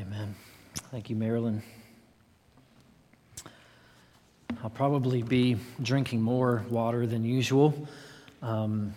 Amen. 0.00 0.36
Thank 0.92 1.10
you, 1.10 1.16
Marilyn. 1.16 1.60
I'll 4.62 4.70
probably 4.70 5.22
be 5.22 5.56
drinking 5.82 6.22
more 6.22 6.64
water 6.70 7.04
than 7.04 7.24
usual, 7.24 7.88
um, 8.40 8.94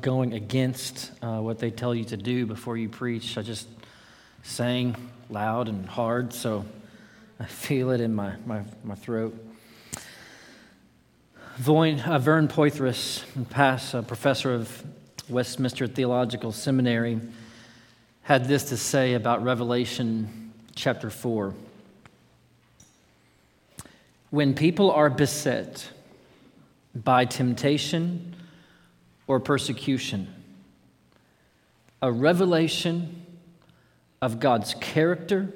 going 0.00 0.34
against 0.34 1.10
uh, 1.20 1.40
what 1.40 1.58
they 1.58 1.72
tell 1.72 1.96
you 1.96 2.04
to 2.04 2.16
do 2.16 2.46
before 2.46 2.76
you 2.76 2.88
preach. 2.88 3.36
I 3.36 3.42
just 3.42 3.66
sang 4.44 4.94
loud 5.30 5.66
and 5.66 5.84
hard, 5.84 6.32
so 6.32 6.64
I 7.40 7.46
feel 7.46 7.90
it 7.90 8.00
in 8.00 8.14
my, 8.14 8.36
my, 8.46 8.62
my 8.84 8.94
throat. 8.94 9.34
Vern, 11.56 11.98
uh, 11.98 12.20
Vern 12.20 12.46
Poythress, 12.46 13.24
past 13.50 13.96
uh, 13.96 14.02
professor 14.02 14.54
of 14.54 14.84
Westminster 15.28 15.88
Theological 15.88 16.52
Seminary, 16.52 17.20
had 18.24 18.46
this 18.46 18.64
to 18.70 18.76
say 18.78 19.12
about 19.12 19.44
Revelation 19.44 20.50
chapter 20.74 21.10
4. 21.10 21.54
When 24.30 24.54
people 24.54 24.90
are 24.90 25.10
beset 25.10 25.90
by 26.94 27.26
temptation 27.26 28.34
or 29.26 29.40
persecution, 29.40 30.32
a 32.00 32.10
revelation 32.10 33.26
of 34.22 34.40
God's 34.40 34.72
character 34.80 35.52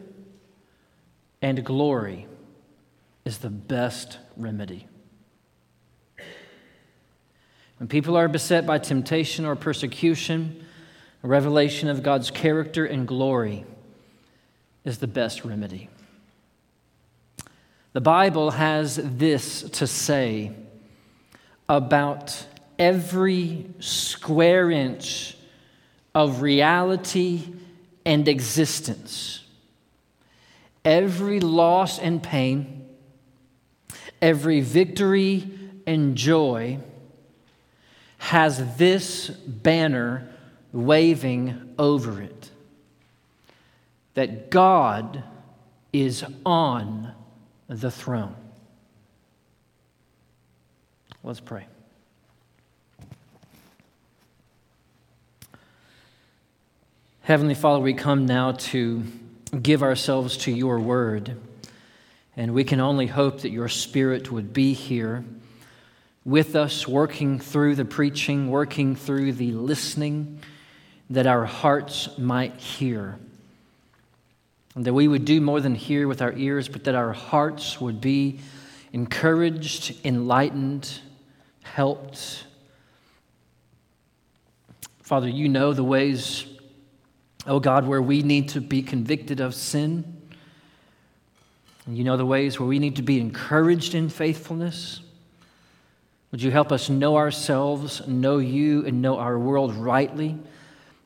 and 1.40 1.64
glory 1.64 2.26
is 3.24 3.38
the 3.38 3.48
best 3.48 4.18
remedy. 4.36 4.86
When 7.78 7.88
people 7.88 8.14
are 8.14 8.28
beset 8.28 8.66
by 8.66 8.76
temptation 8.76 9.46
or 9.46 9.56
persecution, 9.56 10.66
a 11.22 11.28
revelation 11.28 11.88
of 11.88 12.02
God's 12.02 12.30
character 12.30 12.84
and 12.84 13.06
glory 13.06 13.64
is 14.84 14.98
the 14.98 15.06
best 15.06 15.44
remedy. 15.44 15.88
The 17.92 18.00
Bible 18.00 18.52
has 18.52 19.00
this 19.02 19.62
to 19.62 19.86
say 19.86 20.52
about 21.68 22.46
every 22.78 23.66
square 23.80 24.70
inch 24.70 25.36
of 26.14 26.42
reality 26.42 27.52
and 28.04 28.28
existence. 28.28 29.44
Every 30.84 31.40
loss 31.40 31.98
and 31.98 32.22
pain, 32.22 32.86
every 34.22 34.60
victory 34.60 35.50
and 35.86 36.16
joy 36.16 36.78
has 38.18 38.76
this 38.76 39.28
banner 39.28 40.27
waving 40.72 41.74
over 41.78 42.20
it 42.20 42.50
that 44.14 44.50
God 44.50 45.22
is 45.92 46.24
on 46.44 47.12
the 47.68 47.90
throne. 47.90 48.34
Let's 51.22 51.40
pray. 51.40 51.66
Heavenly 57.22 57.54
Father, 57.54 57.80
we 57.80 57.94
come 57.94 58.26
now 58.26 58.52
to 58.52 59.04
give 59.62 59.82
ourselves 59.82 60.36
to 60.38 60.50
your 60.50 60.80
word, 60.80 61.36
and 62.36 62.54
we 62.54 62.64
can 62.64 62.80
only 62.80 63.06
hope 63.06 63.42
that 63.42 63.50
your 63.50 63.68
spirit 63.68 64.32
would 64.32 64.52
be 64.52 64.72
here 64.72 65.24
with 66.24 66.56
us, 66.56 66.88
working 66.88 67.38
through 67.38 67.74
the 67.74 67.84
preaching, 67.84 68.50
working 68.50 68.96
through 68.96 69.34
the 69.34 69.52
listening 69.52 70.40
that 71.10 71.26
our 71.26 71.44
hearts 71.44 72.16
might 72.18 72.56
hear. 72.56 73.18
And 74.74 74.84
that 74.84 74.92
we 74.92 75.08
would 75.08 75.24
do 75.24 75.40
more 75.40 75.60
than 75.60 75.74
hear 75.74 76.06
with 76.06 76.22
our 76.22 76.32
ears, 76.34 76.68
but 76.68 76.84
that 76.84 76.94
our 76.94 77.12
hearts 77.12 77.80
would 77.80 78.00
be 78.00 78.40
encouraged, 78.92 79.96
enlightened, 80.04 81.00
helped. 81.62 82.44
Father, 85.02 85.28
you 85.28 85.48
know 85.48 85.72
the 85.72 85.84
ways, 85.84 86.46
oh 87.46 87.60
God, 87.60 87.86
where 87.86 88.02
we 88.02 88.22
need 88.22 88.50
to 88.50 88.60
be 88.60 88.82
convicted 88.82 89.40
of 89.40 89.54
sin. 89.54 90.04
And 91.86 91.96
you 91.96 92.04
know 92.04 92.18
the 92.18 92.26
ways 92.26 92.60
where 92.60 92.68
we 92.68 92.78
need 92.78 92.96
to 92.96 93.02
be 93.02 93.18
encouraged 93.18 93.94
in 93.94 94.10
faithfulness. 94.10 95.00
Would 96.30 96.42
you 96.42 96.50
help 96.50 96.70
us 96.70 96.90
know 96.90 97.16
ourselves, 97.16 98.06
know 98.06 98.36
you, 98.36 98.84
and 98.84 99.00
know 99.00 99.18
our 99.18 99.38
world 99.38 99.74
rightly? 99.74 100.36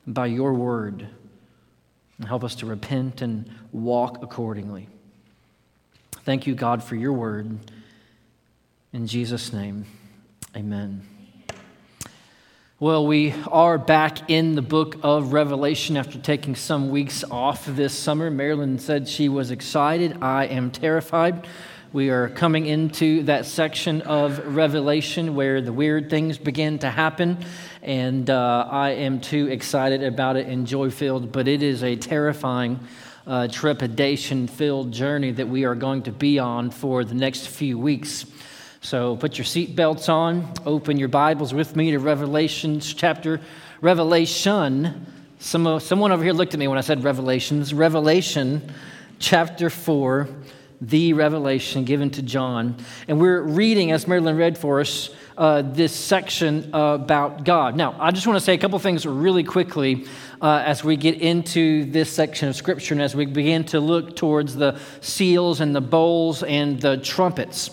By 0.05 0.27
your 0.27 0.53
word. 0.53 1.07
And 2.17 2.27
help 2.27 2.43
us 2.43 2.55
to 2.55 2.65
repent 2.65 3.21
and 3.21 3.49
walk 3.71 4.21
accordingly. 4.21 4.87
Thank 6.23 6.47
you, 6.47 6.55
God, 6.55 6.83
for 6.83 6.95
your 6.95 7.13
word. 7.13 7.57
In 8.93 9.07
Jesus' 9.07 9.51
name, 9.51 9.85
amen. 10.55 11.01
Well, 12.79 13.07
we 13.07 13.33
are 13.47 13.77
back 13.77 14.29
in 14.29 14.55
the 14.55 14.61
book 14.61 14.97
of 15.03 15.31
Revelation 15.31 15.95
after 15.95 16.19
taking 16.19 16.55
some 16.55 16.89
weeks 16.89 17.23
off 17.31 17.65
this 17.65 17.97
summer. 17.97 18.29
Marilyn 18.29 18.77
said 18.77 19.07
she 19.07 19.29
was 19.29 19.51
excited. 19.51 20.21
I 20.21 20.47
am 20.47 20.69
terrified. 20.69 21.47
We 21.93 22.09
are 22.09 22.27
coming 22.27 22.65
into 22.65 23.23
that 23.23 23.45
section 23.45 24.01
of 24.01 24.55
Revelation 24.55 25.35
where 25.35 25.61
the 25.61 25.71
weird 25.71 26.09
things 26.09 26.37
begin 26.37 26.79
to 26.79 26.89
happen, 26.89 27.37
and 27.83 28.29
uh, 28.29 28.65
I 28.71 28.91
am 28.91 29.19
too 29.19 29.47
excited 29.47 30.03
about 30.03 30.37
it 30.37 30.47
and 30.47 30.65
joy 30.65 30.89
filled, 30.89 31.33
but 31.33 31.49
it 31.49 31.61
is 31.61 31.83
a 31.83 31.97
terrifying, 31.97 32.79
uh, 33.27 33.49
trepidation 33.49 34.47
filled 34.47 34.93
journey 34.93 35.31
that 35.31 35.49
we 35.49 35.65
are 35.65 35.75
going 35.75 36.03
to 36.03 36.11
be 36.13 36.39
on 36.39 36.71
for 36.71 37.03
the 37.03 37.13
next 37.13 37.49
few 37.49 37.77
weeks. 37.77 38.25
So 38.79 39.17
put 39.17 39.37
your 39.37 39.43
seatbelts 39.43 40.07
on, 40.07 40.53
open 40.65 40.97
your 40.97 41.09
Bibles 41.09 41.53
with 41.53 41.75
me 41.75 41.91
to 41.91 41.99
Revelations 41.99 42.93
chapter, 42.93 43.41
Revelation. 43.81 45.05
Some, 45.39 45.81
someone 45.81 46.13
over 46.13 46.23
here 46.23 46.33
looked 46.33 46.53
at 46.53 46.59
me 46.61 46.69
when 46.69 46.77
I 46.77 46.81
said 46.81 47.03
Revelations. 47.03 47.73
Revelation 47.73 48.71
chapter 49.19 49.69
4 49.69 50.29
the 50.81 51.13
revelation 51.13 51.85
given 51.85 52.09
to 52.09 52.21
John. 52.21 52.75
And 53.07 53.19
we're 53.19 53.41
reading, 53.41 53.91
as 53.91 54.05
Marilyn 54.05 54.35
read 54.35 54.57
for 54.57 54.81
us, 54.81 55.09
uh, 55.37 55.61
this 55.61 55.93
section 55.93 56.69
about 56.73 57.43
God. 57.43 57.75
Now, 57.75 57.95
I 57.99 58.11
just 58.11 58.27
want 58.27 58.37
to 58.37 58.43
say 58.43 58.53
a 58.53 58.57
couple 58.57 58.77
things 58.79 59.05
really 59.05 59.43
quickly 59.43 60.05
uh, 60.41 60.63
as 60.65 60.83
we 60.83 60.95
get 60.95 61.21
into 61.21 61.85
this 61.85 62.11
section 62.11 62.49
of 62.49 62.55
Scripture 62.55 62.93
and 62.93 63.01
as 63.01 63.15
we 63.15 63.25
begin 63.25 63.63
to 63.65 63.79
look 63.79 64.15
towards 64.15 64.55
the 64.55 64.79
seals 65.01 65.61
and 65.61 65.75
the 65.75 65.81
bowls 65.81 66.43
and 66.43 66.79
the 66.81 66.97
trumpets. 66.97 67.71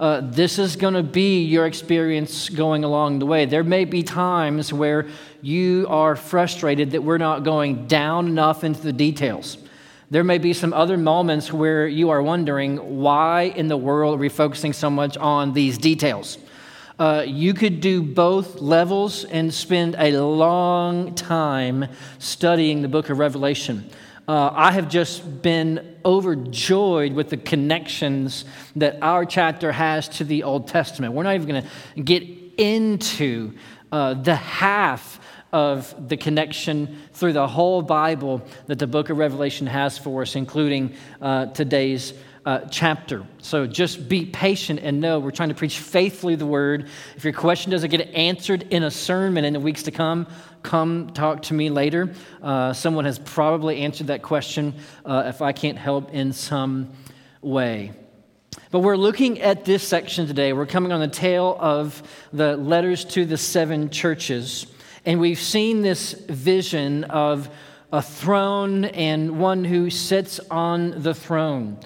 Uh, 0.00 0.20
this 0.24 0.58
is 0.58 0.74
going 0.74 0.94
to 0.94 1.02
be 1.02 1.44
your 1.44 1.66
experience 1.66 2.48
going 2.48 2.82
along 2.82 3.18
the 3.18 3.26
way. 3.26 3.44
There 3.44 3.62
may 3.62 3.84
be 3.84 4.02
times 4.02 4.72
where 4.72 5.06
you 5.42 5.86
are 5.88 6.16
frustrated 6.16 6.92
that 6.92 7.02
we're 7.02 7.18
not 7.18 7.44
going 7.44 7.86
down 7.86 8.26
enough 8.26 8.64
into 8.64 8.80
the 8.80 8.92
details. 8.92 9.58
There 10.10 10.24
may 10.24 10.38
be 10.38 10.52
some 10.52 10.72
other 10.72 10.98
moments 10.98 11.52
where 11.52 11.86
you 11.86 12.10
are 12.10 12.22
wondering 12.22 13.00
why 13.00 13.42
in 13.42 13.68
the 13.68 13.76
world 13.76 14.16
are 14.16 14.18
we 14.18 14.28
focusing 14.28 14.72
so 14.72 14.90
much 14.90 15.16
on 15.16 15.52
these 15.52 15.78
details? 15.78 16.36
Uh, 17.02 17.24
you 17.26 17.52
could 17.52 17.80
do 17.80 18.00
both 18.00 18.60
levels 18.60 19.24
and 19.24 19.52
spend 19.52 19.96
a 19.98 20.16
long 20.20 21.12
time 21.16 21.88
studying 22.20 22.80
the 22.80 22.86
book 22.86 23.10
of 23.10 23.18
Revelation. 23.18 23.90
Uh, 24.28 24.50
I 24.52 24.70
have 24.70 24.88
just 24.88 25.42
been 25.42 25.96
overjoyed 26.04 27.12
with 27.12 27.28
the 27.28 27.38
connections 27.38 28.44
that 28.76 29.02
our 29.02 29.24
chapter 29.24 29.72
has 29.72 30.08
to 30.10 30.24
the 30.24 30.44
Old 30.44 30.68
Testament. 30.68 31.12
We're 31.12 31.24
not 31.24 31.34
even 31.34 31.48
going 31.48 31.64
to 31.64 32.02
get 32.02 32.22
into 32.56 33.54
uh, 33.90 34.14
the 34.14 34.36
half 34.36 35.18
of 35.52 36.08
the 36.08 36.16
connection 36.16 37.00
through 37.14 37.32
the 37.32 37.48
whole 37.48 37.82
Bible 37.82 38.42
that 38.68 38.78
the 38.78 38.86
book 38.86 39.10
of 39.10 39.18
Revelation 39.18 39.66
has 39.66 39.98
for 39.98 40.22
us, 40.22 40.36
including 40.36 40.94
uh, 41.20 41.46
today's 41.46 42.14
uh, 42.44 42.60
chapter. 42.70 43.24
So 43.38 43.66
just 43.66 44.08
be 44.08 44.26
patient 44.26 44.80
and 44.82 45.00
know 45.00 45.20
we're 45.20 45.30
trying 45.30 45.50
to 45.50 45.54
preach 45.54 45.78
faithfully 45.78 46.34
the 46.34 46.46
word. 46.46 46.88
If 47.16 47.24
your 47.24 47.32
question 47.32 47.70
doesn't 47.70 47.90
get 47.90 48.12
answered 48.14 48.66
in 48.70 48.82
a 48.82 48.90
sermon 48.90 49.44
in 49.44 49.52
the 49.52 49.60
weeks 49.60 49.84
to 49.84 49.90
come, 49.90 50.26
come 50.62 51.10
talk 51.10 51.42
to 51.42 51.54
me 51.54 51.70
later. 51.70 52.12
Uh, 52.42 52.72
someone 52.72 53.04
has 53.04 53.18
probably 53.18 53.82
answered 53.82 54.08
that 54.08 54.22
question 54.22 54.74
uh, 55.04 55.24
if 55.26 55.42
I 55.42 55.52
can't 55.52 55.78
help 55.78 56.12
in 56.12 56.32
some 56.32 56.92
way. 57.40 57.92
But 58.70 58.80
we're 58.80 58.96
looking 58.96 59.40
at 59.40 59.64
this 59.64 59.86
section 59.86 60.26
today. 60.26 60.52
We're 60.52 60.66
coming 60.66 60.92
on 60.92 61.00
the 61.00 61.08
tail 61.08 61.56
of 61.60 62.02
the 62.32 62.56
letters 62.56 63.04
to 63.06 63.24
the 63.24 63.36
seven 63.36 63.90
churches. 63.90 64.66
And 65.04 65.20
we've 65.20 65.38
seen 65.38 65.82
this 65.82 66.12
vision 66.12 67.04
of 67.04 67.48
a 67.92 68.00
throne 68.00 68.86
and 68.86 69.38
one 69.38 69.64
who 69.64 69.90
sits 69.90 70.40
on 70.50 71.02
the 71.02 71.14
throne. 71.14 71.78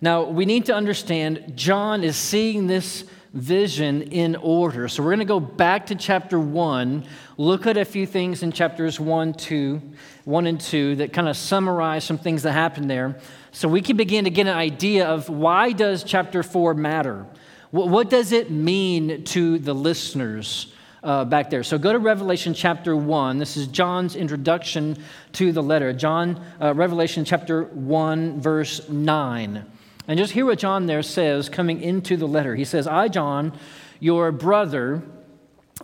Now, 0.00 0.24
we 0.24 0.46
need 0.46 0.66
to 0.66 0.74
understand 0.74 1.52
John 1.56 2.02
is 2.02 2.16
seeing 2.16 2.66
this 2.66 3.04
vision 3.34 4.02
in 4.02 4.34
order. 4.36 4.88
So 4.88 5.02
we're 5.02 5.10
going 5.10 5.20
to 5.20 5.24
go 5.26 5.40
back 5.40 5.86
to 5.86 5.94
chapter 5.94 6.40
1, 6.40 7.04
look 7.36 7.66
at 7.66 7.76
a 7.76 7.84
few 7.84 8.06
things 8.06 8.42
in 8.42 8.50
chapters 8.50 8.98
1, 8.98 9.34
2, 9.34 9.80
1 10.24 10.46
and 10.46 10.60
2 10.60 10.96
that 10.96 11.12
kind 11.12 11.28
of 11.28 11.36
summarize 11.36 12.04
some 12.04 12.18
things 12.18 12.42
that 12.42 12.52
happened 12.52 12.90
there 12.90 13.20
so 13.52 13.68
we 13.68 13.82
can 13.82 13.96
begin 13.96 14.24
to 14.24 14.30
get 14.30 14.46
an 14.46 14.56
idea 14.56 15.06
of 15.06 15.28
why 15.28 15.72
does 15.72 16.02
chapter 16.02 16.42
4 16.42 16.74
matter? 16.74 17.26
What 17.70 18.10
does 18.10 18.32
it 18.32 18.50
mean 18.50 19.22
to 19.26 19.58
the 19.58 19.74
listeners 19.74 20.74
uh, 21.04 21.24
back 21.24 21.50
there? 21.50 21.62
So 21.62 21.78
go 21.78 21.92
to 21.92 22.00
Revelation 22.00 22.52
chapter 22.52 22.96
1. 22.96 23.38
This 23.38 23.56
is 23.56 23.68
John's 23.68 24.16
introduction 24.16 24.96
to 25.34 25.52
the 25.52 25.62
letter. 25.62 25.92
John, 25.92 26.44
uh, 26.60 26.74
Revelation 26.74 27.24
chapter 27.24 27.64
1, 27.64 28.40
verse 28.40 28.88
9. 28.88 29.64
And 30.08 30.18
just 30.18 30.32
hear 30.32 30.46
what 30.46 30.58
John 30.58 30.86
there 30.86 31.02
says 31.02 31.48
coming 31.48 31.80
into 31.80 32.16
the 32.16 32.26
letter. 32.26 32.56
He 32.56 32.64
says, 32.64 32.86
I, 32.86 33.08
John, 33.08 33.58
your 34.00 34.32
brother, 34.32 35.02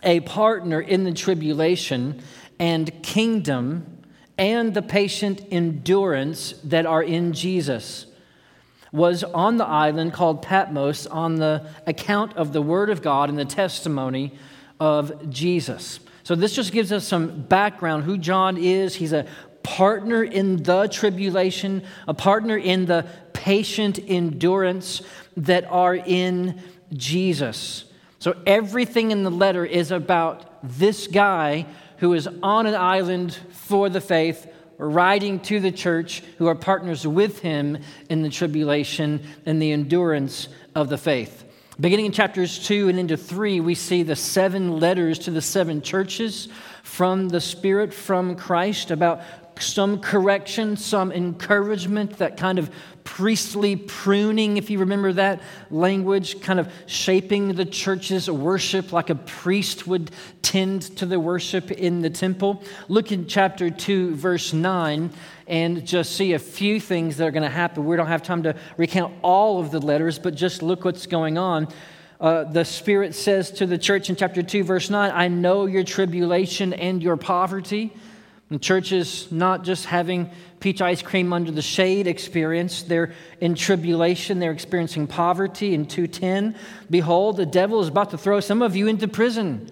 a 0.03 0.19
partner 0.21 0.81
in 0.81 1.03
the 1.03 1.13
tribulation 1.13 2.21
and 2.59 3.03
kingdom 3.03 4.03
and 4.37 4.73
the 4.73 4.81
patient 4.81 5.41
endurance 5.51 6.53
that 6.63 6.85
are 6.85 7.03
in 7.03 7.33
Jesus 7.33 8.05
was 8.91 9.23
on 9.23 9.57
the 9.57 9.65
island 9.65 10.13
called 10.13 10.41
Patmos 10.41 11.07
on 11.07 11.35
the 11.35 11.67
account 11.85 12.35
of 12.37 12.53
the 12.53 12.61
Word 12.61 12.89
of 12.89 13.01
God 13.01 13.29
and 13.29 13.37
the 13.37 13.45
testimony 13.45 14.33
of 14.79 15.29
Jesus. 15.29 15.99
So, 16.23 16.35
this 16.35 16.53
just 16.53 16.71
gives 16.71 16.91
us 16.91 17.07
some 17.07 17.43
background 17.43 18.03
who 18.03 18.17
John 18.17 18.57
is. 18.57 18.95
He's 18.95 19.13
a 19.13 19.25
partner 19.67 20.23
in 20.23 20.63
the 20.63 20.87
tribulation, 20.87 21.83
a 22.07 22.13
partner 22.13 22.57
in 22.57 22.85
the 22.85 23.05
patient 23.33 23.99
endurance 24.07 25.01
that 25.35 25.65
are 25.65 25.95
in 25.95 26.61
Jesus. 26.93 27.83
So, 28.19 28.37
everything 28.45 29.11
in 29.11 29.23
the 29.23 29.29
letter 29.29 29.65
is 29.65 29.91
about 29.91 30.45
this 30.63 31.07
guy 31.07 31.65
who 31.97 32.13
is 32.13 32.29
on 32.41 32.65
an 32.65 32.75
island 32.75 33.37
for 33.51 33.89
the 33.89 33.99
faith, 33.99 34.47
writing 34.77 35.41
to 35.41 35.59
the 35.59 35.71
church 35.71 36.23
who 36.37 36.47
are 36.47 36.55
partners 36.55 37.05
with 37.05 37.39
him 37.39 37.77
in 38.09 38.21
the 38.21 38.29
tribulation 38.29 39.21
and 39.45 39.61
the 39.61 39.73
endurance 39.73 40.47
of 40.75 40.87
the 40.87 40.97
faith. 40.97 41.43
Beginning 41.77 42.05
in 42.05 42.11
chapters 42.13 42.65
2 42.65 42.87
and 42.87 42.97
into 42.97 43.17
3, 43.17 43.59
we 43.59 43.75
see 43.75 44.01
the 44.01 44.15
seven 44.15 44.79
letters 44.79 45.19
to 45.19 45.31
the 45.31 45.41
seven 45.41 45.81
churches 45.81 46.47
from 46.83 47.29
the 47.29 47.41
Spirit, 47.41 47.93
from 47.93 48.35
Christ, 48.35 48.91
about 48.91 49.21
some 49.61 49.99
correction, 49.99 50.77
some 50.77 51.11
encouragement, 51.11 52.17
that 52.17 52.37
kind 52.37 52.59
of 52.59 52.69
priestly 53.03 53.77
pruning, 53.77 54.57
if 54.57 54.69
you 54.69 54.79
remember 54.79 55.13
that 55.13 55.41
language, 55.71 56.41
kind 56.41 56.59
of 56.59 56.69
shaping 56.87 57.55
the 57.55 57.63
church's 57.63 58.29
worship 58.29 58.91
like 58.91 59.09
a 59.09 59.15
priest 59.15 59.87
would 59.87 60.11
tend 60.41 60.81
to 60.97 61.05
the 61.05 61.17
worship 61.17 61.71
in 61.71 62.01
the 62.01 62.09
temple. 62.09 62.61
Look 62.89 63.13
in 63.13 63.25
chapter 63.25 63.69
2, 63.69 64.15
verse 64.15 64.51
9, 64.51 65.09
and 65.47 65.87
just 65.87 66.17
see 66.17 66.33
a 66.33 66.39
few 66.39 66.81
things 66.81 67.15
that 67.15 67.25
are 67.25 67.31
going 67.31 67.43
to 67.43 67.49
happen. 67.49 67.85
We 67.85 67.95
don't 67.95 68.07
have 68.07 68.23
time 68.23 68.43
to 68.43 68.55
recount 68.75 69.13
all 69.21 69.61
of 69.61 69.71
the 69.71 69.79
letters, 69.79 70.19
but 70.19 70.35
just 70.35 70.61
look 70.61 70.83
what's 70.83 71.07
going 71.07 71.37
on. 71.37 71.69
Uh, 72.19 72.43
the 72.43 72.65
Spirit 72.65 73.15
says 73.15 73.51
to 73.51 73.65
the 73.65 73.77
church 73.77 74.09
in 74.09 74.17
chapter 74.17 74.43
2, 74.43 74.63
verse 74.65 74.89
9, 74.89 75.11
I 75.11 75.29
know 75.29 75.65
your 75.65 75.83
tribulation 75.83 76.73
and 76.73 77.01
your 77.01 77.15
poverty 77.15 77.93
the 78.49 78.59
church 78.59 78.93
is 78.93 79.29
not 79.31 79.63
just 79.63 79.85
having 79.85 80.29
peach 80.59 80.81
ice 80.81 81.01
cream 81.01 81.33
under 81.33 81.51
the 81.51 81.61
shade 81.61 82.07
experience. 82.07 82.83
They're 82.83 83.13
in 83.41 83.55
tribulation. 83.55 84.39
They're 84.39 84.51
experiencing 84.51 85.07
poverty. 85.07 85.73
In 85.73 85.85
210, 85.85 86.55
behold, 86.89 87.37
the 87.37 87.45
devil 87.45 87.81
is 87.81 87.89
about 87.89 88.11
to 88.11 88.17
throw 88.17 88.39
some 88.39 88.61
of 88.61 88.75
you 88.75 88.87
into 88.87 89.07
prison 89.07 89.69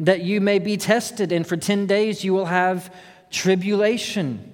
that 0.00 0.22
you 0.22 0.40
may 0.40 0.58
be 0.58 0.76
tested, 0.76 1.32
and 1.32 1.46
for 1.46 1.56
10 1.56 1.86
days 1.86 2.24
you 2.24 2.34
will 2.34 2.46
have 2.46 2.94
tribulation. 3.30 4.50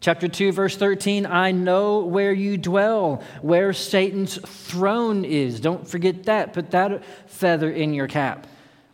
Chapter 0.00 0.28
2, 0.28 0.52
verse 0.52 0.76
13 0.76 1.24
I 1.24 1.52
know 1.52 2.00
where 2.00 2.32
you 2.32 2.58
dwell, 2.58 3.22
where 3.40 3.72
Satan's 3.72 4.36
throne 4.36 5.24
is. 5.24 5.60
Don't 5.60 5.88
forget 5.88 6.24
that. 6.24 6.52
Put 6.52 6.72
that 6.72 7.02
feather 7.26 7.70
in 7.70 7.94
your 7.94 8.08
cap. 8.08 8.46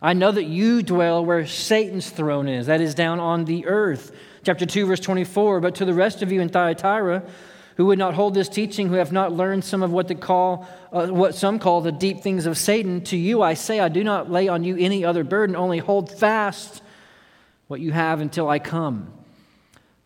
I 0.03 0.11
know 0.11 0.33
that 0.33 0.43
you 0.43 0.83
dwell 0.83 1.23
where 1.23 1.47
Satan's 1.47 2.09
throne 2.09 2.49
is, 2.49 2.65
that 2.65 2.81
is 2.81 2.93
down 2.93 3.21
on 3.21 3.45
the 3.45 3.65
earth. 3.67 4.11
Chapter 4.43 4.65
2, 4.65 4.85
verse 4.85 4.99
24. 4.99 5.61
But 5.61 5.75
to 5.75 5.85
the 5.85 5.93
rest 5.93 6.21
of 6.21 6.29
you 6.29 6.41
in 6.41 6.49
Thyatira, 6.49 7.23
who 7.77 7.85
would 7.85 7.97
not 7.97 8.13
hold 8.13 8.33
this 8.33 8.49
teaching, 8.49 8.89
who 8.89 8.95
have 8.95 9.13
not 9.13 9.31
learned 9.31 9.63
some 9.63 9.81
of 9.81 9.93
what 9.93 10.09
they 10.09 10.15
call, 10.15 10.67
uh, 10.91 11.07
what 11.07 11.35
some 11.35 11.57
call 11.57 11.79
the 11.79 11.93
deep 11.93 12.19
things 12.19 12.45
of 12.45 12.57
Satan, 12.57 12.99
to 13.05 13.17
you 13.17 13.41
I 13.41 13.53
say, 13.53 13.79
I 13.79 13.87
do 13.87 14.03
not 14.03 14.29
lay 14.29 14.49
on 14.49 14.65
you 14.65 14.75
any 14.77 15.05
other 15.05 15.23
burden, 15.23 15.55
only 15.55 15.77
hold 15.77 16.11
fast 16.11 16.83
what 17.67 17.79
you 17.79 17.93
have 17.93 18.19
until 18.19 18.49
I 18.49 18.59
come. 18.59 19.22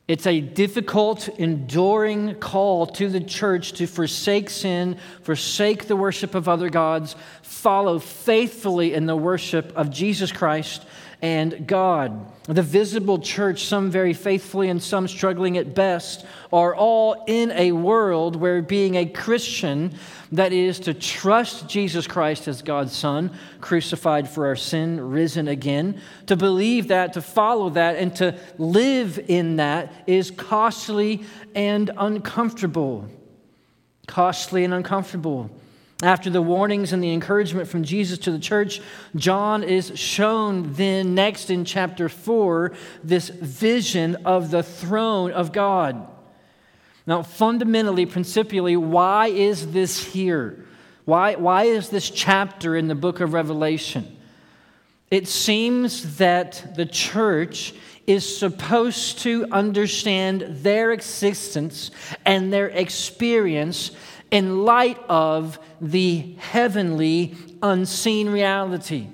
It's 0.08 0.26
a 0.26 0.40
difficult, 0.40 1.28
enduring 1.28 2.36
call 2.36 2.86
to 2.88 3.10
the 3.10 3.20
church 3.20 3.74
to 3.74 3.88
forsake 3.88 4.50
sin, 4.50 4.98
forsake 5.24 5.88
the 5.88 5.98
worship 5.98 6.34
of 6.34 6.48
other 6.48 6.70
gods, 6.70 7.16
follow 7.42 8.00
faithfully 8.00 8.94
in 8.94 9.06
the 9.06 9.18
worship 9.18 9.74
of 9.76 9.90
Jesus 9.90 10.32
Christ 10.32 10.86
and 11.22 11.68
God. 11.68 12.32
The 12.44 12.62
visible 12.62 13.20
church, 13.20 13.66
some 13.66 13.92
very 13.92 14.14
faithfully 14.14 14.70
and 14.70 14.82
some 14.82 15.08
struggling 15.08 15.58
at 15.58 15.74
best, 15.76 16.26
are 16.54 16.76
all 16.76 17.24
in 17.28 17.52
a 17.52 17.72
world 17.72 18.36
where 18.36 18.62
being 18.62 18.96
a 18.96 19.06
Christian, 19.06 19.96
that 20.32 20.54
is, 20.54 20.80
to 20.82 20.94
trust 20.94 21.68
Jesus 21.68 22.08
Christ 22.08 22.48
as 22.48 22.62
God's 22.62 22.96
Son, 22.96 23.32
crucified 23.60 24.30
for 24.30 24.46
our 24.48 24.56
sin, 24.56 25.02
risen 25.02 25.48
again, 25.48 26.02
to 26.28 26.36
believe 26.36 26.90
that, 26.90 27.14
to 27.14 27.22
follow 27.22 27.70
that, 27.72 27.96
and 27.96 28.16
to 28.18 28.38
live 28.58 29.20
in 29.28 29.58
that 29.58 29.92
is 30.06 30.32
costly 30.32 31.24
and 31.56 31.92
uncomfortable. 31.98 33.10
Costly 34.08 34.64
and 34.64 34.74
uncomfortable. 34.74 35.50
After 36.04 36.30
the 36.30 36.44
warnings 36.44 36.94
and 36.94 37.04
the 37.04 37.12
encouragement 37.12 37.68
from 37.68 37.84
Jesus 37.84 38.20
to 38.20 38.32
the 38.32 38.38
church, 38.38 38.82
John 39.16 39.64
is 39.64 39.98
shown 39.98 40.74
then 40.74 41.16
next 41.16 41.50
in 41.50 41.66
chapter 41.66 42.08
4 42.08 42.74
this 43.04 43.30
vision 43.30 44.18
of 44.24 44.52
the 44.52 44.62
throne 44.62 45.32
of 45.32 45.52
God. 45.52 46.08
Now, 47.08 47.24
fundamentally, 47.24 48.06
principially, 48.06 48.78
why 48.78 49.28
is 49.28 49.72
this 49.72 50.04
here? 50.04 50.66
Why, 51.06 51.36
why 51.36 51.64
is 51.64 51.90
this 51.90 52.10
chapter 52.12 52.76
in 52.76 52.88
the 52.90 52.96
book 52.96 53.20
of 53.20 53.34
Revelation? 53.34 54.16
It 55.10 55.28
seems 55.28 56.18
that 56.18 56.76
the 56.76 56.86
church 56.86 57.74
is 58.06 58.38
supposed 58.38 59.20
to 59.20 59.48
understand 59.52 60.42
their 60.64 60.92
existence 60.92 61.92
and 62.26 62.52
their 62.54 62.68
experience 62.68 63.92
in 64.32 64.66
light 64.66 65.00
of 65.08 65.60
the 65.82 66.36
heavenly, 66.40 67.36
unseen 67.62 68.30
reality. 68.30 69.08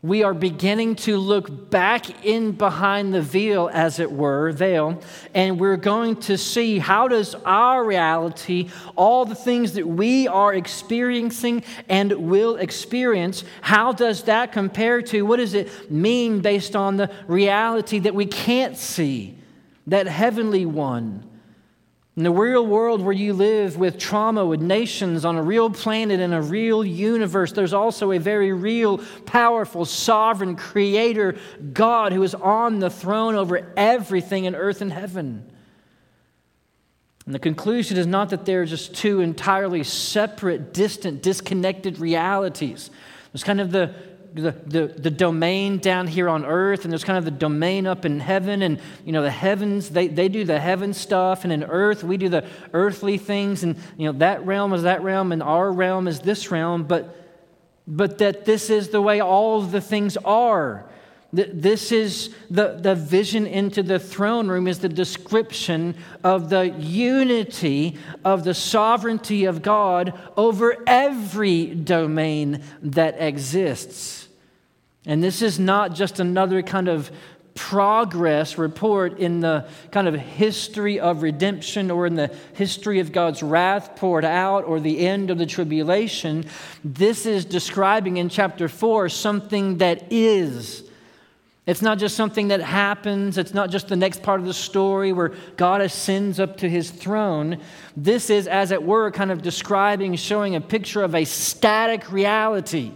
We 0.00 0.22
are 0.22 0.32
beginning 0.32 0.94
to 0.96 1.16
look 1.16 1.70
back 1.70 2.24
in 2.24 2.52
behind 2.52 3.12
the 3.12 3.20
veil, 3.20 3.68
as 3.72 3.98
it 3.98 4.12
were, 4.12 4.52
veil, 4.52 5.02
and 5.34 5.58
we're 5.58 5.76
going 5.76 6.16
to 6.20 6.38
see 6.38 6.78
how 6.78 7.08
does 7.08 7.34
our 7.44 7.82
reality, 7.82 8.70
all 8.94 9.24
the 9.24 9.34
things 9.34 9.72
that 9.72 9.88
we 9.88 10.28
are 10.28 10.54
experiencing 10.54 11.64
and 11.88 12.12
will 12.12 12.54
experience, 12.56 13.42
how 13.60 13.90
does 13.90 14.22
that 14.24 14.52
compare 14.52 15.02
to 15.02 15.22
what 15.22 15.38
does 15.38 15.54
it 15.54 15.90
mean 15.90 16.42
based 16.42 16.76
on 16.76 16.96
the 16.96 17.10
reality 17.26 17.98
that 17.98 18.14
we 18.14 18.26
can't 18.26 18.76
see, 18.76 19.36
that 19.88 20.06
heavenly 20.06 20.64
one? 20.64 21.27
In 22.18 22.24
the 22.24 22.32
real 22.32 22.66
world 22.66 23.00
where 23.00 23.12
you 23.12 23.32
live 23.32 23.76
with 23.76 23.96
trauma, 23.96 24.44
with 24.44 24.60
nations 24.60 25.24
on 25.24 25.36
a 25.36 25.42
real 25.42 25.70
planet 25.70 26.18
in 26.18 26.32
a 26.32 26.42
real 26.42 26.84
universe, 26.84 27.52
there's 27.52 27.72
also 27.72 28.10
a 28.10 28.18
very 28.18 28.52
real, 28.52 28.98
powerful, 29.24 29.84
sovereign 29.84 30.56
creator 30.56 31.36
God 31.72 32.10
who 32.12 32.24
is 32.24 32.34
on 32.34 32.80
the 32.80 32.90
throne 32.90 33.36
over 33.36 33.72
everything 33.76 34.46
in 34.46 34.56
earth 34.56 34.80
and 34.80 34.92
heaven. 34.92 35.48
And 37.24 37.36
the 37.36 37.38
conclusion 37.38 37.96
is 37.96 38.08
not 38.08 38.30
that 38.30 38.44
they're 38.44 38.64
just 38.64 38.96
two 38.96 39.20
entirely 39.20 39.84
separate, 39.84 40.74
distant, 40.74 41.22
disconnected 41.22 42.00
realities. 42.00 42.90
It's 43.32 43.44
kind 43.44 43.60
of 43.60 43.70
the 43.70 43.94
the, 44.34 44.52
the, 44.66 44.86
the 44.86 45.10
domain 45.10 45.78
down 45.78 46.06
here 46.06 46.28
on 46.28 46.44
earth, 46.44 46.84
and 46.84 46.92
there's 46.92 47.04
kind 47.04 47.18
of 47.18 47.24
the 47.24 47.30
domain 47.30 47.86
up 47.86 48.04
in 48.04 48.20
heaven. 48.20 48.62
And, 48.62 48.80
you 49.04 49.12
know, 49.12 49.22
the 49.22 49.30
heavens, 49.30 49.88
they, 49.90 50.08
they 50.08 50.28
do 50.28 50.44
the 50.44 50.60
heaven 50.60 50.92
stuff, 50.92 51.44
and 51.44 51.52
in 51.52 51.64
earth, 51.64 52.04
we 52.04 52.16
do 52.16 52.28
the 52.28 52.44
earthly 52.72 53.18
things. 53.18 53.62
And, 53.62 53.76
you 53.96 54.06
know, 54.06 54.18
that 54.18 54.44
realm 54.44 54.72
is 54.72 54.82
that 54.82 55.02
realm, 55.02 55.32
and 55.32 55.42
our 55.42 55.72
realm 55.72 56.08
is 56.08 56.20
this 56.20 56.50
realm. 56.50 56.84
But, 56.84 57.16
but 57.86 58.18
that 58.18 58.44
this 58.44 58.70
is 58.70 58.90
the 58.90 59.00
way 59.00 59.20
all 59.20 59.58
of 59.58 59.72
the 59.72 59.80
things 59.80 60.16
are. 60.18 60.84
This 61.30 61.92
is 61.92 62.34
the, 62.48 62.78
the 62.80 62.94
vision 62.94 63.46
into 63.46 63.82
the 63.82 63.98
throne 63.98 64.48
room, 64.48 64.66
is 64.66 64.78
the 64.78 64.88
description 64.88 65.94
of 66.24 66.48
the 66.48 66.70
unity 66.70 67.98
of 68.24 68.44
the 68.44 68.54
sovereignty 68.54 69.44
of 69.44 69.60
God 69.60 70.18
over 70.38 70.76
every 70.86 71.66
domain 71.66 72.62
that 72.80 73.20
exists. 73.20 74.28
And 75.04 75.22
this 75.22 75.42
is 75.42 75.58
not 75.58 75.94
just 75.94 76.18
another 76.18 76.62
kind 76.62 76.88
of 76.88 77.10
progress 77.54 78.56
report 78.56 79.18
in 79.18 79.40
the 79.40 79.66
kind 79.90 80.08
of 80.08 80.14
history 80.14 80.98
of 81.00 81.22
redemption 81.22 81.90
or 81.90 82.06
in 82.06 82.14
the 82.14 82.34
history 82.54 83.00
of 83.00 83.12
God's 83.12 83.42
wrath 83.42 83.96
poured 83.96 84.24
out 84.24 84.64
or 84.64 84.80
the 84.80 85.06
end 85.06 85.28
of 85.30 85.36
the 85.38 85.46
tribulation. 85.46 86.46
This 86.84 87.26
is 87.26 87.44
describing 87.44 88.16
in 88.16 88.28
chapter 88.30 88.68
4 88.68 89.10
something 89.10 89.78
that 89.78 90.10
is. 90.10 90.87
It's 91.68 91.82
not 91.82 91.98
just 91.98 92.16
something 92.16 92.48
that 92.48 92.62
happens. 92.62 93.36
It's 93.36 93.52
not 93.52 93.68
just 93.68 93.88
the 93.88 93.96
next 93.96 94.22
part 94.22 94.40
of 94.40 94.46
the 94.46 94.54
story 94.54 95.12
where 95.12 95.34
God 95.58 95.82
ascends 95.82 96.40
up 96.40 96.56
to 96.56 96.68
his 96.68 96.90
throne. 96.90 97.58
This 97.94 98.30
is, 98.30 98.46
as 98.46 98.70
it 98.70 98.82
were, 98.82 99.10
kind 99.10 99.30
of 99.30 99.42
describing, 99.42 100.16
showing 100.16 100.56
a 100.56 100.62
picture 100.62 101.02
of 101.02 101.14
a 101.14 101.26
static 101.26 102.10
reality. 102.10 102.92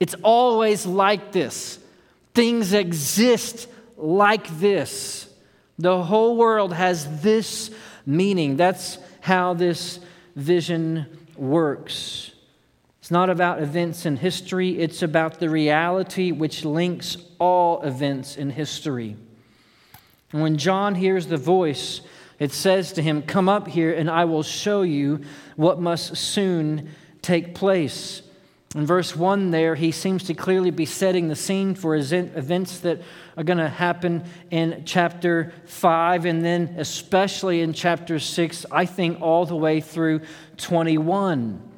It's 0.00 0.16
always 0.24 0.84
like 0.84 1.30
this. 1.30 1.78
Things 2.34 2.72
exist 2.72 3.68
like 3.96 4.48
this. 4.58 5.32
The 5.78 6.02
whole 6.02 6.36
world 6.36 6.72
has 6.72 7.22
this 7.22 7.70
meaning. 8.04 8.56
That's 8.56 8.98
how 9.20 9.54
this 9.54 10.00
vision 10.34 11.06
works. 11.36 12.32
It's 13.04 13.10
not 13.10 13.28
about 13.28 13.60
events 13.60 14.06
in 14.06 14.16
history, 14.16 14.78
it's 14.78 15.02
about 15.02 15.38
the 15.38 15.50
reality 15.50 16.32
which 16.32 16.64
links 16.64 17.18
all 17.38 17.82
events 17.82 18.38
in 18.38 18.48
history. 18.48 19.14
And 20.32 20.40
when 20.40 20.56
John 20.56 20.94
hears 20.94 21.26
the 21.26 21.36
voice, 21.36 22.00
it 22.38 22.50
says 22.50 22.94
to 22.94 23.02
him, 23.02 23.20
Come 23.20 23.46
up 23.46 23.68
here, 23.68 23.92
and 23.92 24.10
I 24.10 24.24
will 24.24 24.42
show 24.42 24.80
you 24.80 25.20
what 25.54 25.78
must 25.78 26.16
soon 26.16 26.92
take 27.20 27.54
place. 27.54 28.22
In 28.74 28.86
verse 28.86 29.14
1 29.14 29.50
there, 29.50 29.74
he 29.74 29.90
seems 29.90 30.24
to 30.24 30.32
clearly 30.32 30.70
be 30.70 30.86
setting 30.86 31.28
the 31.28 31.36
scene 31.36 31.74
for 31.74 31.96
events 31.96 32.78
that 32.78 33.02
are 33.36 33.44
going 33.44 33.58
to 33.58 33.68
happen 33.68 34.24
in 34.50 34.82
chapter 34.86 35.52
5 35.66 36.24
and 36.24 36.42
then 36.42 36.76
especially 36.78 37.60
in 37.60 37.74
chapter 37.74 38.18
6, 38.18 38.64
I 38.70 38.86
think 38.86 39.20
all 39.20 39.44
the 39.44 39.56
way 39.56 39.82
through 39.82 40.22
21. 40.56 41.72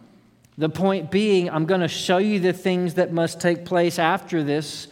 The 0.58 0.68
point 0.68 1.10
being, 1.10 1.50
I'm 1.50 1.66
going 1.66 1.82
to 1.82 1.88
show 1.88 2.18
you 2.18 2.40
the 2.40 2.52
things 2.52 2.94
that 2.94 3.12
must 3.12 3.40
take 3.40 3.64
place 3.66 3.98
after 3.98 4.42
this, 4.42 4.88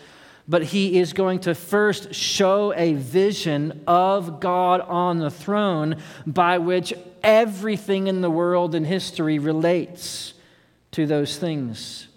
but 0.46 0.62
he 0.62 0.98
is 0.98 1.14
going 1.14 1.40
to 1.40 1.54
first 1.54 2.14
show 2.14 2.74
a 2.74 2.92
vision 2.94 3.82
of 3.86 4.40
God 4.40 4.82
on 4.82 5.18
the 5.18 5.30
throne 5.30 5.96
by 6.26 6.58
which 6.58 6.92
everything 7.22 8.08
in 8.08 8.20
the 8.20 8.30
world 8.30 8.74
and 8.74 8.86
history 8.86 9.38
relates 9.38 10.34
to 10.92 11.06
those 11.06 11.38
things. 11.38 12.08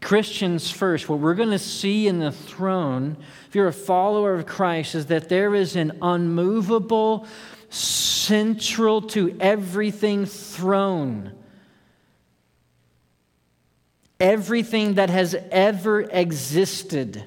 Christians 0.00 0.70
first, 0.70 1.08
what 1.08 1.18
we're 1.18 1.34
going 1.34 1.50
to 1.50 1.58
see 1.58 2.06
in 2.06 2.20
the 2.20 2.32
throne, 2.32 3.16
if 3.48 3.54
you're 3.54 3.66
a 3.66 3.72
follower 3.72 4.34
of 4.34 4.46
Christ, 4.46 4.94
is 4.94 5.06
that 5.06 5.28
there 5.28 5.54
is 5.54 5.76
an 5.76 5.98
unmovable, 6.00 7.26
central 7.68 9.02
to 9.02 9.36
everything 9.40 10.24
throne. 10.26 11.32
Everything 14.22 14.94
that 14.94 15.10
has 15.10 15.34
ever 15.50 16.02
existed, 16.02 17.24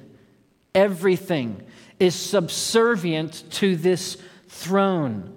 everything 0.74 1.62
is 2.00 2.14
subservient 2.14 3.44
to 3.50 3.76
this 3.76 4.16
throne. 4.48 5.36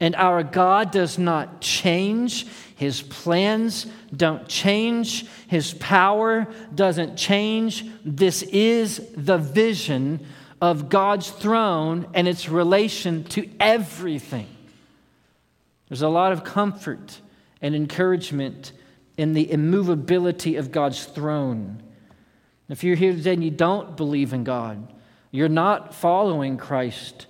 And 0.00 0.16
our 0.16 0.42
God 0.42 0.90
does 0.90 1.18
not 1.18 1.60
change. 1.60 2.46
His 2.76 3.02
plans 3.02 3.86
don't 4.14 4.48
change. 4.48 5.26
His 5.48 5.74
power 5.74 6.48
doesn't 6.74 7.16
change. 7.16 7.84
This 8.02 8.40
is 8.42 9.06
the 9.14 9.36
vision 9.36 10.26
of 10.62 10.88
God's 10.88 11.30
throne 11.30 12.08
and 12.14 12.26
its 12.26 12.48
relation 12.48 13.24
to 13.24 13.46
everything. 13.60 14.48
There's 15.88 16.00
a 16.00 16.08
lot 16.08 16.32
of 16.32 16.42
comfort 16.42 17.20
and 17.60 17.74
encouragement 17.74 18.72
in 19.16 19.32
the 19.32 19.50
immovability 19.50 20.56
of 20.56 20.72
God's 20.72 21.04
throne. 21.04 21.82
If 22.68 22.84
you're 22.84 22.96
here 22.96 23.12
today 23.12 23.34
and 23.34 23.44
you 23.44 23.50
don't 23.50 23.96
believe 23.96 24.32
in 24.32 24.44
God, 24.44 24.92
you're 25.30 25.48
not 25.48 25.94
following 25.94 26.56
Christ 26.56 27.26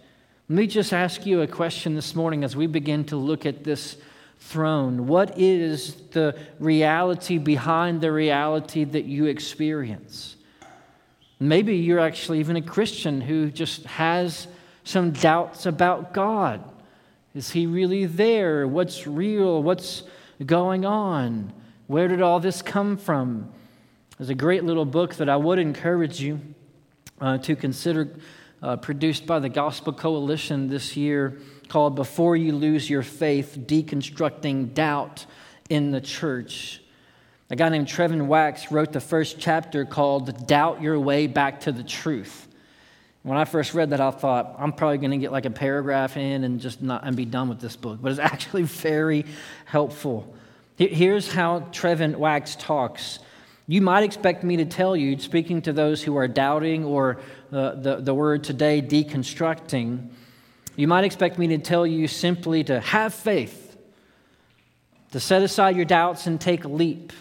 let 0.48 0.56
me 0.58 0.68
just 0.68 0.92
ask 0.92 1.26
you 1.26 1.40
a 1.40 1.48
question 1.48 1.96
this 1.96 2.14
morning 2.14 2.44
as 2.44 2.54
we 2.54 2.68
begin 2.68 3.02
to 3.06 3.16
look 3.16 3.46
at 3.46 3.64
this 3.64 3.96
throne. 4.38 5.08
What 5.08 5.36
is 5.40 5.96
the 6.12 6.38
reality 6.60 7.38
behind 7.38 8.00
the 8.00 8.12
reality 8.12 8.84
that 8.84 9.06
you 9.06 9.26
experience? 9.26 10.36
Maybe 11.40 11.78
you're 11.78 11.98
actually 11.98 12.38
even 12.38 12.54
a 12.54 12.62
Christian 12.62 13.20
who 13.20 13.50
just 13.50 13.86
has 13.86 14.46
some 14.84 15.10
doubts 15.10 15.66
about 15.66 16.14
God. 16.14 16.62
Is 17.34 17.50
he 17.50 17.66
really 17.66 18.06
there? 18.06 18.68
What's 18.68 19.04
real? 19.04 19.60
What's 19.64 20.04
going 20.44 20.84
on? 20.84 21.52
Where 21.86 22.08
did 22.08 22.20
all 22.20 22.40
this 22.40 22.62
come 22.62 22.96
from? 22.96 23.52
There's 24.18 24.28
a 24.28 24.34
great 24.34 24.64
little 24.64 24.84
book 24.84 25.14
that 25.16 25.28
I 25.28 25.36
would 25.36 25.60
encourage 25.60 26.20
you 26.20 26.40
uh, 27.20 27.38
to 27.38 27.54
consider 27.54 28.08
uh, 28.60 28.76
produced 28.76 29.24
by 29.24 29.38
the 29.38 29.48
Gospel 29.48 29.92
Coalition 29.92 30.68
this 30.68 30.96
year 30.96 31.38
called 31.68 31.94
Before 31.94 32.34
You 32.34 32.52
Lose 32.56 32.90
Your 32.90 33.02
Faith 33.02 33.56
Deconstructing 33.66 34.74
Doubt 34.74 35.26
in 35.70 35.92
the 35.92 36.00
Church. 36.00 36.82
A 37.50 37.56
guy 37.56 37.68
named 37.68 37.86
Trevin 37.86 38.26
Wax 38.26 38.72
wrote 38.72 38.92
the 38.92 39.00
first 39.00 39.38
chapter 39.38 39.84
called 39.84 40.48
Doubt 40.48 40.82
Your 40.82 40.98
Way 40.98 41.28
Back 41.28 41.60
to 41.60 41.72
the 41.72 41.84
Truth. 41.84 42.48
When 43.22 43.38
I 43.38 43.44
first 43.44 43.74
read 43.74 43.90
that, 43.90 44.00
I 44.00 44.10
thought, 44.10 44.56
I'm 44.58 44.72
probably 44.72 44.98
going 44.98 45.12
to 45.12 45.18
get 45.18 45.30
like 45.30 45.44
a 45.44 45.50
paragraph 45.50 46.16
in 46.16 46.42
and 46.42 46.58
just 46.58 46.82
not 46.82 47.04
and 47.04 47.16
be 47.16 47.24
done 47.24 47.48
with 47.48 47.60
this 47.60 47.76
book. 47.76 47.98
But 48.02 48.10
it's 48.10 48.20
actually 48.32 48.64
very 48.64 49.24
helpful. 49.66 50.35
Here's 50.76 51.32
how 51.32 51.60
Trevin 51.72 52.16
Wax 52.16 52.54
talks. 52.54 53.18
You 53.66 53.80
might 53.80 54.04
expect 54.04 54.44
me 54.44 54.58
to 54.58 54.66
tell 54.66 54.94
you, 54.94 55.18
speaking 55.18 55.62
to 55.62 55.72
those 55.72 56.02
who 56.02 56.16
are 56.16 56.28
doubting 56.28 56.84
or 56.84 57.18
uh, 57.50 57.76
the, 57.76 57.96
the 57.96 58.12
word 58.12 58.44
today, 58.44 58.82
deconstructing, 58.82 60.10
you 60.76 60.86
might 60.86 61.04
expect 61.04 61.38
me 61.38 61.46
to 61.48 61.58
tell 61.58 61.86
you 61.86 62.06
simply 62.06 62.62
to 62.64 62.78
have 62.80 63.14
faith, 63.14 63.78
to 65.12 65.18
set 65.18 65.40
aside 65.40 65.76
your 65.76 65.86
doubts 65.86 66.26
and 66.26 66.38
take 66.38 66.64
a 66.64 66.68
leap, 66.68 67.14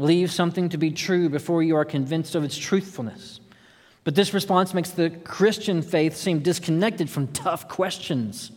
leave 0.00 0.32
something 0.32 0.68
to 0.70 0.76
be 0.76 0.90
true 0.90 1.28
before 1.28 1.62
you 1.62 1.76
are 1.76 1.84
convinced 1.84 2.34
of 2.34 2.42
its 2.42 2.58
truthfulness. 2.58 3.38
But 4.02 4.16
this 4.16 4.34
response 4.34 4.74
makes 4.74 4.90
the 4.90 5.10
Christian 5.10 5.82
faith 5.82 6.16
seem 6.16 6.40
disconnected 6.40 7.08
from 7.08 7.28
tough 7.28 7.68
questions. 7.68 8.50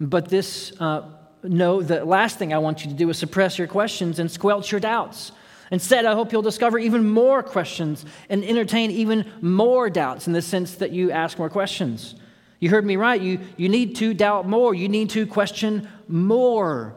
But 0.00 0.28
this, 0.30 0.72
uh, 0.80 1.02
no, 1.42 1.82
the 1.82 2.04
last 2.04 2.38
thing 2.38 2.52
I 2.52 2.58
want 2.58 2.84
you 2.84 2.90
to 2.90 2.96
do 2.96 3.08
is 3.10 3.18
suppress 3.18 3.58
your 3.58 3.68
questions 3.68 4.18
and 4.18 4.30
squelch 4.30 4.70
your 4.70 4.80
doubts. 4.80 5.32
Instead, 5.70 6.04
I 6.04 6.14
hope 6.14 6.32
you'll 6.32 6.42
discover 6.42 6.78
even 6.78 7.08
more 7.08 7.42
questions 7.42 8.04
and 8.28 8.44
entertain 8.44 8.90
even 8.90 9.30
more 9.40 9.88
doubts 9.88 10.26
in 10.26 10.32
the 10.32 10.42
sense 10.42 10.74
that 10.76 10.90
you 10.90 11.12
ask 11.12 11.38
more 11.38 11.48
questions. 11.48 12.16
You 12.58 12.70
heard 12.70 12.84
me 12.84 12.96
right. 12.96 13.20
You, 13.20 13.40
you 13.56 13.68
need 13.68 13.96
to 13.96 14.12
doubt 14.12 14.46
more. 14.46 14.74
You 14.74 14.88
need 14.88 15.10
to 15.10 15.26
question 15.26 15.88
more. 16.08 16.94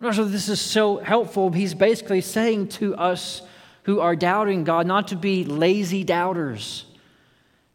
So, 0.00 0.24
this 0.24 0.48
is 0.48 0.60
so 0.60 0.98
helpful. 0.98 1.50
He's 1.50 1.74
basically 1.74 2.20
saying 2.20 2.68
to 2.68 2.94
us 2.96 3.42
who 3.84 4.00
are 4.00 4.16
doubting 4.16 4.64
God 4.64 4.86
not 4.86 5.08
to 5.08 5.16
be 5.16 5.44
lazy 5.44 6.04
doubters. 6.04 6.84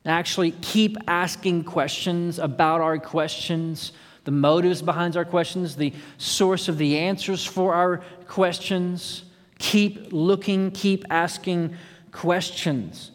Actually, 0.05 0.51
keep 0.51 0.97
asking 1.07 1.65
questions 1.65 2.39
about 2.39 2.81
our 2.81 2.97
questions, 2.97 3.91
the 4.25 4.31
motives 4.31 4.81
behind 4.81 5.17
our 5.17 5.25
questions, 5.25 5.75
the 5.75 5.93
source 6.17 6.67
of 6.67 6.77
the 6.77 6.97
answers 6.97 7.45
for 7.45 7.73
our 7.73 8.01
questions. 8.27 9.23
Keep 9.57 10.11
looking, 10.11 10.71
keep 10.71 11.05
asking 11.09 11.75
questions. 12.11 13.11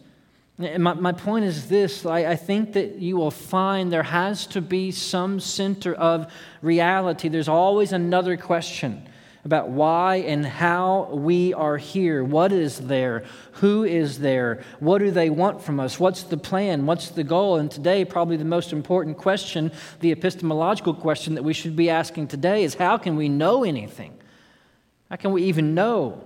My, 0.58 0.94
my 0.94 1.12
point 1.12 1.44
is 1.44 1.68
this 1.68 2.06
I, 2.06 2.26
I 2.32 2.36
think 2.36 2.74
that 2.74 2.96
you 2.96 3.16
will 3.16 3.30
find 3.32 3.92
there 3.92 4.04
has 4.04 4.46
to 4.48 4.60
be 4.60 4.92
some 4.92 5.40
center 5.40 5.94
of 5.94 6.32
reality. 6.62 7.28
There's 7.28 7.48
always 7.48 7.92
another 7.92 8.36
question 8.36 9.08
about 9.44 9.68
why 9.68 10.16
and 10.16 10.44
how 10.44 11.10
we 11.12 11.52
are 11.52 11.76
here. 11.76 12.24
What 12.24 12.50
is 12.50 12.78
there? 12.78 13.24
Who 13.52 13.84
is 13.84 14.18
there? 14.18 14.64
What 14.80 14.98
do 14.98 15.10
they 15.10 15.28
want 15.28 15.62
from 15.62 15.78
us? 15.80 16.00
What's 16.00 16.22
the 16.22 16.38
plan? 16.38 16.86
What's 16.86 17.10
the 17.10 17.24
goal? 17.24 17.56
And 17.56 17.70
today, 17.70 18.06
probably 18.06 18.38
the 18.38 18.44
most 18.44 18.72
important 18.72 19.18
question, 19.18 19.70
the 20.00 20.12
epistemological 20.12 20.94
question 20.94 21.34
that 21.34 21.42
we 21.42 21.52
should 21.52 21.76
be 21.76 21.90
asking 21.90 22.28
today 22.28 22.64
is 22.64 22.74
how 22.74 22.96
can 22.96 23.16
we 23.16 23.28
know 23.28 23.64
anything? 23.64 24.14
How 25.10 25.16
can 25.16 25.32
we 25.32 25.44
even 25.44 25.74
know? 25.74 26.24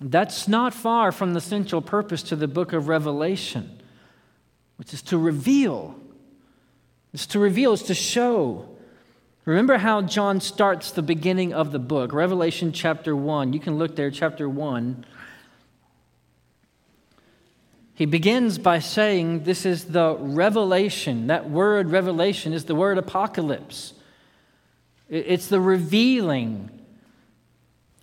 That's 0.00 0.46
not 0.46 0.74
far 0.74 1.12
from 1.12 1.32
the 1.32 1.40
central 1.40 1.80
purpose 1.80 2.22
to 2.24 2.36
the 2.36 2.46
book 2.46 2.74
of 2.74 2.88
Revelation, 2.88 3.80
which 4.76 4.92
is 4.92 5.02
to 5.02 5.18
reveal. 5.18 5.98
It's 7.14 7.26
to 7.28 7.38
reveal, 7.38 7.72
it's 7.72 7.84
to 7.84 7.94
show. 7.94 8.68
Remember 9.48 9.78
how 9.78 10.02
John 10.02 10.42
starts 10.42 10.90
the 10.90 11.00
beginning 11.00 11.54
of 11.54 11.72
the 11.72 11.78
book, 11.78 12.12
Revelation 12.12 12.70
chapter 12.70 13.16
1. 13.16 13.54
You 13.54 13.60
can 13.60 13.78
look 13.78 13.96
there, 13.96 14.10
chapter 14.10 14.46
1. 14.46 15.06
He 17.94 18.04
begins 18.04 18.58
by 18.58 18.80
saying 18.80 19.44
this 19.44 19.64
is 19.64 19.86
the 19.86 20.18
revelation. 20.20 21.28
That 21.28 21.48
word 21.48 21.90
revelation 21.90 22.52
is 22.52 22.66
the 22.66 22.74
word 22.74 22.98
apocalypse. 22.98 23.94
It's 25.08 25.46
the 25.46 25.62
revealing 25.62 26.68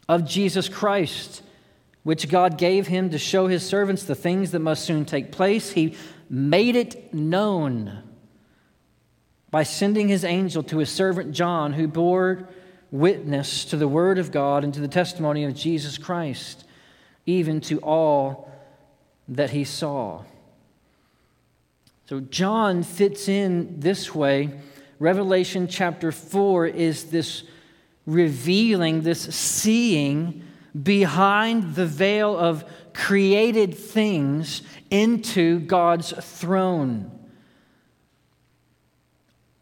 of 0.09 0.25
Jesus 0.25 0.67
Christ 0.67 1.43
which 2.01 2.27
God 2.27 2.57
gave 2.57 2.87
him 2.87 3.11
to 3.11 3.19
show 3.19 3.45
his 3.45 3.63
servants 3.63 4.01
the 4.01 4.15
things 4.15 4.49
that 4.49 4.61
must 4.61 4.83
soon 4.83 5.05
take 5.05 5.31
place. 5.31 5.73
He 5.73 5.95
made 6.27 6.75
it 6.75 7.13
known 7.13 8.01
by 9.55 9.63
sending 9.63 10.09
his 10.09 10.25
angel 10.25 10.61
to 10.63 10.79
his 10.79 10.89
servant 10.89 11.31
John, 11.31 11.71
who 11.71 11.87
bore 11.87 12.49
witness 12.91 13.63
to 13.63 13.77
the 13.77 13.87
word 13.87 14.17
of 14.17 14.29
God 14.29 14.65
and 14.65 14.73
to 14.73 14.81
the 14.81 14.87
testimony 14.89 15.45
of 15.45 15.55
Jesus 15.55 15.97
Christ, 15.97 16.65
even 17.25 17.61
to 17.61 17.79
all 17.79 18.51
that 19.29 19.51
he 19.51 19.63
saw. 19.63 20.23
So 22.09 22.19
John 22.19 22.83
fits 22.83 23.29
in 23.29 23.79
this 23.79 24.13
way. 24.13 24.59
Revelation 24.99 25.69
chapter 25.69 26.11
4 26.11 26.67
is 26.67 27.05
this 27.05 27.43
revealing, 28.05 29.03
this 29.03 29.21
seeing 29.33 30.43
behind 30.83 31.75
the 31.75 31.85
veil 31.85 32.37
of 32.37 32.65
created 32.93 33.73
things 33.73 34.63
into 34.91 35.61
God's 35.61 36.11
throne. 36.11 37.09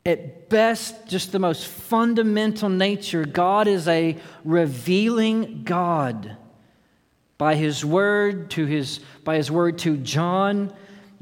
At 0.05 0.49
best, 0.49 1.07
just 1.07 1.31
the 1.31 1.39
most 1.39 1.65
fundamental 1.65 2.67
nature, 2.67 3.23
God 3.23 3.67
is 3.67 3.87
a 3.87 4.17
revealing 4.43 5.63
God. 5.63 6.35
By 7.37 7.55
his 7.55 7.85
word 7.85 8.51
to 8.51 8.65
his 8.65 8.99
by 9.23 9.37
his 9.37 9.49
word 9.49 9.77
to 9.79 9.95
John, 9.97 10.73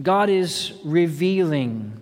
God 0.02 0.30
is 0.30 0.74
revealing. 0.84 2.02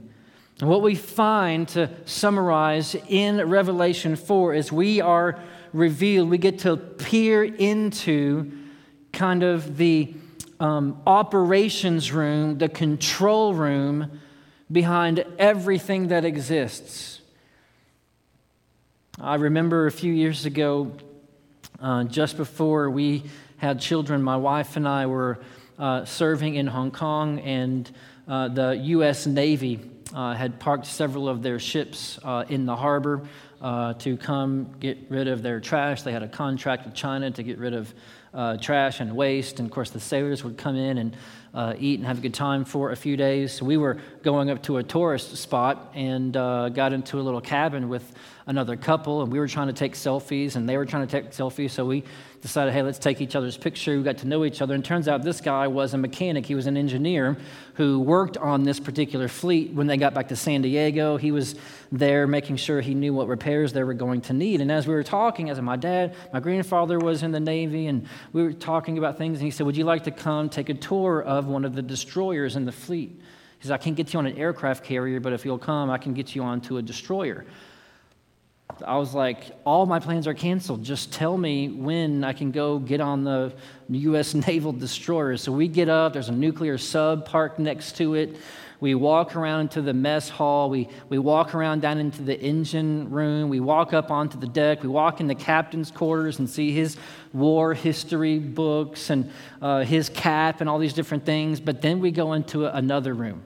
And 0.61 0.69
what 0.69 0.81
we 0.81 0.95
find 0.95 1.67
to 1.69 1.89
summarize 2.05 2.95
in 3.07 3.49
Revelation 3.49 4.15
4 4.15 4.53
is 4.53 4.71
we 4.71 4.99
are 4.99 5.39
revealed, 5.73 6.29
we 6.29 6.37
get 6.37 6.59
to 6.59 6.75
peer 6.77 7.43
into 7.43 8.51
kind 9.13 9.43
of 9.43 9.77
the 9.77 10.13
um, 10.59 11.01
operations 11.07 12.11
room, 12.11 12.57
the 12.57 12.67
control 12.67 13.53
room 13.53 14.19
behind 14.71 15.25
everything 15.37 16.09
that 16.09 16.25
exists. 16.25 17.21
I 19.19 19.35
remember 19.35 19.87
a 19.87 19.91
few 19.91 20.13
years 20.13 20.45
ago, 20.45 20.91
uh, 21.81 22.03
just 22.05 22.37
before 22.37 22.89
we 22.89 23.23
had 23.57 23.79
children, 23.79 24.21
my 24.21 24.37
wife 24.37 24.77
and 24.77 24.87
I 24.87 25.07
were 25.07 25.39
uh, 25.77 26.05
serving 26.05 26.55
in 26.55 26.67
Hong 26.67 26.91
Kong, 26.91 27.39
and 27.39 27.89
uh, 28.27 28.49
the 28.49 28.75
U.S. 28.75 29.25
Navy 29.25 29.79
uh, 30.13 30.33
had 30.33 30.59
parked 30.59 30.85
several 30.85 31.27
of 31.27 31.41
their 31.41 31.59
ships 31.59 32.19
uh, 32.23 32.45
in 32.49 32.65
the 32.65 32.75
harbor 32.75 33.27
uh, 33.61 33.93
to 33.95 34.17
come 34.17 34.75
get 34.79 34.97
rid 35.09 35.27
of 35.27 35.41
their 35.41 35.59
trash. 35.59 36.03
They 36.03 36.11
had 36.11 36.23
a 36.23 36.27
contract 36.27 36.85
with 36.85 36.93
China 36.93 37.31
to 37.31 37.43
get 37.43 37.57
rid 37.57 37.73
of 37.73 37.93
trash 38.61 38.99
and 38.99 39.15
waste. 39.15 39.59
And 39.59 39.67
of 39.67 39.73
course, 39.73 39.89
the 39.89 39.99
sailors 39.99 40.43
would 40.43 40.57
come 40.57 40.75
in 40.75 40.97
and 40.97 41.17
uh, 41.53 41.73
eat 41.77 41.99
and 41.99 42.07
have 42.07 42.19
a 42.19 42.21
good 42.21 42.33
time 42.33 42.65
for 42.65 42.91
a 42.91 42.95
few 42.95 43.17
days. 43.17 43.53
So 43.53 43.65
we 43.65 43.77
were 43.77 43.97
going 44.23 44.49
up 44.49 44.63
to 44.63 44.77
a 44.77 44.83
tourist 44.83 45.35
spot 45.37 45.91
and 45.95 46.35
uh, 46.35 46.69
got 46.69 46.93
into 46.93 47.19
a 47.19 47.23
little 47.23 47.41
cabin 47.41 47.89
with 47.89 48.13
another 48.45 48.75
couple, 48.75 49.21
and 49.21 49.31
we 49.31 49.39
were 49.39 49.47
trying 49.47 49.67
to 49.67 49.73
take 49.73 49.93
selfies, 49.93 50.55
and 50.55 50.67
they 50.67 50.77
were 50.77 50.85
trying 50.85 51.07
to 51.07 51.21
take 51.21 51.31
selfies. 51.31 51.71
So 51.71 51.85
we 51.85 52.03
decided, 52.41 52.73
hey, 52.73 52.81
let's 52.81 52.99
take 52.99 53.21
each 53.21 53.35
other's 53.35 53.57
picture. 53.57 53.97
We 53.97 54.03
got 54.03 54.19
to 54.19 54.27
know 54.27 54.45
each 54.45 54.61
other. 54.61 54.73
And 54.73 54.83
turns 54.83 55.07
out 55.07 55.23
this 55.23 55.41
guy 55.41 55.67
was 55.67 55.93
a 55.93 55.97
mechanic. 55.97 56.45
He 56.45 56.55
was 56.55 56.67
an 56.67 56.77
engineer 56.77 57.37
who 57.73 57.99
worked 57.99 58.37
on 58.37 58.63
this 58.63 58.79
particular 58.79 59.27
fleet 59.27 59.73
when 59.73 59.87
they 59.87 59.97
got 59.97 60.13
back 60.13 60.29
to 60.29 60.35
San 60.35 60.61
Diego. 60.61 61.17
He 61.17 61.31
was 61.31 61.55
there 61.91 62.27
making 62.27 62.57
sure 62.57 62.81
he 62.81 62.93
knew 62.93 63.13
what 63.13 63.27
repairs 63.27 63.73
they 63.73 63.83
were 63.83 63.93
going 63.93 64.21
to 64.21 64.33
need. 64.33 64.61
And 64.61 64.71
as 64.71 64.87
we 64.87 64.93
were 64.93 65.03
talking, 65.03 65.49
as 65.49 65.59
my 65.61 65.75
dad, 65.75 66.15
my 66.31 66.39
grandfather 66.39 66.99
was 66.99 67.23
in 67.23 67.31
the 67.31 67.39
Navy, 67.39 67.87
and 67.87 68.07
we 68.31 68.43
were 68.43 68.53
talking 68.53 68.97
about 68.97 69.17
things, 69.17 69.39
and 69.39 69.45
he 69.45 69.51
said, 69.51 69.65
Would 69.65 69.77
you 69.77 69.85
like 69.85 70.03
to 70.05 70.11
come 70.11 70.49
take 70.49 70.69
a 70.69 70.73
tour 70.73 71.21
of 71.21 71.47
one 71.47 71.65
of 71.65 71.75
the 71.75 71.81
destroyers 71.81 72.55
in 72.55 72.65
the 72.65 72.71
fleet? 72.71 73.19
He 73.59 73.67
said, 73.67 73.73
I 73.73 73.77
can't 73.77 73.95
get 73.95 74.13
you 74.13 74.19
on 74.19 74.25
an 74.25 74.37
aircraft 74.37 74.85
carrier, 74.85 75.19
but 75.19 75.33
if 75.33 75.43
you'll 75.43 75.57
come, 75.57 75.89
I 75.89 75.97
can 75.97 76.13
get 76.13 76.35
you 76.35 76.43
onto 76.43 76.77
a 76.77 76.81
destroyer. 76.81 77.45
I 78.85 78.97
was 78.97 79.13
like, 79.13 79.43
all 79.65 79.85
my 79.85 79.99
plans 79.99 80.27
are 80.27 80.33
canceled. 80.33 80.83
Just 80.83 81.13
tell 81.13 81.37
me 81.37 81.69
when 81.69 82.23
I 82.23 82.33
can 82.33 82.51
go 82.51 82.79
get 82.79 83.01
on 83.01 83.23
the 83.23 83.53
U.S. 83.89 84.33
naval 84.47 84.71
destroyer. 84.71 85.37
So 85.37 85.51
we 85.51 85.67
get 85.67 85.89
up, 85.89 86.13
there's 86.13 86.29
a 86.29 86.33
nuclear 86.33 86.77
sub 86.77 87.25
parked 87.25 87.59
next 87.59 87.97
to 87.97 88.15
it. 88.15 88.37
We 88.81 88.95
walk 88.95 89.35
around 89.35 89.61
into 89.61 89.81
the 89.81 89.93
mess 89.93 90.29
hall. 90.29 90.69
We, 90.69 90.87
we 91.09 91.19
walk 91.19 91.53
around 91.53 91.81
down 91.81 91.97
into 91.97 92.21
the 92.21 92.39
engine 92.39 93.09
room. 93.09 93.49
We 93.49 93.59
walk 93.59 93.93
up 93.93 94.09
onto 94.09 94.39
the 94.39 94.47
deck. 94.47 94.83
We 94.83 94.87
walk 94.87 95.19
in 95.19 95.27
the 95.27 95.35
captain's 95.35 95.91
quarters 95.91 96.39
and 96.39 96.49
see 96.49 96.71
his 96.71 96.95
war 97.33 97.73
history 97.73 98.39
books 98.39 99.09
and 99.09 99.31
uh, 99.61 99.83
his 99.83 100.07
cap 100.07 100.61
and 100.61 100.69
all 100.69 100.79
these 100.79 100.93
different 100.93 101.25
things. 101.25 101.59
But 101.59 101.81
then 101.81 101.99
we 101.99 102.11
go 102.11 102.33
into 102.33 102.65
another 102.67 103.13
room. 103.13 103.43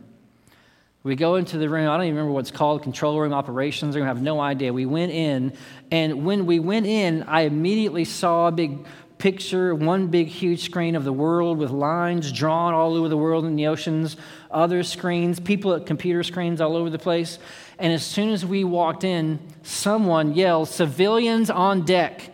We 1.04 1.18
go 1.18 1.36
into 1.36 1.58
the 1.58 1.68
room, 1.68 1.90
I 1.90 1.98
don't 1.98 2.06
even 2.06 2.16
remember 2.16 2.34
what's 2.34 2.52
called, 2.52 2.82
control 2.82 3.20
room 3.20 3.34
operations 3.34 3.98
room, 3.98 4.06
I 4.06 4.08
have 4.08 4.22
no 4.22 4.40
idea. 4.40 4.72
We 4.72 4.86
went 4.86 5.12
in, 5.12 5.52
and 5.92 6.26
when 6.26 6.46
we 6.46 6.60
went 6.60 6.86
in, 6.86 7.24
I 7.24 7.42
immediately 7.42 8.06
saw 8.06 8.48
a 8.48 8.54
big 8.54 8.86
picture, 9.18 9.76
one 9.76 10.08
big 10.08 10.28
huge 10.28 10.64
screen 10.64 10.96
of 10.96 11.04
the 11.04 11.12
world 11.12 11.58
with 11.58 11.72
lines 11.72 12.32
drawn 12.32 12.74
all 12.74 12.96
over 12.96 13.10
the 13.10 13.18
world 13.18 13.44
in 13.44 13.58
the 13.58 13.68
oceans, 13.68 14.16
other 14.50 14.82
screens, 14.82 15.42
people 15.42 15.74
at 15.74 15.86
computer 15.86 16.24
screens 16.24 16.62
all 16.62 16.78
over 16.78 16.90
the 16.90 17.00
place. 17.00 17.38
And 17.80 17.92
as 17.92 18.06
soon 18.06 18.30
as 18.30 18.46
we 18.46 18.64
walked 18.64 19.04
in, 19.04 19.40
someone 19.62 20.36
yelled, 20.36 20.70
Civilians 20.70 21.50
on 21.50 21.84
deck. 21.84 22.30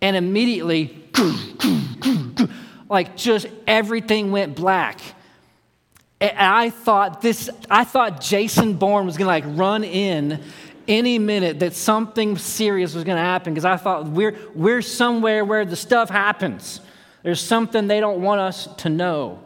And 0.00 0.16
immediately, 0.16 1.04
like 2.88 3.16
just 3.16 3.46
everything 3.66 4.30
went 4.30 4.54
black. 4.54 5.00
And 6.20 6.36
I 6.36 6.70
thought 6.70 7.22
this, 7.22 7.48
I 7.70 7.84
thought 7.84 8.20
Jason 8.20 8.74
Bourne 8.74 9.06
was 9.06 9.16
gonna 9.16 9.28
like 9.28 9.44
run 9.46 9.84
in 9.84 10.42
any 10.88 11.18
minute 11.18 11.60
that 11.60 11.74
something 11.74 12.36
serious 12.38 12.94
was 12.94 13.04
gonna 13.04 13.20
happen 13.20 13.54
because 13.54 13.64
I 13.64 13.76
thought 13.76 14.06
we're, 14.06 14.36
we're 14.54 14.82
somewhere 14.82 15.44
where 15.44 15.64
the 15.64 15.76
stuff 15.76 16.10
happens. 16.10 16.80
There's 17.22 17.40
something 17.40 17.86
they 17.86 18.00
don't 18.00 18.22
want 18.22 18.40
us 18.40 18.68
to 18.78 18.88
know. 18.88 19.44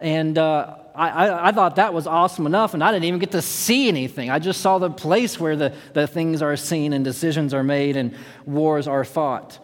And 0.00 0.36
uh, 0.36 0.76
I, 0.94 1.08
I, 1.08 1.48
I, 1.48 1.52
thought 1.52 1.76
that 1.76 1.94
was 1.94 2.06
awesome 2.06 2.46
enough, 2.46 2.74
and 2.74 2.82
I 2.82 2.92
didn't 2.92 3.04
even 3.04 3.20
get 3.20 3.30
to 3.32 3.42
see 3.42 3.88
anything. 3.88 4.30
I 4.30 4.38
just 4.38 4.60
saw 4.60 4.78
the 4.78 4.90
place 4.90 5.40
where 5.40 5.56
the, 5.56 5.72
the 5.92 6.06
things 6.06 6.42
are 6.42 6.56
seen 6.56 6.92
and 6.92 7.04
decisions 7.04 7.54
are 7.54 7.62
made 7.62 7.96
and 7.96 8.14
wars 8.44 8.86
are 8.86 9.04
fought. 9.04 9.58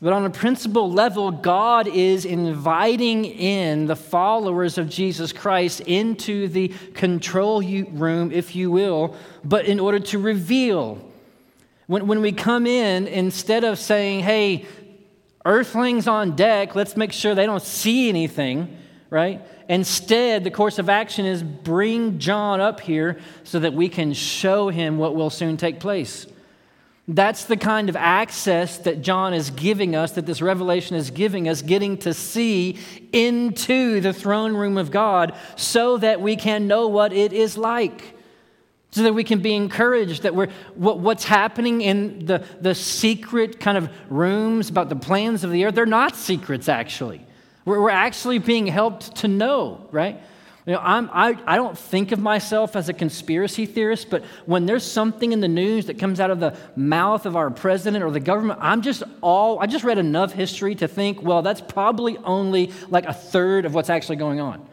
But 0.00 0.12
on 0.12 0.24
a 0.24 0.30
principle 0.30 0.92
level, 0.92 1.32
God 1.32 1.88
is 1.88 2.24
inviting 2.24 3.24
in 3.24 3.86
the 3.86 3.96
followers 3.96 4.78
of 4.78 4.88
Jesus 4.88 5.32
Christ 5.32 5.80
into 5.80 6.46
the 6.46 6.68
control 6.94 7.60
room, 7.62 8.30
if 8.30 8.54
you 8.54 8.70
will, 8.70 9.16
but 9.44 9.64
in 9.64 9.80
order 9.80 9.98
to 9.98 10.18
reveal. 10.20 11.04
When, 11.88 12.06
when 12.06 12.20
we 12.20 12.30
come 12.30 12.66
in, 12.66 13.08
instead 13.08 13.64
of 13.64 13.76
saying, 13.78 14.20
hey, 14.20 14.66
earthlings 15.44 16.06
on 16.06 16.36
deck, 16.36 16.76
let's 16.76 16.96
make 16.96 17.12
sure 17.12 17.34
they 17.34 17.46
don't 17.46 17.62
see 17.62 18.08
anything, 18.08 18.76
right? 19.10 19.40
Instead, 19.68 20.44
the 20.44 20.50
course 20.52 20.78
of 20.78 20.88
action 20.88 21.26
is 21.26 21.42
bring 21.42 22.20
John 22.20 22.60
up 22.60 22.80
here 22.80 23.18
so 23.42 23.58
that 23.58 23.74
we 23.74 23.88
can 23.88 24.12
show 24.12 24.68
him 24.68 24.96
what 24.96 25.16
will 25.16 25.30
soon 25.30 25.56
take 25.56 25.80
place. 25.80 26.26
That's 27.10 27.44
the 27.44 27.56
kind 27.56 27.88
of 27.88 27.96
access 27.96 28.76
that 28.78 29.00
John 29.00 29.32
is 29.32 29.48
giving 29.48 29.96
us, 29.96 30.12
that 30.12 30.26
this 30.26 30.42
revelation 30.42 30.94
is 30.94 31.10
giving 31.10 31.48
us, 31.48 31.62
getting 31.62 31.96
to 31.98 32.12
see 32.12 32.78
into 33.12 34.02
the 34.02 34.12
throne 34.12 34.54
room 34.54 34.76
of 34.76 34.90
God 34.90 35.34
so 35.56 35.96
that 35.96 36.20
we 36.20 36.36
can 36.36 36.66
know 36.66 36.86
what 36.88 37.14
it 37.14 37.32
is 37.32 37.56
like. 37.56 38.14
So 38.90 39.02
that 39.04 39.14
we 39.14 39.24
can 39.24 39.40
be 39.40 39.54
encouraged 39.54 40.22
that 40.24 40.34
we're, 40.34 40.48
what, 40.74 40.98
what's 40.98 41.24
happening 41.24 41.80
in 41.80 42.26
the, 42.26 42.44
the 42.60 42.74
secret 42.74 43.58
kind 43.58 43.78
of 43.78 43.90
rooms 44.10 44.68
about 44.68 44.90
the 44.90 44.96
plans 44.96 45.44
of 45.44 45.50
the 45.50 45.64
earth, 45.64 45.74
they're 45.74 45.86
not 45.86 46.14
secrets 46.14 46.68
actually. 46.68 47.24
We're, 47.64 47.80
we're 47.82 47.90
actually 47.90 48.38
being 48.38 48.66
helped 48.66 49.16
to 49.16 49.28
know, 49.28 49.88
right? 49.92 50.20
You 50.68 50.74
know, 50.74 50.80
I'm, 50.82 51.08
I, 51.14 51.34
I 51.46 51.56
don't 51.56 51.78
think 51.78 52.12
of 52.12 52.18
myself 52.18 52.76
as 52.76 52.90
a 52.90 52.92
conspiracy 52.92 53.64
theorist, 53.64 54.10
but 54.10 54.22
when 54.44 54.66
there's 54.66 54.84
something 54.84 55.32
in 55.32 55.40
the 55.40 55.48
news 55.48 55.86
that 55.86 55.98
comes 55.98 56.20
out 56.20 56.30
of 56.30 56.40
the 56.40 56.54
mouth 56.76 57.24
of 57.24 57.36
our 57.36 57.48
president 57.50 58.04
or 58.04 58.10
the 58.10 58.20
government, 58.20 58.58
I'm 58.62 58.82
just 58.82 59.02
all, 59.22 59.60
I 59.60 59.66
just 59.66 59.82
read 59.82 59.96
enough 59.96 60.34
history 60.34 60.74
to 60.74 60.86
think, 60.86 61.22
well, 61.22 61.40
that's 61.40 61.62
probably 61.62 62.18
only 62.18 62.70
like 62.90 63.06
a 63.06 63.14
third 63.14 63.64
of 63.64 63.72
what's 63.72 63.88
actually 63.88 64.16
going 64.16 64.40
on. 64.40 64.68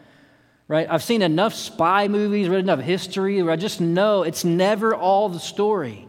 Right? 0.68 0.86
I've 0.86 1.02
seen 1.02 1.22
enough 1.22 1.54
spy 1.54 2.08
movies, 2.08 2.50
read 2.50 2.60
enough 2.60 2.80
history, 2.80 3.42
where 3.42 3.54
I 3.54 3.56
just 3.56 3.80
know 3.80 4.22
it's 4.22 4.44
never 4.44 4.94
all 4.94 5.30
the 5.30 5.40
story. 5.40 6.06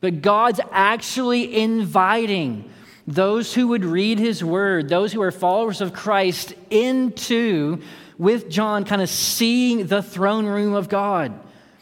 But 0.00 0.22
God's 0.22 0.60
actually 0.72 1.54
inviting 1.54 2.72
those 3.06 3.52
who 3.52 3.68
would 3.68 3.84
read 3.84 4.18
his 4.18 4.42
word, 4.42 4.88
those 4.88 5.12
who 5.12 5.20
are 5.20 5.30
followers 5.30 5.82
of 5.82 5.92
Christ, 5.92 6.54
into 6.70 7.82
with 8.18 8.48
John 8.48 8.84
kind 8.84 9.02
of 9.02 9.08
seeing 9.08 9.86
the 9.86 10.02
throne 10.02 10.46
room 10.46 10.74
of 10.74 10.88
God 10.88 11.38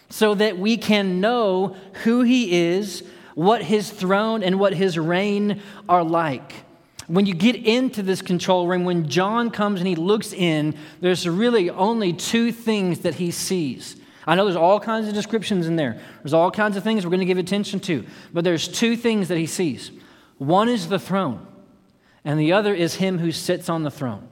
so 0.08 0.34
that 0.34 0.58
we 0.58 0.76
can 0.76 1.20
know 1.20 1.76
who 2.04 2.22
he 2.22 2.52
is, 2.52 3.02
what 3.34 3.62
his 3.62 3.90
throne 3.90 4.42
and 4.42 4.58
what 4.58 4.74
his 4.74 4.98
reign 4.98 5.60
are 5.88 6.04
like. 6.04 6.52
When 7.06 7.26
you 7.26 7.34
get 7.34 7.56
into 7.56 8.02
this 8.02 8.22
control 8.22 8.66
room, 8.66 8.84
when 8.84 9.08
John 9.08 9.50
comes 9.50 9.80
and 9.80 9.88
he 9.88 9.94
looks 9.94 10.32
in, 10.32 10.74
there's 11.00 11.28
really 11.28 11.68
only 11.68 12.12
two 12.12 12.50
things 12.50 13.00
that 13.00 13.16
he 13.16 13.30
sees. 13.30 13.96
I 14.26 14.34
know 14.34 14.44
there's 14.44 14.56
all 14.56 14.80
kinds 14.80 15.06
of 15.06 15.14
descriptions 15.14 15.66
in 15.66 15.76
there. 15.76 16.00
There's 16.22 16.32
all 16.32 16.50
kinds 16.50 16.76
of 16.76 16.82
things 16.82 17.04
we're 17.04 17.10
going 17.10 17.20
to 17.20 17.26
give 17.26 17.36
attention 17.36 17.80
to. 17.80 18.06
But 18.32 18.44
there's 18.44 18.66
two 18.66 18.96
things 18.96 19.28
that 19.28 19.36
he 19.36 19.46
sees. 19.46 19.90
One 20.38 20.68
is 20.68 20.88
the 20.88 20.98
throne, 20.98 21.46
and 22.24 22.40
the 22.40 22.52
other 22.52 22.74
is 22.74 22.94
him 22.94 23.18
who 23.18 23.32
sits 23.32 23.68
on 23.68 23.82
the 23.82 23.90
throne. 23.90 24.26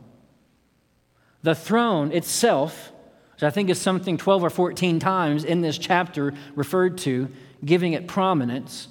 The 1.42 1.54
throne 1.54 2.12
itself, 2.12 2.92
which 3.34 3.42
I 3.42 3.50
think 3.50 3.68
is 3.68 3.80
something 3.80 4.16
12 4.16 4.44
or 4.44 4.50
14 4.50 4.98
times 5.00 5.44
in 5.44 5.60
this 5.60 5.78
chapter 5.78 6.34
referred 6.54 6.98
to, 6.98 7.28
giving 7.64 7.92
it 7.92 8.06
prominence, 8.06 8.88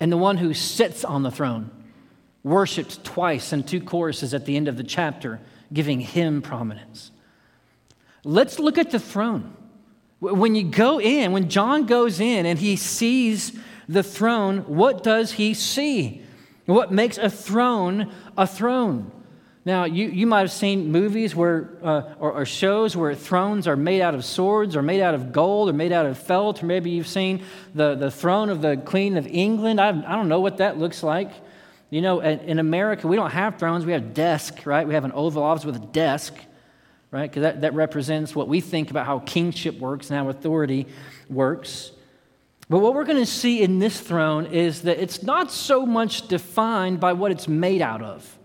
and 0.00 0.10
the 0.10 0.16
one 0.16 0.38
who 0.38 0.54
sits 0.54 1.04
on 1.04 1.22
the 1.22 1.30
throne, 1.30 1.70
worshiped 2.42 3.04
twice 3.04 3.52
in 3.52 3.62
two 3.62 3.80
choruses 3.80 4.34
at 4.34 4.46
the 4.46 4.56
end 4.56 4.68
of 4.68 4.76
the 4.76 4.82
chapter, 4.82 5.40
giving 5.72 6.00
him 6.00 6.42
prominence. 6.42 7.10
Let's 8.24 8.58
look 8.58 8.78
at 8.78 8.90
the 8.90 8.98
throne. 8.98 9.56
When 10.20 10.54
you 10.54 10.64
go 10.64 11.00
in, 11.00 11.32
when 11.32 11.48
John 11.48 11.86
goes 11.86 12.20
in 12.20 12.46
and 12.46 12.58
he 12.58 12.76
sees 12.76 13.58
the 13.88 14.02
throne, 14.02 14.58
what 14.60 15.02
does 15.02 15.32
he 15.32 15.54
see? 15.54 16.22
What 16.66 16.92
makes 16.92 17.18
a 17.18 17.28
throne 17.28 18.12
a 18.36 18.46
throne? 18.46 19.10
Now, 19.64 19.84
you, 19.84 20.08
you 20.08 20.26
might 20.26 20.40
have 20.40 20.50
seen 20.50 20.90
movies 20.90 21.36
where, 21.36 21.70
uh, 21.84 22.14
or, 22.18 22.32
or, 22.32 22.44
shows 22.44 22.96
where 22.96 23.14
thrones 23.14 23.68
are 23.68 23.76
made 23.76 24.00
out 24.00 24.12
of 24.12 24.24
swords 24.24 24.74
or 24.74 24.82
made 24.82 25.00
out 25.00 25.14
of 25.14 25.32
gold 25.32 25.68
or 25.68 25.72
made 25.72 25.92
out 25.92 26.04
of 26.04 26.18
felt, 26.18 26.64
or 26.64 26.66
maybe 26.66 26.90
you've 26.90 27.06
seen 27.06 27.44
the, 27.72 27.94
the 27.94 28.10
throne 28.10 28.48
of 28.48 28.60
the 28.60 28.76
Queen 28.76 29.16
of 29.16 29.24
England. 29.28 29.80
I, 29.80 29.90
I 29.90 30.16
don't 30.16 30.28
know 30.28 30.40
what 30.40 30.56
that 30.56 30.78
looks 30.78 31.04
like. 31.04 31.30
You 31.90 32.00
know, 32.00 32.18
in, 32.20 32.40
in 32.40 32.58
America, 32.58 33.06
we 33.06 33.14
don't 33.14 33.30
have 33.30 33.58
thrones, 33.58 33.86
we 33.86 33.92
have 33.92 34.14
desks, 34.14 34.66
right? 34.66 34.86
We 34.86 34.94
have 34.94 35.04
an 35.04 35.12
Oval 35.12 35.44
Office 35.44 35.64
with 35.64 35.76
a 35.76 35.86
desk, 35.86 36.34
right? 37.12 37.30
Because 37.30 37.42
that, 37.42 37.60
that 37.60 37.74
represents 37.74 38.34
what 38.34 38.48
we 38.48 38.60
think 38.60 38.90
about 38.90 39.06
how 39.06 39.20
kingship 39.20 39.78
works 39.78 40.10
and 40.10 40.18
how 40.18 40.28
authority 40.28 40.88
works. 41.30 41.92
But 42.68 42.78
what 42.78 42.94
we're 42.94 43.04
going 43.04 43.18
to 43.18 43.26
see 43.26 43.62
in 43.62 43.78
this 43.78 44.00
throne 44.00 44.46
is 44.46 44.82
that 44.82 45.00
it's 45.00 45.22
not 45.22 45.52
so 45.52 45.86
much 45.86 46.26
defined 46.26 46.98
by 46.98 47.12
what 47.12 47.30
it's 47.30 47.46
made 47.46 47.82
out 47.82 48.02
of. 48.02 48.38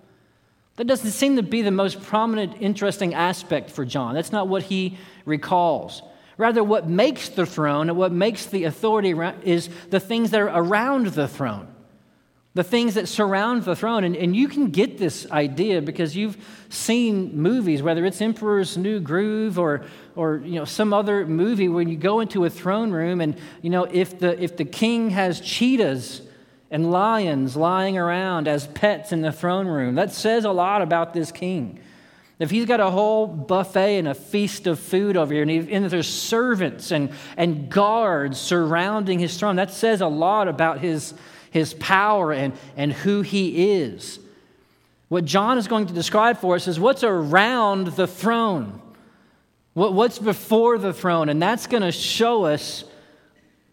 That 0.77 0.85
doesn't 0.85 1.11
seem 1.11 1.35
to 1.35 1.43
be 1.43 1.63
the 1.63 1.71
most 1.71 2.01
prominent, 2.03 2.61
interesting 2.61 3.13
aspect 3.13 3.71
for 3.71 3.83
John. 3.83 4.13
That's 4.13 4.31
not 4.31 4.47
what 4.47 4.63
he 4.63 4.97
recalls. 5.25 6.03
Rather, 6.37 6.63
what 6.63 6.87
makes 6.87 7.29
the 7.29 7.47
throne 7.47 7.89
and 7.89 7.97
what 7.97 8.11
makes 8.11 8.45
the 8.45 8.65
authority 8.65 9.15
is 9.43 9.69
the 9.89 9.99
things 9.99 10.29
that 10.31 10.39
are 10.39 10.49
around 10.49 11.07
the 11.07 11.27
throne, 11.27 11.67
the 12.53 12.63
things 12.63 12.93
that 12.93 13.07
surround 13.07 13.63
the 13.63 13.75
throne. 13.75 14.03
And, 14.03 14.15
and 14.15 14.35
you 14.35 14.47
can 14.47 14.69
get 14.69 14.99
this 14.99 15.29
idea 15.31 15.81
because 15.81 16.15
you've 16.15 16.37
seen 16.69 17.35
movies, 17.35 17.81
whether 17.81 18.05
it's 18.05 18.21
Emperor's 18.21 18.77
New 18.77 18.99
Groove 18.99 19.57
or, 19.57 19.83
or 20.15 20.43
you 20.45 20.59
know, 20.59 20.65
some 20.65 20.93
other 20.93 21.25
movie, 21.25 21.69
when 21.69 21.89
you 21.89 21.97
go 21.97 22.19
into 22.19 22.45
a 22.45 22.51
throne 22.51 22.91
room 22.91 23.19
and 23.19 23.35
you 23.63 23.71
know, 23.71 23.85
if, 23.85 24.19
the, 24.19 24.39
if 24.39 24.57
the 24.57 24.65
king 24.65 25.09
has 25.09 25.41
cheetahs 25.41 26.21
and 26.69 26.91
lions 26.91 27.55
lying 27.55 27.97
around 27.97 28.47
as 28.47 28.67
pets 28.67 29.11
in 29.11 29.21
the 29.21 29.31
throne 29.31 29.67
room. 29.67 29.95
That 29.95 30.11
says 30.11 30.45
a 30.45 30.51
lot 30.51 30.81
about 30.81 31.13
this 31.13 31.31
king. 31.31 31.79
If 32.39 32.51
he's 32.51 32.65
got 32.65 32.79
a 32.79 32.91
whole 32.91 33.25
buffet 33.25 33.97
and 33.97 34.07
a 34.07 34.13
feast 34.13 34.67
of 34.67 34.79
food 34.79 35.17
over 35.17 35.33
here, 35.33 35.41
and, 35.41 35.49
he, 35.49 35.73
and 35.73 35.85
there's 35.85 36.07
servants 36.07 36.91
and, 36.91 37.09
and 37.35 37.69
guards 37.69 38.39
surrounding 38.39 39.17
his 39.17 39.37
throne, 39.37 39.55
that 39.55 39.71
says 39.71 40.01
a 40.01 40.07
lot 40.07 40.47
about 40.47 40.79
his, 40.79 41.15
his 41.49 41.73
power 41.75 42.31
and, 42.31 42.53
and 42.75 42.93
who 42.93 43.21
he 43.21 43.73
is. 43.73 44.19
What 45.07 45.25
John 45.25 45.57
is 45.57 45.67
going 45.67 45.87
to 45.87 45.93
describe 45.93 46.37
for 46.37 46.55
us 46.55 46.67
is 46.67 46.79
what's 46.79 47.03
around 47.03 47.87
the 47.87 48.07
throne, 48.07 48.81
what, 49.73 49.93
what's 49.93 50.19
before 50.19 50.77
the 50.77 50.93
throne, 50.93 51.29
and 51.29 51.41
that's 51.41 51.65
going 51.65 51.83
to 51.83 51.91
show 51.91 52.43
us 52.43 52.83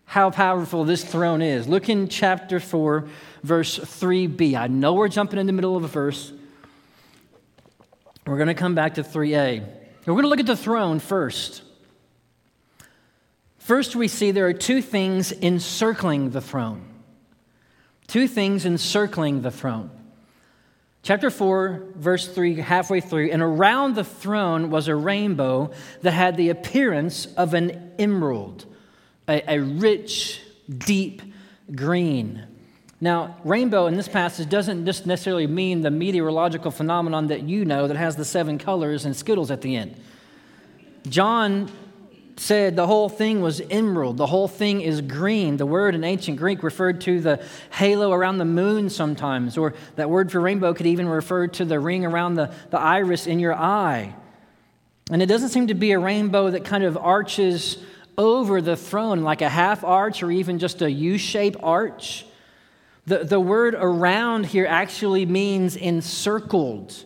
how 0.04 0.30
powerful 0.30 0.84
this 0.84 1.04
throne 1.04 1.42
is. 1.42 1.66
Look 1.66 1.88
in 1.88 2.08
chapter 2.08 2.60
4, 2.60 3.08
verse 3.42 3.78
3b. 3.78 4.54
I 4.54 4.66
know 4.66 4.94
we're 4.94 5.08
jumping 5.08 5.38
in 5.38 5.46
the 5.46 5.52
middle 5.52 5.76
of 5.76 5.84
a 5.84 5.88
verse. 5.88 6.32
We're 8.26 8.36
going 8.36 8.48
to 8.48 8.54
come 8.54 8.74
back 8.74 8.94
to 8.94 9.02
3a. 9.02 9.60
We're 10.06 10.12
going 10.12 10.22
to 10.22 10.28
look 10.28 10.40
at 10.40 10.46
the 10.46 10.56
throne 10.56 10.98
first. 10.98 11.62
First, 13.58 13.96
we 13.96 14.08
see 14.08 14.30
there 14.30 14.46
are 14.46 14.52
two 14.52 14.82
things 14.82 15.32
encircling 15.32 16.30
the 16.30 16.40
throne. 16.40 16.84
Two 18.06 18.28
things 18.28 18.66
encircling 18.66 19.40
the 19.42 19.50
throne. 19.50 19.90
Chapter 21.02 21.30
4, 21.30 21.92
verse 21.96 22.28
3, 22.28 22.56
halfway 22.56 23.00
through, 23.00 23.30
and 23.30 23.42
around 23.42 23.94
the 23.94 24.04
throne 24.04 24.70
was 24.70 24.88
a 24.88 24.94
rainbow 24.94 25.70
that 26.02 26.12
had 26.12 26.36
the 26.36 26.50
appearance 26.50 27.26
of 27.36 27.52
an 27.52 27.92
emerald 27.98 28.66
a, 29.28 29.54
a 29.54 29.58
rich, 29.60 30.40
deep 30.68 31.22
green. 31.74 32.46
Now, 33.00 33.36
rainbow 33.44 33.86
in 33.86 33.96
this 33.96 34.08
passage 34.08 34.48
doesn't 34.48 34.86
just 34.86 35.06
necessarily 35.06 35.46
mean 35.46 35.82
the 35.82 35.90
meteorological 35.90 36.70
phenomenon 36.70 37.26
that 37.26 37.42
you 37.42 37.64
know 37.64 37.86
that 37.86 37.96
has 37.96 38.16
the 38.16 38.24
seven 38.24 38.58
colors 38.58 39.04
and 39.04 39.14
skittles 39.14 39.50
at 39.50 39.60
the 39.60 39.76
end. 39.76 40.00
John 41.08 41.70
said 42.36 42.76
the 42.76 42.86
whole 42.86 43.08
thing 43.08 43.40
was 43.40 43.60
emerald, 43.70 44.16
the 44.16 44.26
whole 44.26 44.48
thing 44.48 44.80
is 44.80 45.00
green. 45.00 45.56
The 45.56 45.66
word 45.66 45.94
in 45.94 46.02
ancient 46.02 46.38
Greek 46.38 46.62
referred 46.62 47.00
to 47.02 47.20
the 47.20 47.44
halo 47.70 48.12
around 48.12 48.38
the 48.38 48.44
moon 48.44 48.90
sometimes, 48.90 49.56
or 49.56 49.74
that 49.96 50.10
word 50.10 50.32
for 50.32 50.40
rainbow 50.40 50.74
could 50.74 50.86
even 50.86 51.08
refer 51.08 51.46
to 51.48 51.64
the 51.64 51.78
ring 51.78 52.04
around 52.04 52.34
the, 52.34 52.52
the 52.70 52.78
iris 52.78 53.26
in 53.26 53.38
your 53.38 53.54
eye. 53.54 54.14
And 55.10 55.22
it 55.22 55.26
doesn't 55.26 55.50
seem 55.50 55.66
to 55.66 55.74
be 55.74 55.92
a 55.92 55.98
rainbow 55.98 56.50
that 56.50 56.64
kind 56.64 56.82
of 56.82 56.96
arches 56.96 57.78
over 58.16 58.60
the 58.60 58.76
throne, 58.76 59.22
like 59.22 59.42
a 59.42 59.48
half 59.48 59.84
arch 59.84 60.22
or 60.22 60.30
even 60.30 60.58
just 60.58 60.82
a 60.82 60.90
U 60.90 61.18
shaped 61.18 61.58
arch. 61.62 62.24
The, 63.06 63.18
the 63.18 63.40
word 63.40 63.74
around 63.74 64.46
here 64.46 64.66
actually 64.66 65.26
means 65.26 65.76
encircled. 65.76 67.04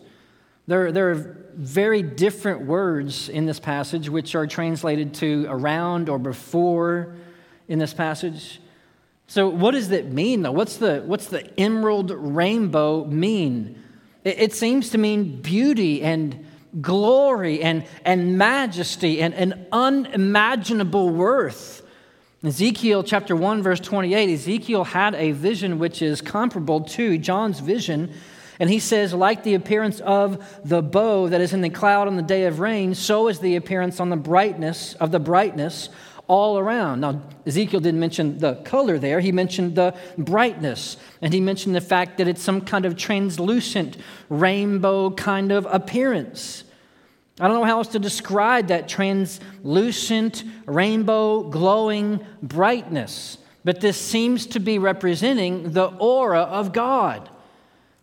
There, 0.67 0.91
there 0.91 1.11
are 1.11 1.37
very 1.55 2.01
different 2.01 2.61
words 2.61 3.27
in 3.27 3.45
this 3.45 3.59
passage 3.59 4.07
which 4.09 4.35
are 4.35 4.47
translated 4.47 5.13
to 5.15 5.45
around 5.49 6.07
or 6.07 6.17
before 6.17 7.15
in 7.67 7.79
this 7.79 7.93
passage. 7.93 8.61
So, 9.27 9.47
what 9.49 9.71
does 9.71 9.89
that 9.89 10.11
mean, 10.11 10.41
though? 10.41 10.51
What's 10.51 10.77
the, 10.77 11.03
what's 11.05 11.27
the 11.27 11.47
emerald 11.59 12.11
rainbow 12.11 13.05
mean? 13.05 13.81
It, 14.23 14.39
it 14.39 14.53
seems 14.53 14.89
to 14.91 14.97
mean 14.97 15.41
beauty 15.41 16.01
and 16.01 16.45
glory 16.81 17.61
and, 17.61 17.85
and 18.05 18.37
majesty 18.37 19.21
and, 19.21 19.33
and 19.33 19.67
unimaginable 19.71 21.09
worth. 21.09 21.85
Ezekiel 22.43 23.03
chapter 23.03 23.35
1, 23.35 23.61
verse 23.61 23.79
28, 23.81 24.29
Ezekiel 24.33 24.83
had 24.85 25.13
a 25.15 25.31
vision 25.31 25.77
which 25.77 26.01
is 26.01 26.21
comparable 26.21 26.81
to 26.81 27.17
John's 27.17 27.59
vision. 27.59 28.13
And 28.59 28.69
he 28.69 28.79
says, 28.79 29.13
like 29.13 29.43
the 29.43 29.55
appearance 29.55 29.99
of 30.01 30.61
the 30.63 30.81
bow 30.81 31.27
that 31.27 31.41
is 31.41 31.53
in 31.53 31.61
the 31.61 31.69
cloud 31.69 32.07
on 32.07 32.15
the 32.15 32.21
day 32.21 32.45
of 32.45 32.59
rain, 32.59 32.95
so 32.95 33.27
is 33.27 33.39
the 33.39 33.55
appearance 33.55 33.99
on 33.99 34.09
the 34.09 34.17
brightness 34.17 34.93
of 34.95 35.11
the 35.11 35.19
brightness 35.19 35.89
all 36.29 36.59
around. 36.59 37.01
Now, 37.01 37.21
Ezekiel 37.47 37.79
didn't 37.79 37.99
mention 37.99 38.37
the 38.37 38.53
color 38.57 38.99
there, 38.99 39.19
he 39.19 39.33
mentioned 39.33 39.75
the 39.75 39.95
brightness. 40.17 40.95
And 41.21 41.33
he 41.33 41.41
mentioned 41.41 41.75
the 41.75 41.81
fact 41.81 42.19
that 42.19 42.27
it's 42.27 42.41
some 42.41 42.61
kind 42.61 42.85
of 42.85 42.95
translucent 42.95 43.97
rainbow 44.29 45.09
kind 45.09 45.51
of 45.51 45.67
appearance. 45.69 46.63
I 47.39 47.47
don't 47.47 47.57
know 47.57 47.65
how 47.65 47.79
else 47.79 47.89
to 47.89 47.99
describe 47.99 48.67
that 48.67 48.87
translucent, 48.87 50.43
rainbow, 50.65 51.43
glowing 51.43 52.25
brightness, 52.43 53.39
but 53.63 53.81
this 53.81 53.99
seems 53.99 54.45
to 54.47 54.59
be 54.59 54.77
representing 54.77 55.71
the 55.71 55.87
aura 55.87 56.41
of 56.41 56.73
God, 56.73 57.29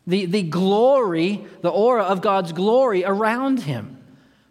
the, 0.06 0.26
the 0.26 0.42
glory, 0.42 1.46
the 1.60 1.68
aura 1.68 2.04
of 2.04 2.22
God's 2.22 2.52
glory 2.52 3.04
around 3.04 3.60
him. 3.60 3.95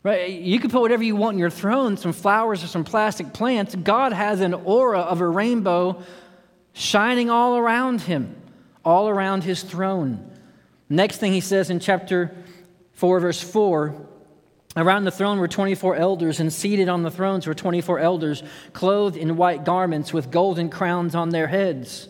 Right? 0.06 0.30
You 0.30 0.60
can 0.60 0.70
put 0.70 0.82
whatever 0.82 1.02
you 1.02 1.15
want 1.15 1.34
in 1.34 1.39
your 1.39 1.50
throne, 1.50 1.98
some 1.98 2.13
flowers 2.13 2.63
or 2.63 2.68
some 2.68 2.84
plastic 2.84 3.34
plants. 3.34 3.74
God 3.74 4.13
has 4.13 4.39
an 4.39 4.54
aura 4.54 5.00
of 5.00 5.20
a 5.20 5.28
rainbow 5.28 6.04
shining 6.74 7.32
all 7.32 7.58
around 7.58 8.02
him, 8.02 8.39
all 8.86 9.10
around 9.10 9.44
his 9.44 9.63
throne. 9.63 10.32
Next 10.89 11.18
thing 11.18 11.34
he 11.34 11.41
says 11.41 11.72
in 11.72 11.80
chapter 11.80 12.36
4, 12.94 13.20
verse 13.20 13.41
4 13.41 13.96
Around 14.78 15.06
the 15.06 15.12
throne 15.12 15.39
were 15.39 15.48
24 15.48 15.96
elders, 15.96 16.39
and 16.39 16.54
seated 16.54 16.88
on 16.88 17.02
the 17.02 17.10
thrones 17.10 17.48
were 17.48 17.56
24 17.56 17.98
elders, 17.98 18.44
clothed 18.74 19.18
in 19.18 19.38
white 19.38 19.65
garments 19.65 20.13
with 20.13 20.30
golden 20.30 20.70
crowns 20.70 21.15
on 21.15 21.30
their 21.30 21.48
heads. 21.48 22.10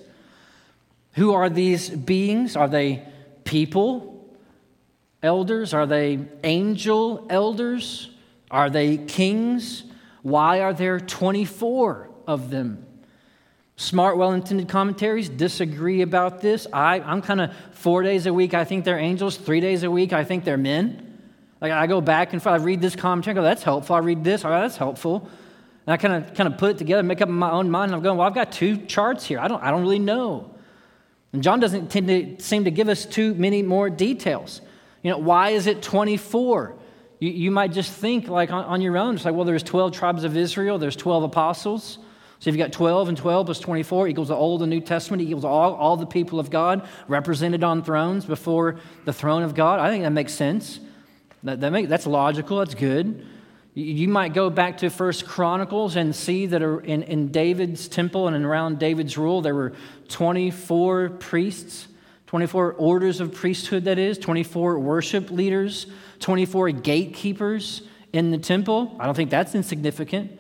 Who 1.14 1.32
are 1.32 1.50
these 1.50 1.90
beings? 1.90 2.58
Are 2.58 2.68
they 2.68 3.08
people, 3.46 4.15
elders? 5.26 5.74
Are 5.74 5.86
they 5.86 6.20
angel 6.44 7.28
elders? 7.30 8.10
Are 8.50 8.70
they 8.70 8.98
kings? 8.98 9.84
Why 10.22 10.62
are 10.62 10.74
there 10.74 11.00
24 11.00 12.10
of 12.28 12.50
them? 12.50 12.86
Smart, 13.78 14.18
well 14.18 14.32
intended 14.32 14.70
commentaries 14.70 15.28
disagree 15.28 16.02
about 16.02 16.40
this. 16.40 16.66
I, 16.72 17.02
I'm 17.02 17.22
kind 17.22 17.42
of 17.42 17.54
four 17.72 18.04
days 18.04 18.26
a 18.26 18.34
week, 18.34 18.54
I 18.54 18.64
think 18.64 18.86
they're 18.86 19.00
angels. 19.00 19.36
Three 19.36 19.60
days 19.60 19.84
a 19.84 19.92
week, 19.92 20.14
I 20.14 20.24
think 20.24 20.46
they're 20.46 20.58
men. 20.58 21.20
Like 21.60 21.74
I 21.74 21.88
go 21.88 22.00
back 22.00 22.32
and 22.32 22.42
forth, 22.42 22.62
I 22.62 22.64
read 22.64 22.80
this 22.80 22.96
commentary, 22.96 23.34
I 23.34 23.36
go, 23.36 23.44
that's 23.44 23.64
helpful. 23.64 23.96
I 23.96 24.00
read 24.00 24.24
this, 24.24 24.46
oh, 24.46 24.50
that's 24.50 24.78
helpful. 24.78 25.30
And 25.86 25.94
I 25.94 25.98
kind 25.98 26.24
of 26.24 26.34
kind 26.34 26.52
of 26.52 26.58
put 26.58 26.72
it 26.72 26.78
together, 26.78 27.04
make 27.04 27.22
up 27.22 27.28
my 27.28 27.52
own 27.52 27.70
mind. 27.70 27.94
I'm 27.94 28.02
going, 28.02 28.18
well, 28.18 28.28
I've 28.28 28.34
got 28.34 28.52
two 28.52 28.78
charts 28.86 29.26
here. 29.26 29.40
I 29.40 29.48
don't, 29.48 29.62
I 29.62 29.72
don't 29.72 29.82
really 29.82 30.00
know. 30.00 30.56
And 31.34 31.44
John 31.44 31.60
doesn't 31.60 31.90
tend 31.92 32.08
to 32.08 32.38
seem 32.42 32.64
to 32.64 32.72
give 32.72 32.88
us 32.88 33.06
too 33.06 33.34
many 33.34 33.62
more 33.62 33.90
details. 33.90 34.62
You 35.06 35.12
know, 35.12 35.20
why 35.20 35.52
is 35.52 35.68
it 35.68 35.84
24? 35.84 36.74
You, 37.20 37.30
you 37.30 37.52
might 37.52 37.72
just 37.72 37.92
think 37.92 38.28
like 38.28 38.50
on, 38.50 38.66
on 38.66 38.82
your 38.82 38.98
own, 38.98 39.14
it's 39.14 39.24
like, 39.24 39.36
well, 39.36 39.46
there's 39.46 39.62
12 39.62 39.92
tribes 39.92 40.24
of 40.24 40.36
Israel, 40.36 40.80
there's 40.80 40.96
12 40.96 41.26
apostles. 41.26 42.00
So 42.40 42.50
you've 42.50 42.58
got 42.58 42.72
12 42.72 43.10
and 43.10 43.18
12 43.18 43.46
plus 43.46 43.60
24 43.60 44.08
equals 44.08 44.30
the 44.30 44.36
Old 44.36 44.64
and 44.64 44.72
New 44.72 44.82
Testament, 44.82 45.22
equals 45.22 45.46
all, 45.46 45.76
all 45.76 45.96
the 45.96 46.08
people 46.08 46.40
of 46.40 46.50
God 46.50 46.88
represented 47.08 47.64
on 47.64 47.84
thrones 47.84 48.26
before 48.26 48.80
the 49.06 49.14
throne 49.14 49.44
of 49.44 49.54
God. 49.54 49.80
I 49.80 49.92
think 49.92 50.04
that 50.06 50.10
makes 50.10 50.34
sense. 50.34 50.80
That, 51.44 51.62
that 51.62 51.72
make, 51.72 51.88
that's 51.88 52.08
logical, 52.08 52.58
that's 52.58 52.74
good. 52.74 53.28
You, 53.76 53.86
you 53.86 54.08
might 54.08 54.34
go 54.34 54.50
back 54.50 54.80
to 54.80 54.90
First 54.90 55.28
Chronicles 55.28 55.98
and 55.98 56.16
see 56.16 56.48
that 56.48 56.64
in, 56.64 57.04
in 57.04 57.28
David's 57.28 57.88
temple 57.88 58.28
and 58.28 58.44
around 58.44 58.80
David's 58.80 59.20
rule, 59.20 59.44
there 59.44 59.54
were 59.54 59.74
24 60.08 61.10
priests, 61.20 61.90
24 62.28 62.74
orders 62.74 63.20
of 63.20 63.34
priesthood, 63.34 63.86
that 63.86 64.00
is, 64.00 64.18
24 64.18 64.80
worship 64.80 65.30
leaders, 65.30 65.88
24 66.20 66.72
gatekeepers 66.72 67.84
in 68.14 68.32
the 68.32 68.38
temple. 68.38 68.96
I 69.00 69.06
don't 69.06 69.16
think 69.16 69.30
that's 69.30 69.56
insignificant. 69.56 70.40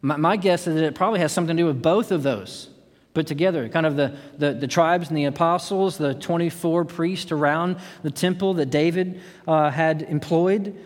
My, 0.00 0.16
my 0.16 0.36
guess 0.36 0.66
is 0.66 0.74
that 0.74 0.84
it 0.84 0.94
probably 0.94 1.20
has 1.20 1.32
something 1.32 1.56
to 1.56 1.62
do 1.62 1.66
with 1.66 1.82
both 1.82 2.10
of 2.10 2.22
those 2.22 2.70
put 3.16 3.26
together 3.26 3.66
kind 3.70 3.86
of 3.86 3.96
the, 3.96 4.14
the, 4.36 4.52
the, 4.52 4.66
tribes 4.66 5.08
and 5.08 5.16
the 5.16 5.24
apostles, 5.24 5.96
the 5.96 6.12
24 6.12 6.84
priests 6.84 7.32
around 7.32 7.76
the 8.02 8.10
temple 8.10 8.52
that 8.52 8.66
David 8.66 9.22
uh, 9.48 9.70
had 9.70 10.02
employed. 10.02 10.76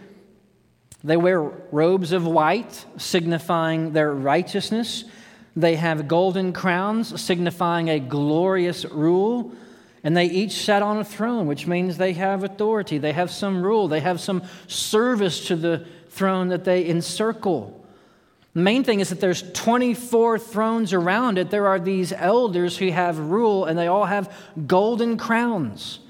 They 1.02 1.16
wear 1.16 1.42
robes 1.42 2.12
of 2.12 2.24
white, 2.24 2.84
signifying 2.98 3.92
their 3.92 4.14
righteousness. 4.14 5.06
They 5.56 5.74
have 5.74 6.06
golden 6.06 6.52
crowns, 6.52 7.20
signifying 7.20 7.90
a 7.90 7.98
glorious 7.98 8.84
rule. 8.84 9.52
And 10.02 10.16
they 10.16 10.26
each 10.26 10.52
sat 10.52 10.82
on 10.82 10.98
a 10.98 11.04
throne, 11.04 11.46
which 11.46 11.66
means 11.66 11.98
they 11.98 12.14
have 12.14 12.42
authority. 12.42 12.98
They 12.98 13.12
have 13.12 13.30
some 13.30 13.62
rule. 13.62 13.88
They 13.88 14.00
have 14.00 14.20
some 14.20 14.42
service 14.66 15.46
to 15.48 15.56
the 15.56 15.86
throne 16.08 16.48
that 16.48 16.64
they 16.64 16.86
encircle. 16.88 17.76
The 18.54 18.60
main 18.60 18.82
thing 18.82 19.00
is 19.00 19.10
that 19.10 19.20
there's 19.20 19.42
24 19.52 20.38
thrones 20.38 20.92
around 20.92 21.38
it. 21.38 21.50
There 21.50 21.68
are 21.68 21.78
these 21.78 22.12
elders 22.12 22.76
who 22.76 22.90
have 22.90 23.18
rule, 23.18 23.66
and 23.66 23.78
they 23.78 23.86
all 23.86 24.06
have 24.06 24.34
golden 24.66 25.18
crowns. 25.18 26.00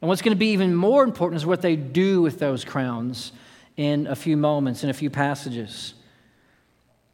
And 0.00 0.08
what's 0.08 0.22
going 0.22 0.34
to 0.34 0.38
be 0.38 0.52
even 0.52 0.74
more 0.74 1.04
important 1.04 1.40
is 1.40 1.46
what 1.46 1.62
they 1.62 1.76
do 1.76 2.22
with 2.22 2.38
those 2.38 2.64
crowns 2.64 3.32
in 3.76 4.06
a 4.06 4.16
few 4.16 4.36
moments, 4.36 4.84
in 4.84 4.90
a 4.90 4.94
few 4.94 5.10
passages. 5.10 5.94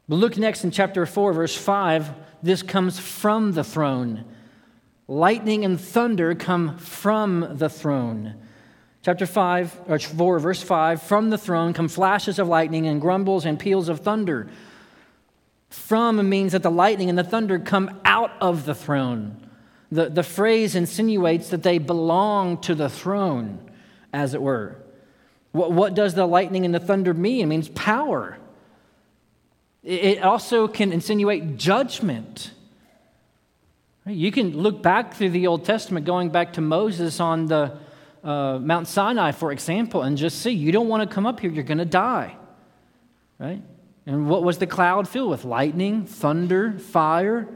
But 0.07 0.15
look 0.17 0.37
next 0.37 0.63
in 0.63 0.71
chapter 0.71 1.05
4, 1.05 1.33
verse 1.33 1.55
5. 1.55 2.11
This 2.41 2.61
comes 2.61 2.99
from 2.99 3.53
the 3.53 3.63
throne. 3.63 4.25
Lightning 5.13 5.63
and 5.63 5.79
thunder 5.79 6.33
come 6.33 6.79
from 6.79 7.57
the 7.59 7.69
throne. 7.69 8.33
Chapter 9.03 9.27
5, 9.27 9.81
or 9.87 9.99
4, 9.99 10.39
verse 10.39 10.63
5 10.63 11.03
From 11.03 11.29
the 11.29 11.37
throne 11.37 11.71
come 11.73 11.87
flashes 11.87 12.39
of 12.39 12.47
lightning 12.47 12.87
and 12.87 12.99
grumbles 12.99 13.45
and 13.45 13.59
peals 13.59 13.89
of 13.89 13.99
thunder. 13.99 14.49
From 15.69 16.27
means 16.27 16.53
that 16.53 16.63
the 16.63 16.71
lightning 16.71 17.09
and 17.09 17.17
the 17.17 17.23
thunder 17.23 17.59
come 17.59 18.01
out 18.03 18.31
of 18.41 18.65
the 18.65 18.73
throne. 18.73 19.47
The, 19.91 20.09
the 20.09 20.23
phrase 20.23 20.73
insinuates 20.73 21.49
that 21.49 21.61
they 21.61 21.77
belong 21.77 22.59
to 22.61 22.73
the 22.73 22.89
throne, 22.89 23.59
as 24.11 24.33
it 24.33 24.41
were. 24.41 24.77
What, 25.51 25.73
what 25.73 25.93
does 25.93 26.15
the 26.15 26.25
lightning 26.25 26.65
and 26.65 26.73
the 26.73 26.79
thunder 26.79 27.13
mean? 27.13 27.41
It 27.41 27.45
means 27.45 27.69
power. 27.69 28.39
It 29.83 30.23
also 30.23 30.67
can 30.67 30.91
insinuate 30.91 31.57
judgment. 31.57 32.49
You 34.05 34.31
can 34.31 34.57
look 34.57 34.81
back 34.81 35.13
through 35.13 35.29
the 35.29 35.47
Old 35.47 35.63
Testament, 35.63 36.05
going 36.05 36.29
back 36.29 36.53
to 36.53 36.61
Moses 36.61 37.21
on 37.21 37.45
the 37.45 37.77
uh, 38.21 38.59
Mount 38.59 38.87
Sinai, 38.87 39.31
for 39.31 39.51
example, 39.53 40.01
and 40.01 40.17
just 40.17 40.41
see 40.41 40.51
you 40.51 40.73
don't 40.73 40.89
want 40.89 41.09
to 41.09 41.13
come 41.13 41.25
up 41.25 41.39
here, 41.39 41.49
you're 41.49 41.63
going 41.63 41.77
to 41.77 41.85
die. 41.85 42.35
Right? 43.39 43.61
And 44.05 44.27
what 44.29 44.43
was 44.43 44.57
the 44.57 44.67
cloud 44.67 45.07
filled 45.07 45.29
with? 45.29 45.45
Lightning, 45.45 46.05
thunder, 46.05 46.77
fire. 46.77 47.47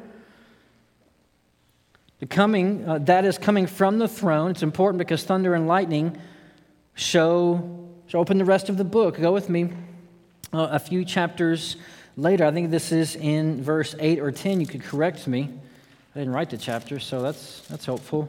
The 2.20 2.26
coming, 2.26 2.88
uh, 2.88 3.00
that 3.00 3.26
is 3.26 3.38
coming 3.38 3.68
from 3.68 4.00
the 4.00 4.08
throne. 4.08 4.52
It's 4.52 4.64
important 4.64 5.00
because 5.00 5.24
thunder 5.24 5.54
and 5.54 5.68
lightning 5.68 6.18
show, 6.96 7.90
so 8.08 8.20
open 8.20 8.38
the 8.38 8.46
rest 8.46 8.70
of 8.70 8.78
the 8.78 8.86
book. 8.86 9.20
Go 9.20 9.34
with 9.34 9.50
me 9.50 9.70
uh, 10.54 10.70
a 10.72 10.80
few 10.80 11.04
chapters 11.04 11.76
later. 12.16 12.46
I 12.46 12.52
think 12.52 12.72
this 12.72 12.94
is 12.94 13.18
in 13.18 13.62
verse 13.62 13.96
8 14.00 14.20
or 14.20 14.32
10. 14.32 14.62
You 14.62 14.68
could 14.68 14.84
correct 14.84 15.28
me. 15.28 15.54
I 16.18 16.22
didn't 16.22 16.34
write 16.34 16.50
the 16.50 16.58
chapter, 16.58 17.00
so 17.00 17.22
that's, 17.22 17.60
that's 17.68 17.86
helpful 17.86 18.28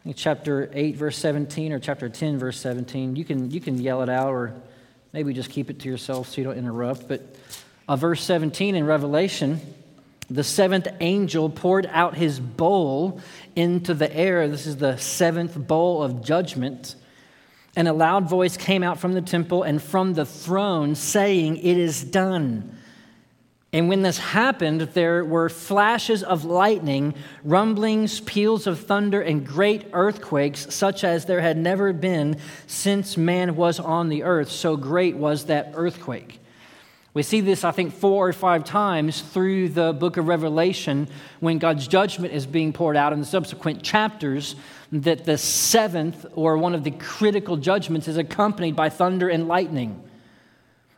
I 0.00 0.02
think 0.02 0.16
chapter 0.16 0.68
8, 0.72 0.96
verse 0.96 1.16
17, 1.16 1.70
or 1.72 1.78
chapter 1.78 2.08
10, 2.08 2.40
verse 2.40 2.58
17. 2.58 3.14
You 3.14 3.24
can, 3.24 3.52
you 3.52 3.60
can 3.60 3.80
yell 3.80 4.02
it 4.02 4.08
out, 4.08 4.30
or 4.30 4.52
maybe 5.12 5.32
just 5.32 5.48
keep 5.48 5.70
it 5.70 5.78
to 5.78 5.88
yourself 5.88 6.30
so 6.30 6.40
you 6.40 6.44
don't 6.44 6.58
interrupt. 6.58 7.06
But 7.06 7.36
uh, 7.86 7.94
verse 7.94 8.24
17 8.24 8.74
in 8.74 8.84
Revelation, 8.84 9.60
the 10.28 10.42
seventh 10.42 10.88
angel 10.98 11.50
poured 11.50 11.86
out 11.86 12.16
his 12.16 12.40
bowl 12.40 13.20
into 13.54 13.94
the 13.94 14.12
air. 14.12 14.48
This 14.48 14.66
is 14.66 14.78
the 14.78 14.96
seventh 14.96 15.56
bowl 15.56 16.02
of 16.02 16.24
judgment. 16.24 16.96
And 17.76 17.86
a 17.86 17.92
loud 17.92 18.28
voice 18.28 18.56
came 18.56 18.82
out 18.82 18.98
from 18.98 19.12
the 19.12 19.22
temple 19.22 19.62
and 19.62 19.80
from 19.80 20.14
the 20.14 20.26
throne, 20.26 20.96
saying, 20.96 21.58
It 21.58 21.78
is 21.78 22.02
done. 22.02 22.76
And 23.74 23.88
when 23.88 24.02
this 24.02 24.18
happened, 24.18 24.82
there 24.82 25.24
were 25.24 25.48
flashes 25.48 26.22
of 26.22 26.44
lightning, 26.44 27.14
rumblings, 27.42 28.20
peals 28.20 28.66
of 28.66 28.80
thunder, 28.80 29.22
and 29.22 29.46
great 29.46 29.86
earthquakes, 29.94 30.74
such 30.74 31.04
as 31.04 31.24
there 31.24 31.40
had 31.40 31.56
never 31.56 31.94
been 31.94 32.36
since 32.66 33.16
man 33.16 33.56
was 33.56 33.80
on 33.80 34.10
the 34.10 34.24
earth. 34.24 34.50
So 34.50 34.76
great 34.76 35.16
was 35.16 35.46
that 35.46 35.72
earthquake. 35.74 36.38
We 37.14 37.22
see 37.22 37.40
this, 37.40 37.64
I 37.64 37.72
think, 37.72 37.94
four 37.94 38.28
or 38.28 38.32
five 38.34 38.64
times 38.64 39.22
through 39.22 39.70
the 39.70 39.94
book 39.94 40.18
of 40.18 40.28
Revelation 40.28 41.08
when 41.40 41.58
God's 41.58 41.88
judgment 41.88 42.34
is 42.34 42.46
being 42.46 42.74
poured 42.74 42.96
out 42.96 43.14
in 43.14 43.20
the 43.20 43.26
subsequent 43.26 43.82
chapters. 43.82 44.54
That 44.92 45.24
the 45.24 45.38
seventh, 45.38 46.26
or 46.34 46.58
one 46.58 46.74
of 46.74 46.84
the 46.84 46.90
critical 46.90 47.56
judgments, 47.56 48.06
is 48.06 48.18
accompanied 48.18 48.76
by 48.76 48.90
thunder 48.90 49.30
and 49.30 49.48
lightning. 49.48 50.02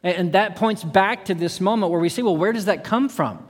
And 0.04 0.32
that 0.32 0.54
points 0.56 0.84
back 0.84 1.24
to 1.24 1.34
this 1.34 1.62
moment 1.62 1.90
where 1.90 2.00
we 2.00 2.10
see, 2.10 2.22
well, 2.22 2.36
where 2.36 2.52
does 2.52 2.66
that 2.66 2.84
come 2.84 3.08
from? 3.08 3.48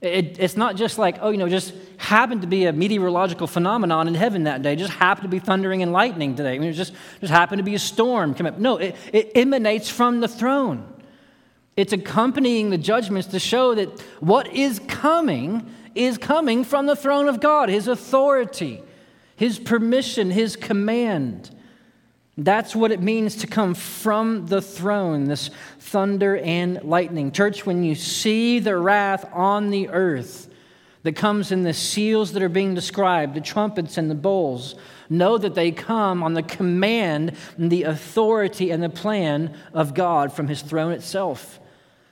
It, 0.00 0.38
it's 0.40 0.56
not 0.56 0.74
just 0.74 0.98
like, 0.98 1.18
oh, 1.20 1.30
you 1.30 1.36
know, 1.36 1.48
just 1.48 1.74
happened 1.98 2.40
to 2.40 2.48
be 2.48 2.64
a 2.64 2.72
meteorological 2.72 3.46
phenomenon 3.46 4.08
in 4.08 4.14
heaven 4.14 4.44
that 4.44 4.62
day, 4.62 4.74
just 4.74 4.94
happened 4.94 5.24
to 5.24 5.28
be 5.28 5.38
thundering 5.38 5.82
and 5.82 5.92
lightning 5.92 6.34
today. 6.34 6.54
I 6.54 6.58
mean, 6.58 6.70
it 6.70 6.72
just, 6.72 6.94
just 7.20 7.30
happened 7.30 7.58
to 7.58 7.62
be 7.62 7.74
a 7.74 7.78
storm 7.78 8.34
come 8.34 8.46
up. 8.46 8.58
No, 8.58 8.78
it, 8.78 8.96
it 9.12 9.32
emanates 9.36 9.90
from 9.90 10.20
the 10.20 10.28
throne. 10.28 10.92
It's 11.76 11.92
accompanying 11.92 12.70
the 12.70 12.78
judgments 12.78 13.28
to 13.28 13.38
show 13.38 13.74
that 13.74 14.00
what 14.20 14.48
is 14.48 14.80
coming 14.88 15.70
is 15.94 16.16
coming 16.16 16.64
from 16.64 16.86
the 16.86 16.96
throne 16.96 17.28
of 17.28 17.38
God, 17.38 17.68
His 17.68 17.86
authority, 17.86 18.82
His 19.36 19.58
permission, 19.58 20.30
His 20.30 20.56
command. 20.56 21.54
That's 22.38 22.74
what 22.74 22.92
it 22.92 23.00
means 23.00 23.36
to 23.36 23.46
come 23.46 23.74
from 23.74 24.46
the 24.46 24.62
throne, 24.62 25.24
this 25.24 25.50
thunder 25.78 26.38
and 26.38 26.82
lightning. 26.82 27.30
Church, 27.30 27.66
when 27.66 27.84
you 27.84 27.94
see 27.94 28.58
the 28.58 28.76
wrath 28.76 29.28
on 29.32 29.70
the 29.70 29.88
earth, 29.90 30.48
that 31.02 31.16
comes 31.16 31.50
in 31.50 31.62
the 31.62 31.74
seals 31.74 32.32
that 32.32 32.42
are 32.42 32.48
being 32.48 32.74
described, 32.74 33.34
the 33.34 33.40
trumpets 33.40 33.98
and 33.98 34.10
the 34.10 34.14
bowls, 34.14 34.74
know 35.10 35.36
that 35.36 35.54
they 35.54 35.70
come 35.70 36.22
on 36.22 36.34
the 36.34 36.42
command 36.42 37.36
and 37.56 37.70
the 37.70 37.82
authority 37.82 38.70
and 38.70 38.82
the 38.82 38.88
plan 38.88 39.54
of 39.74 39.94
God 39.94 40.32
from 40.32 40.48
his 40.48 40.62
throne 40.62 40.92
itself. 40.92 41.58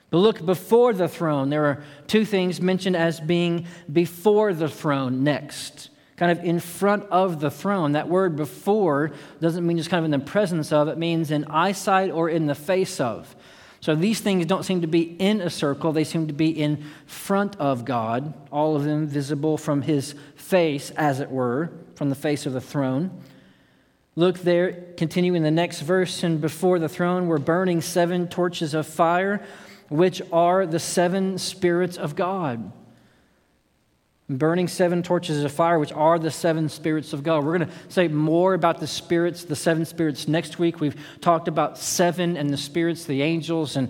But 0.09 0.17
look 0.17 0.45
before 0.45 0.93
the 0.93 1.07
throne. 1.07 1.49
There 1.49 1.65
are 1.65 1.83
two 2.07 2.25
things 2.25 2.59
mentioned 2.59 2.97
as 2.97 3.19
being 3.19 3.65
before 3.91 4.53
the 4.53 4.67
throne 4.67 5.23
next, 5.23 5.89
kind 6.21 6.37
of 6.37 6.45
in 6.45 6.59
front 6.59 7.03
of 7.09 7.39
the 7.39 7.49
throne. 7.49 7.93
That 7.93 8.07
word 8.07 8.35
before 8.35 9.11
doesn't 9.39 9.65
mean 9.65 9.77
just 9.77 9.89
kind 9.89 10.05
of 10.05 10.05
in 10.05 10.19
the 10.19 10.23
presence 10.23 10.71
of, 10.71 10.87
it 10.87 10.99
means 10.99 11.31
in 11.31 11.45
eyesight 11.45 12.11
or 12.11 12.29
in 12.29 12.45
the 12.45 12.53
face 12.53 12.99
of. 12.99 13.35
So 13.79 13.95
these 13.95 14.19
things 14.19 14.45
don't 14.45 14.61
seem 14.61 14.81
to 14.81 14.87
be 14.87 15.01
in 15.01 15.41
a 15.41 15.49
circle, 15.49 15.91
they 15.91 16.03
seem 16.03 16.27
to 16.27 16.33
be 16.33 16.49
in 16.49 16.85
front 17.07 17.55
of 17.55 17.85
God, 17.85 18.35
all 18.51 18.75
of 18.75 18.83
them 18.83 19.07
visible 19.07 19.57
from 19.57 19.81
his 19.81 20.13
face, 20.35 20.91
as 20.91 21.21
it 21.21 21.31
were, 21.31 21.71
from 21.95 22.09
the 22.09 22.15
face 22.15 22.45
of 22.45 22.53
the 22.53 22.61
throne. 22.61 23.19
Look 24.15 24.37
there, 24.41 24.73
continuing 24.97 25.41
the 25.41 25.49
next 25.49 25.81
verse, 25.81 26.21
and 26.21 26.39
before 26.39 26.77
the 26.77 26.87
throne 26.87 27.29
were 27.29 27.39
burning 27.39 27.81
seven 27.81 28.27
torches 28.27 28.75
of 28.75 28.85
fire, 28.85 29.43
which 29.89 30.21
are 30.31 30.67
the 30.67 30.77
seven 30.77 31.39
spirits 31.39 31.97
of 31.97 32.15
God 32.15 32.71
burning 34.37 34.67
seven 34.67 35.03
torches 35.03 35.43
of 35.43 35.51
fire, 35.51 35.79
which 35.79 35.91
are 35.91 36.17
the 36.17 36.31
seven 36.31 36.69
spirits 36.69 37.13
of 37.13 37.23
God. 37.23 37.43
We're 37.43 37.57
going 37.57 37.69
to 37.69 37.75
say 37.89 38.07
more 38.07 38.53
about 38.53 38.79
the 38.79 38.87
spirits, 38.87 39.43
the 39.43 39.55
seven 39.55 39.85
spirits 39.85 40.27
next 40.27 40.59
week. 40.59 40.79
We've 40.79 40.95
talked 41.21 41.47
about 41.47 41.77
seven 41.77 42.37
and 42.37 42.49
the 42.49 42.57
spirits, 42.57 43.05
the 43.05 43.21
angels, 43.21 43.75
and 43.75 43.89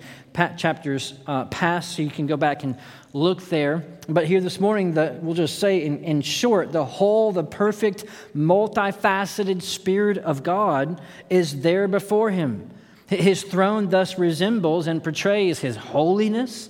chapters 0.58 1.14
uh, 1.28 1.46
past, 1.46 1.96
so 1.96 2.02
you 2.02 2.10
can 2.10 2.28
go 2.28 2.38
back 2.38 2.64
and 2.64 2.78
look 3.14 3.42
there. 3.50 3.84
But 4.08 4.26
here 4.26 4.42
this 4.42 4.60
morning, 4.60 4.94
the, 4.94 5.18
we'll 5.22 5.36
just 5.36 5.60
say 5.60 5.84
in, 5.84 6.04
in 6.04 6.22
short, 6.22 6.72
the 6.72 6.86
whole, 6.86 7.32
the 7.32 7.44
perfect, 7.44 8.06
multifaceted 8.36 9.62
Spirit 9.62 10.18
of 10.18 10.44
God 10.44 11.02
is 11.30 11.62
there 11.62 11.88
before 11.88 12.32
him. 12.32 12.70
His 13.08 13.44
throne 13.44 13.90
thus 13.90 14.18
resembles 14.18 14.88
and 14.88 15.04
portrays 15.04 15.60
his 15.60 15.76
holiness, 15.76 16.70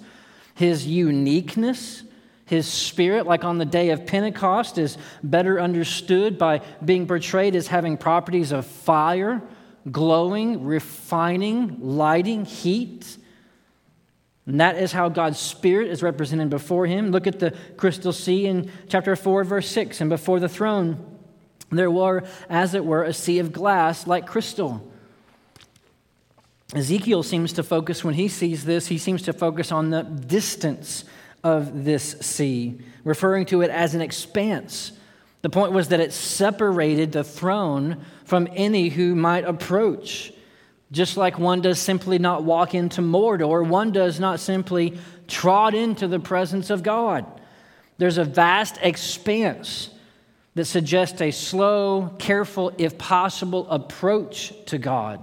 his 0.56 0.88
uniqueness, 0.88 2.04
his 2.52 2.68
spirit, 2.68 3.26
like 3.26 3.46
on 3.46 3.60
the 3.60 3.66
day 3.66 3.92
of 3.92 4.06
Pentecost, 4.06 4.78
is 4.78 4.98
better 5.24 5.58
understood 5.58 6.38
by 6.38 6.60
being 6.84 7.08
portrayed 7.08 7.56
as 7.56 7.68
having 7.68 7.96
properties 7.96 8.52
of 8.52 8.66
fire, 8.66 9.42
glowing, 9.90 10.66
refining, 10.66 11.78
lighting, 11.80 12.44
heat. 12.44 13.16
And 14.46 14.60
that 14.60 14.76
is 14.76 14.92
how 14.92 15.08
God's 15.08 15.40
Spirit 15.40 15.88
is 15.92 16.04
represented 16.04 16.50
before 16.50 16.86
him. 16.86 17.12
Look 17.12 17.26
at 17.26 17.40
the 17.40 17.56
crystal 17.78 18.12
sea 18.12 18.48
in 18.48 18.70
chapter 18.90 19.16
4, 19.16 19.46
verse 19.46 19.70
6. 19.70 20.02
And 20.02 20.10
before 20.10 20.42
the 20.42 20.50
throne, 20.50 20.98
there 21.72 21.90
were, 21.90 22.26
as 22.50 22.74
it 22.74 22.84
were, 22.84 23.06
a 23.06 23.14
sea 23.14 23.40
of 23.40 23.54
glass 23.54 24.06
like 24.06 24.28
crystal. 24.28 24.92
Ezekiel 26.76 27.24
seems 27.24 27.54
to 27.54 27.64
focus, 27.64 28.04
when 28.04 28.16
he 28.16 28.28
sees 28.28 28.66
this, 28.66 28.88
he 28.88 28.98
seems 28.98 29.22
to 29.22 29.32
focus 29.32 29.72
on 29.72 29.90
the 29.90 30.04
distance 30.04 31.06
of 31.44 31.84
this 31.86 32.12
sea, 32.22 32.80
referring 33.04 33.46
to 33.48 33.62
it 33.62 33.70
as 33.70 33.96
an 33.96 34.02
expanse. 34.02 34.92
The 35.42 35.50
point 35.50 35.72
was 35.72 35.88
that 35.90 36.00
it 36.00 36.14
separated 36.14 37.12
the 37.12 37.24
throne 37.24 38.06
from 38.26 38.48
any 38.54 38.90
who 38.90 39.16
might 39.16 39.44
approach. 39.44 40.34
Just 40.92 41.18
like 41.18 41.40
one 41.40 41.62
does 41.62 41.80
simply 41.80 42.20
not 42.20 42.44
walk 42.44 42.76
into 42.76 43.02
Mordor, 43.02 43.66
one 43.66 43.92
does 43.92 44.20
not 44.20 44.40
simply 44.40 44.98
trot 45.28 45.74
into 45.74 46.08
the 46.08 46.20
presence 46.20 46.70
of 46.70 46.84
God. 46.84 47.26
There's 47.98 48.18
a 48.18 48.24
vast 48.24 48.78
expanse 48.82 49.90
that 50.56 50.66
suggests 50.66 51.22
a 51.22 51.32
slow, 51.32 52.14
careful, 52.20 52.74
if 52.78 52.98
possible, 52.98 53.68
approach 53.70 54.54
to 54.66 54.78
God. 54.78 55.22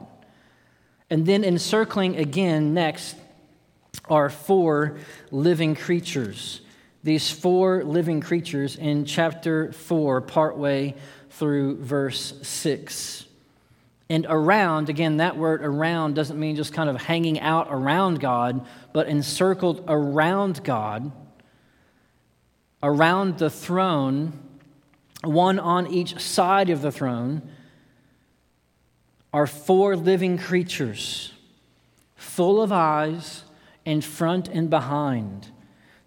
And 1.11 1.27
then 1.27 1.45
encircling 1.45 2.17
again 2.17 2.75
next 2.75 3.17
are 4.07 4.31
four 4.31 4.99
living 5.31 5.75
creatures. 5.75 6.61
These 7.05 7.31
four 7.31 7.85
living 7.85 8.21
creatures 8.21 8.77
in 8.77 9.05
chapter 9.05 9.73
4, 9.73 10.21
partway 10.23 10.95
through 11.31 11.77
verse 11.77 12.35
6. 12.43 13.25
And 14.11 14.27
around, 14.29 14.89
again, 14.89 15.19
that 15.19 15.37
word 15.37 15.63
around 15.63 16.15
doesn't 16.15 16.39
mean 16.39 16.57
just 16.57 16.73
kind 16.73 16.89
of 16.89 16.97
hanging 16.97 17.41
out 17.41 17.69
around 17.71 18.21
God, 18.21 18.67
but 18.93 19.07
encircled 19.07 19.85
around 19.87 20.65
God, 20.65 21.13
around 22.83 23.39
the 23.39 23.51
throne, 23.51 24.33
one 25.23 25.59
on 25.59 25.87
each 25.87 26.19
side 26.19 26.71
of 26.71 26.81
the 26.81 26.91
throne, 26.91 27.43
are 29.33 29.47
four 29.47 29.95
living 29.95 30.39
creatures, 30.39 31.33
full 32.17 32.63
of 32.63 32.73
eyes 32.73 33.45
in 33.89 34.03
front 34.03 34.49
and 34.49 34.69
behind. 34.69 35.49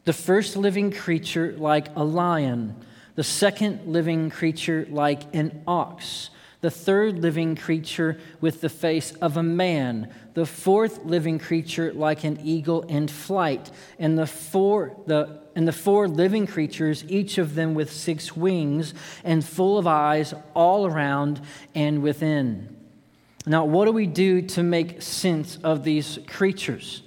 The 0.05 0.13
first 0.13 0.55
living 0.55 0.91
creature 0.91 1.55
like 1.57 1.87
a 1.95 2.03
lion, 2.03 2.75
the 3.15 3.23
second 3.23 3.87
living 3.87 4.29
creature 4.29 4.85
like 4.91 5.23
an 5.33 5.63
ox, 5.65 6.29
the 6.61 6.69
third 6.69 7.17
living 7.17 7.55
creature 7.55 8.19
with 8.39 8.61
the 8.61 8.69
face 8.69 9.13
of 9.13 9.35
a 9.35 9.41
man, 9.41 10.13
the 10.35 10.45
fourth 10.45 11.05
living 11.05 11.39
creature 11.39 11.91
like 11.91 12.23
an 12.23 12.39
eagle 12.43 12.83
in 12.83 13.07
flight, 13.07 13.71
and 13.97 14.15
the 14.15 14.27
four 14.27 14.95
the 15.07 15.41
and 15.55 15.67
the 15.67 15.73
four 15.73 16.07
living 16.07 16.45
creatures, 16.45 17.03
each 17.07 17.39
of 17.39 17.55
them 17.55 17.73
with 17.73 17.91
six 17.91 18.37
wings 18.37 18.93
and 19.23 19.43
full 19.43 19.79
of 19.79 19.87
eyes 19.87 20.35
all 20.53 20.85
around 20.85 21.41
and 21.73 22.03
within. 22.03 22.77
Now, 23.47 23.65
what 23.65 23.85
do 23.85 23.91
we 23.91 24.05
do 24.05 24.43
to 24.43 24.61
make 24.61 25.01
sense 25.01 25.57
of 25.63 25.83
these 25.83 26.19
creatures? 26.27 27.01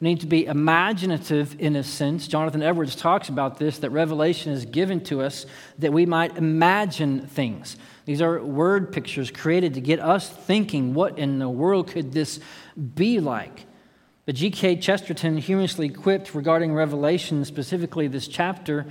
We 0.00 0.08
need 0.08 0.20
to 0.20 0.26
be 0.26 0.46
imaginative 0.46 1.56
in 1.58 1.76
a 1.76 1.84
sense. 1.84 2.26
Jonathan 2.26 2.62
Edwards 2.62 2.96
talks 2.96 3.28
about 3.28 3.58
this 3.58 3.78
that 3.78 3.90
revelation 3.90 4.50
is 4.50 4.64
given 4.64 5.02
to 5.04 5.20
us 5.20 5.44
that 5.78 5.92
we 5.92 6.06
might 6.06 6.38
imagine 6.38 7.26
things. 7.26 7.76
These 8.06 8.22
are 8.22 8.42
word 8.42 8.92
pictures 8.92 9.30
created 9.30 9.74
to 9.74 9.82
get 9.82 10.00
us 10.00 10.30
thinking, 10.30 10.94
what 10.94 11.18
in 11.18 11.38
the 11.38 11.50
world 11.50 11.88
could 11.88 12.12
this 12.12 12.40
be 12.94 13.20
like? 13.20 13.66
But 14.24 14.36
G.K. 14.36 14.76
Chesterton 14.76 15.36
humorously 15.36 15.90
quipped 15.90 16.34
regarding 16.34 16.72
Revelation, 16.72 17.44
specifically 17.44 18.08
this 18.08 18.26
chapter. 18.26 18.86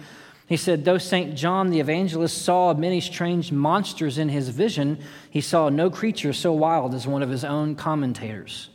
He 0.48 0.58
said, 0.58 0.86
Though 0.86 0.98
St. 1.00 1.36
John 1.36 1.72
the 1.72 1.80
evangelist 1.80 2.44
saw 2.44 2.74
many 2.76 3.02
strange 3.02 3.52
monsters 3.52 4.20
in 4.20 4.30
his 4.30 4.50
vision, 4.50 5.00
he 5.32 5.42
saw 5.42 5.70
no 5.70 5.90
creature 5.90 6.34
so 6.34 6.54
wild 6.54 6.94
as 6.94 7.08
one 7.08 7.24
of 7.24 7.30
his 7.30 7.44
own 7.44 7.76
commentators. 7.76 8.70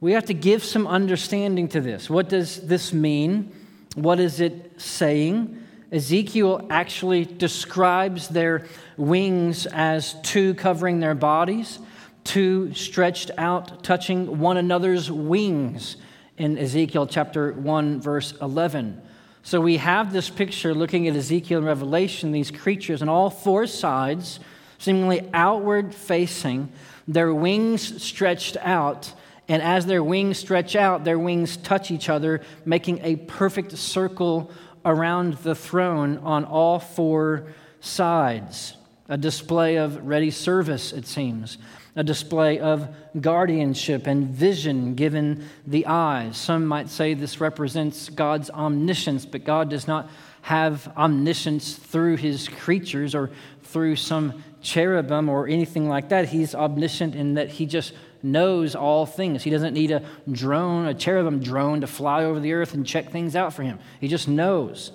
We 0.00 0.12
have 0.12 0.26
to 0.26 0.34
give 0.34 0.64
some 0.64 0.86
understanding 0.86 1.68
to 1.68 1.80
this. 1.80 2.08
What 2.08 2.28
does 2.28 2.60
this 2.60 2.92
mean? 2.92 3.52
What 3.96 4.20
is 4.20 4.40
it 4.40 4.80
saying? 4.80 5.60
Ezekiel 5.90 6.66
actually 6.70 7.24
describes 7.24 8.28
their 8.28 8.66
wings 8.96 9.66
as 9.66 10.14
two 10.22 10.54
covering 10.54 11.00
their 11.00 11.16
bodies, 11.16 11.80
two 12.22 12.72
stretched 12.74 13.32
out, 13.38 13.82
touching 13.82 14.38
one 14.38 14.56
another's 14.56 15.10
wings 15.10 15.96
in 16.36 16.56
Ezekiel 16.58 17.08
chapter 17.08 17.52
1, 17.52 18.00
verse 18.00 18.34
11. 18.40 19.02
So 19.42 19.60
we 19.60 19.78
have 19.78 20.12
this 20.12 20.30
picture 20.30 20.74
looking 20.74 21.08
at 21.08 21.16
Ezekiel 21.16 21.58
and 21.58 21.66
Revelation, 21.66 22.30
these 22.30 22.52
creatures 22.52 23.02
on 23.02 23.08
all 23.08 23.30
four 23.30 23.66
sides, 23.66 24.38
seemingly 24.78 25.28
outward 25.34 25.92
facing, 25.92 26.70
their 27.08 27.34
wings 27.34 28.00
stretched 28.00 28.56
out 28.60 29.12
and 29.48 29.62
as 29.62 29.86
their 29.86 30.04
wings 30.04 30.38
stretch 30.38 30.76
out, 30.76 31.04
their 31.04 31.18
wings 31.18 31.56
touch 31.56 31.90
each 31.90 32.10
other, 32.10 32.42
making 32.66 33.00
a 33.02 33.16
perfect 33.16 33.76
circle 33.78 34.50
around 34.84 35.34
the 35.38 35.54
throne 35.54 36.18
on 36.18 36.44
all 36.44 36.78
four 36.78 37.46
sides. 37.80 38.74
A 39.08 39.16
display 39.16 39.76
of 39.76 40.06
ready 40.06 40.30
service, 40.30 40.92
it 40.92 41.06
seems. 41.06 41.56
A 41.96 42.04
display 42.04 42.58
of 42.58 42.94
guardianship 43.18 44.06
and 44.06 44.28
vision 44.28 44.94
given 44.94 45.48
the 45.66 45.86
eyes. 45.86 46.36
Some 46.36 46.66
might 46.66 46.90
say 46.90 47.14
this 47.14 47.40
represents 47.40 48.10
God's 48.10 48.50
omniscience, 48.50 49.24
but 49.24 49.44
God 49.44 49.70
does 49.70 49.88
not 49.88 50.10
have 50.42 50.92
omniscience 50.96 51.74
through 51.74 52.16
his 52.16 52.48
creatures 52.48 53.14
or 53.14 53.30
through 53.64 53.96
some 53.96 54.42
cherubim 54.60 55.28
or 55.28 55.48
anything 55.48 55.88
like 55.88 56.10
that. 56.10 56.28
He's 56.28 56.54
omniscient 56.54 57.14
in 57.14 57.34
that 57.34 57.48
he 57.48 57.66
just 57.66 57.94
knows 58.22 58.74
all 58.74 59.06
things. 59.06 59.42
He 59.42 59.50
doesn't 59.50 59.74
need 59.74 59.90
a 59.90 60.02
drone, 60.30 60.86
a 60.86 60.94
cherubim 60.94 61.40
drone, 61.40 61.80
to 61.80 61.86
fly 61.86 62.24
over 62.24 62.40
the 62.40 62.52
earth 62.52 62.74
and 62.74 62.86
check 62.86 63.10
things 63.10 63.36
out 63.36 63.52
for 63.52 63.62
him. 63.62 63.78
He 64.00 64.08
just 64.08 64.28
knows. 64.28 64.92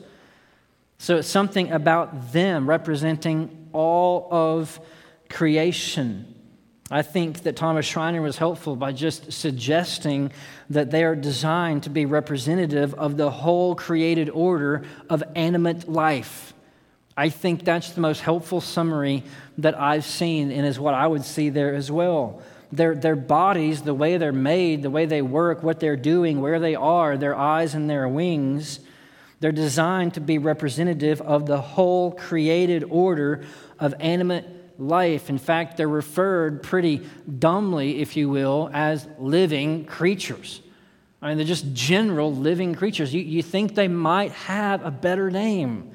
So 0.98 1.18
it's 1.18 1.28
something 1.28 1.72
about 1.72 2.32
them 2.32 2.70
representing 2.70 3.70
all 3.74 4.28
of 4.32 4.80
creation. 5.30 6.34
I 6.92 7.02
think 7.02 7.44
that 7.44 7.56
Thomas 7.56 7.86
Schreiner 7.86 8.22
was 8.22 8.38
helpful 8.38 8.76
by 8.76 8.92
just 8.92 9.32
suggesting 9.34 10.32
that 10.70 10.92
they 10.92 11.04
are 11.04 11.16
designed 11.16 11.84
to 11.84 11.90
be 11.90 12.06
representative 12.06 12.94
of 12.94 13.18
the 13.18 13.32
whole 13.32 13.74
created 13.74 14.30
order 14.30 14.84
of 15.10 15.24
animate 15.36 15.90
life. 15.90 16.54
I 17.16 17.30
think 17.30 17.64
that's 17.64 17.92
the 17.92 18.02
most 18.02 18.22
helpful 18.22 18.62
summary 18.62 19.24
that 19.60 19.80
I've 19.80 20.06
seen, 20.06 20.52
and 20.52 20.66
is 20.66 20.80
what 20.80 20.94
I 20.94 21.08
would 21.08 21.24
see 21.24 21.50
there 21.50 21.74
as 21.74 21.92
well. 21.92 22.42
Their, 22.76 22.96
their 22.96 23.16
bodies, 23.16 23.84
the 23.84 23.94
way 23.94 24.18
they're 24.18 24.32
made, 24.32 24.82
the 24.82 24.90
way 24.90 25.06
they 25.06 25.22
work, 25.22 25.62
what 25.62 25.80
they're 25.80 25.96
doing, 25.96 26.42
where 26.42 26.60
they 26.60 26.76
are, 26.76 27.18
their 27.18 27.36
eyes 27.36 27.76
and 27.76 27.90
their 27.90 28.08
wings, 28.08 28.80
they're 29.40 29.52
designed 29.52 30.14
to 30.16 30.22
be 30.22 30.38
representative 30.38 31.22
of 31.22 31.46
the 31.46 31.62
whole 31.62 32.12
created 32.12 32.84
order 32.90 33.44
of 33.78 33.94
animate 34.00 34.46
life. 34.80 35.30
In 35.30 35.38
fact, 35.38 35.78
they're 35.78 35.88
referred 35.88 36.64
pretty 36.64 37.08
dumbly, 37.40 38.02
if 38.02 38.16
you 38.16 38.30
will, 38.30 38.70
as 38.74 39.08
living 39.20 39.86
creatures. 39.86 40.62
I 41.22 41.30
mean, 41.30 41.38
they're 41.38 41.46
just 41.46 41.74
general 41.74 42.34
living 42.34 42.76
creatures. 42.76 43.14
You, 43.14 43.22
you 43.22 43.42
think 43.42 43.76
they 43.76 43.88
might 43.88 44.32
have 44.32 44.86
a 44.86 44.92
better 44.92 45.30
name 45.30 45.92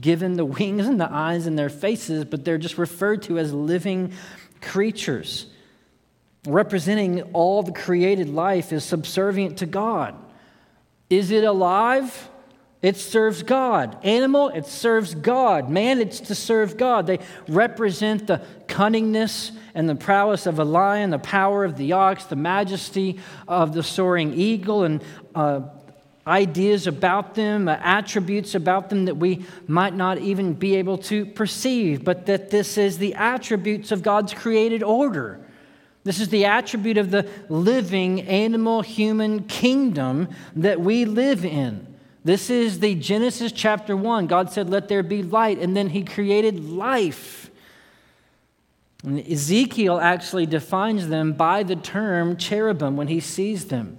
given 0.00 0.34
the 0.34 0.44
wings 0.58 0.86
and 0.86 1.00
the 1.00 1.10
eyes 1.10 1.46
and 1.46 1.58
their 1.58 1.68
faces, 1.68 2.24
but 2.24 2.44
they're 2.44 2.58
just 2.58 2.78
referred 2.78 3.22
to 3.22 3.38
as 3.38 3.52
living 3.52 4.12
creatures. 4.60 5.46
Representing 6.46 7.22
all 7.32 7.62
the 7.62 7.72
created 7.72 8.28
life 8.28 8.72
is 8.72 8.84
subservient 8.84 9.58
to 9.58 9.66
God. 9.66 10.14
Is 11.10 11.30
it 11.30 11.44
alive? 11.44 12.28
It 12.82 12.96
serves 12.96 13.42
God. 13.42 13.98
Animal, 14.04 14.50
it 14.50 14.66
serves 14.66 15.14
God. 15.14 15.70
Man, 15.70 16.00
it's 16.00 16.20
to 16.20 16.34
serve 16.34 16.76
God. 16.76 17.06
They 17.06 17.18
represent 17.48 18.26
the 18.26 18.42
cunningness 18.68 19.50
and 19.74 19.88
the 19.88 19.94
prowess 19.94 20.46
of 20.46 20.58
a 20.58 20.64
lion, 20.64 21.10
the 21.10 21.18
power 21.18 21.64
of 21.64 21.76
the 21.76 21.92
ox, 21.92 22.24
the 22.24 22.36
majesty 22.36 23.18
of 23.48 23.72
the 23.72 23.82
soaring 23.82 24.34
eagle, 24.34 24.84
and 24.84 25.02
uh, 25.34 25.62
ideas 26.26 26.86
about 26.86 27.34
them, 27.34 27.68
uh, 27.68 27.78
attributes 27.80 28.54
about 28.54 28.90
them 28.90 29.06
that 29.06 29.16
we 29.16 29.44
might 29.66 29.94
not 29.94 30.18
even 30.18 30.54
be 30.54 30.76
able 30.76 30.98
to 30.98 31.24
perceive, 31.24 32.04
but 32.04 32.26
that 32.26 32.50
this 32.50 32.76
is 32.76 32.98
the 32.98 33.14
attributes 33.14 33.90
of 33.90 34.02
God's 34.02 34.34
created 34.34 34.82
order. 34.82 35.45
This 36.06 36.20
is 36.20 36.28
the 36.28 36.44
attribute 36.44 36.98
of 36.98 37.10
the 37.10 37.28
living 37.48 38.20
animal 38.22 38.82
human 38.82 39.42
kingdom 39.42 40.28
that 40.54 40.80
we 40.80 41.04
live 41.04 41.44
in. 41.44 41.84
This 42.24 42.48
is 42.48 42.78
the 42.78 42.94
Genesis 42.94 43.50
chapter 43.50 43.96
1. 43.96 44.28
God 44.28 44.52
said, 44.52 44.70
Let 44.70 44.86
there 44.86 45.02
be 45.02 45.24
light, 45.24 45.58
and 45.58 45.76
then 45.76 45.88
He 45.88 46.04
created 46.04 46.64
life. 46.64 47.50
And 49.02 49.18
Ezekiel 49.18 49.98
actually 49.98 50.46
defines 50.46 51.08
them 51.08 51.32
by 51.32 51.64
the 51.64 51.74
term 51.74 52.36
cherubim 52.36 52.96
when 52.96 53.08
he 53.08 53.18
sees 53.18 53.64
them. 53.64 53.98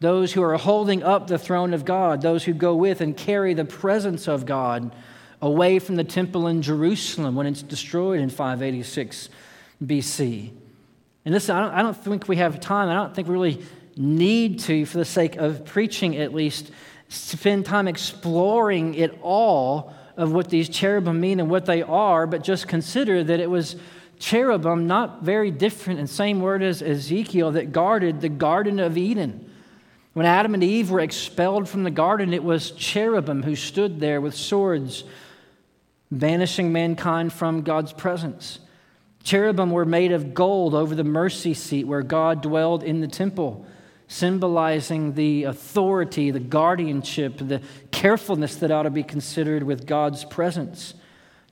Those 0.00 0.34
who 0.34 0.42
are 0.42 0.58
holding 0.58 1.02
up 1.02 1.28
the 1.28 1.38
throne 1.38 1.72
of 1.72 1.86
God, 1.86 2.20
those 2.20 2.44
who 2.44 2.52
go 2.52 2.74
with 2.76 3.00
and 3.00 3.16
carry 3.16 3.54
the 3.54 3.64
presence 3.64 4.28
of 4.28 4.44
God 4.44 4.94
away 5.40 5.78
from 5.78 5.96
the 5.96 6.04
temple 6.04 6.46
in 6.46 6.60
Jerusalem 6.60 7.34
when 7.34 7.46
it's 7.46 7.62
destroyed 7.62 8.20
in 8.20 8.28
586 8.28 9.30
BC. 9.82 10.50
And 11.28 11.34
listen, 11.34 11.54
I 11.54 11.60
don't, 11.60 11.74
I 11.74 11.82
don't 11.82 11.94
think 11.94 12.26
we 12.26 12.36
have 12.36 12.58
time. 12.58 12.88
I 12.88 12.94
don't 12.94 13.14
think 13.14 13.28
we 13.28 13.34
really 13.34 13.62
need 13.98 14.60
to, 14.60 14.86
for 14.86 14.96
the 14.96 15.04
sake 15.04 15.36
of 15.36 15.62
preaching 15.66 16.16
at 16.16 16.32
least, 16.32 16.70
spend 17.10 17.66
time 17.66 17.86
exploring 17.86 18.94
it 18.94 19.18
all 19.20 19.92
of 20.16 20.32
what 20.32 20.48
these 20.48 20.70
cherubim 20.70 21.20
mean 21.20 21.38
and 21.38 21.50
what 21.50 21.66
they 21.66 21.82
are, 21.82 22.26
but 22.26 22.42
just 22.42 22.66
consider 22.66 23.22
that 23.22 23.40
it 23.40 23.50
was 23.50 23.76
cherubim, 24.18 24.86
not 24.86 25.22
very 25.22 25.50
different, 25.50 26.00
and 26.00 26.08
same 26.08 26.40
word 26.40 26.62
as 26.62 26.80
Ezekiel, 26.80 27.52
that 27.52 27.72
guarded 27.72 28.22
the 28.22 28.30
Garden 28.30 28.80
of 28.80 28.96
Eden. 28.96 29.52
When 30.14 30.24
Adam 30.24 30.54
and 30.54 30.64
Eve 30.64 30.90
were 30.90 31.00
expelled 31.00 31.68
from 31.68 31.82
the 31.82 31.90
garden, 31.90 32.32
it 32.32 32.42
was 32.42 32.70
cherubim 32.70 33.42
who 33.42 33.54
stood 33.54 34.00
there 34.00 34.22
with 34.22 34.34
swords, 34.34 35.04
banishing 36.10 36.72
mankind 36.72 37.34
from 37.34 37.60
God's 37.60 37.92
presence. 37.92 38.60
Cherubim 39.28 39.72
were 39.72 39.84
made 39.84 40.12
of 40.12 40.32
gold 40.32 40.74
over 40.74 40.94
the 40.94 41.04
mercy 41.04 41.52
seat 41.52 41.86
where 41.86 42.00
God 42.00 42.40
dwelled 42.40 42.82
in 42.82 43.02
the 43.02 43.06
temple 43.08 43.66
symbolizing 44.06 45.12
the 45.12 45.44
authority, 45.44 46.30
the 46.30 46.40
guardianship, 46.40 47.36
the 47.36 47.60
carefulness 47.90 48.56
that 48.56 48.70
ought 48.70 48.84
to 48.84 48.90
be 48.90 49.02
considered 49.02 49.62
with 49.62 49.86
God's 49.86 50.24
presence. 50.24 50.94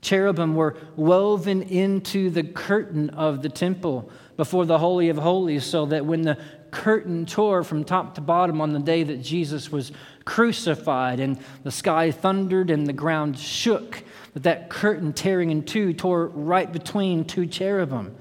Cherubim 0.01 0.55
were 0.55 0.75
woven 0.97 1.65
into 1.65 2.31
the 2.31 2.45
curtain 2.45 3.11
of 3.11 3.43
the 3.43 3.51
temple 3.51 4.11
before 4.39 4.65
the 4.65 4.79
Holy 4.79 5.11
of 5.11 5.19
Holies, 5.19 5.67
so 5.67 5.85
that 5.85 6.07
when 6.07 6.23
the 6.23 6.39
curtain 6.71 7.27
tore 7.27 7.63
from 7.63 7.85
top 7.85 8.15
to 8.15 8.23
bottom 8.23 8.63
on 8.63 8.73
the 8.73 8.79
day 8.79 9.03
that 9.03 9.21
Jesus 9.21 9.71
was 9.71 9.93
crucified 10.25 11.21
and 11.21 11.39
the 11.63 11.71
sky 11.71 12.11
thundered 12.11 12.71
and 12.71 12.87
the 12.87 12.95
ground 12.95 13.39
shook, 13.39 14.03
that 14.37 14.43
that 14.43 14.69
curtain 14.69 15.15
tearing 15.15 15.51
in 15.51 15.63
two 15.63 15.95
tore 15.95 16.27
right 16.27 16.71
between 16.71 17.25
two 17.25 17.47
cherubim 17.47 18.15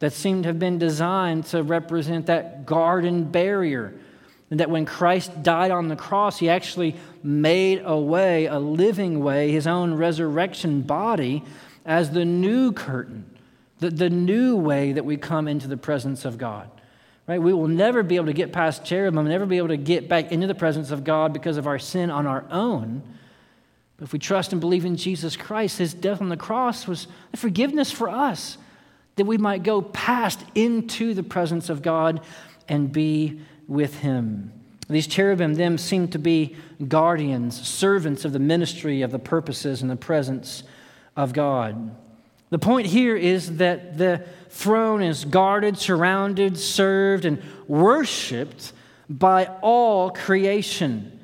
that 0.00 0.12
seemed 0.12 0.42
to 0.42 0.50
have 0.50 0.58
been 0.58 0.76
designed 0.76 1.46
to 1.46 1.62
represent 1.62 2.26
that 2.26 2.66
garden 2.66 3.24
barrier. 3.24 3.94
And 4.50 4.60
that 4.60 4.68
when 4.68 4.84
Christ 4.84 5.42
died 5.42 5.70
on 5.70 5.88
the 5.88 5.96
cross, 5.96 6.38
he 6.38 6.50
actually 6.50 6.94
made 7.22 7.80
a 7.86 7.96
way, 7.96 8.44
a 8.44 8.58
living 8.58 9.24
way, 9.24 9.50
his 9.50 9.66
own 9.66 9.94
resurrection 9.94 10.82
body 10.82 11.42
as 11.86 12.10
the 12.10 12.26
new 12.26 12.70
curtain, 12.72 13.24
the, 13.78 13.88
the 13.88 14.10
new 14.10 14.56
way 14.56 14.92
that 14.92 15.06
we 15.06 15.16
come 15.16 15.48
into 15.48 15.68
the 15.68 15.78
presence 15.78 16.26
of 16.26 16.36
God. 16.36 16.70
Right? 17.26 17.40
We 17.40 17.54
will 17.54 17.66
never 17.66 18.02
be 18.02 18.16
able 18.16 18.26
to 18.26 18.34
get 18.34 18.52
past 18.52 18.84
cherubim, 18.84 19.26
never 19.26 19.46
be 19.46 19.56
able 19.56 19.68
to 19.68 19.78
get 19.78 20.06
back 20.06 20.32
into 20.32 20.48
the 20.48 20.54
presence 20.54 20.90
of 20.90 21.02
God 21.02 21.32
because 21.32 21.56
of 21.56 21.66
our 21.66 21.78
sin 21.78 22.10
on 22.10 22.26
our 22.26 22.44
own. 22.50 23.02
But 23.96 24.04
if 24.04 24.12
we 24.12 24.18
trust 24.18 24.52
and 24.52 24.60
believe 24.60 24.84
in 24.84 24.96
Jesus 24.96 25.36
Christ, 25.36 25.78
his 25.78 25.94
death 25.94 26.20
on 26.20 26.28
the 26.28 26.36
cross 26.36 26.86
was 26.86 27.06
forgiveness 27.34 27.90
for 27.90 28.08
us 28.08 28.58
that 29.16 29.24
we 29.24 29.38
might 29.38 29.62
go 29.62 29.82
past 29.82 30.44
into 30.54 31.14
the 31.14 31.22
presence 31.22 31.68
of 31.68 31.82
God 31.82 32.20
and 32.68 32.92
be 32.92 33.40
with 33.66 34.00
Him. 34.00 34.52
These 34.88 35.08
cherubim, 35.08 35.54
them, 35.54 35.78
seem 35.78 36.08
to 36.08 36.18
be 36.18 36.54
guardians, 36.86 37.60
servants 37.66 38.24
of 38.24 38.32
the 38.32 38.38
ministry, 38.38 39.02
of 39.02 39.10
the 39.10 39.18
purposes, 39.18 39.82
and 39.82 39.90
the 39.90 39.96
presence 39.96 40.62
of 41.16 41.32
God. 41.32 41.96
The 42.50 42.58
point 42.58 42.86
here 42.86 43.16
is 43.16 43.56
that 43.56 43.98
the 43.98 44.24
throne 44.50 45.02
is 45.02 45.24
guarded, 45.24 45.76
surrounded, 45.78 46.56
served, 46.56 47.24
and 47.24 47.42
worshiped 47.66 48.72
by 49.08 49.46
all 49.62 50.10
creation 50.10 51.15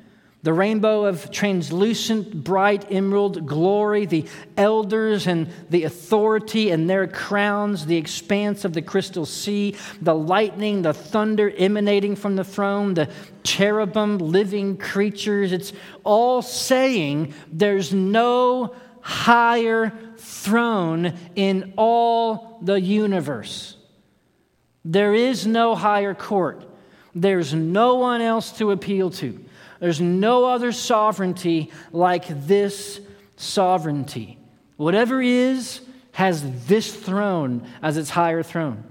the 0.43 0.53
rainbow 0.53 1.05
of 1.05 1.31
translucent, 1.31 2.43
bright 2.43 2.91
emerald 2.91 3.45
glory, 3.45 4.05
the 4.05 4.25
elders 4.57 5.25
and 5.25 5.47
the 5.69 5.85
authority 5.85 6.69
and 6.69 6.89
their 6.89 7.07
crowns, 7.07 7.85
the 7.85 7.95
expanse 7.95 8.65
of 8.65 8.73
the 8.73 8.81
crystal 8.81 9.25
sea, 9.25 9.75
the 10.01 10.13
lightning, 10.13 10.81
the 10.81 10.93
thunder 10.93 11.49
emanating 11.57 12.15
from 12.15 12.35
the 12.35 12.43
throne, 12.43 12.93
the 12.93 13.09
cherubim, 13.43 14.17
living 14.17 14.77
creatures. 14.77 15.53
It's 15.53 15.71
all 16.03 16.41
saying 16.41 17.33
there's 17.49 17.93
no 17.93 18.75
higher 18.99 19.93
throne 20.17 21.13
in 21.35 21.73
all 21.77 22.59
the 22.61 22.79
universe. 22.79 23.77
There 24.83 25.13
is 25.13 25.47
no 25.47 25.75
higher 25.75 26.13
court. 26.13 26.65
There's 27.15 27.53
no 27.53 27.95
one 27.95 28.21
else 28.21 28.51
to 28.57 28.71
appeal 28.71 29.09
to. 29.11 29.42
There's 29.83 29.99
no 29.99 30.45
other 30.45 30.71
sovereignty 30.71 31.69
like 31.91 32.23
this 32.47 33.01
sovereignty. 33.35 34.37
Whatever 34.77 35.21
is 35.21 35.81
has 36.13 36.67
this 36.67 36.95
throne 36.95 37.67
as 37.81 37.97
its 37.97 38.09
higher 38.09 38.43
throne. 38.43 38.85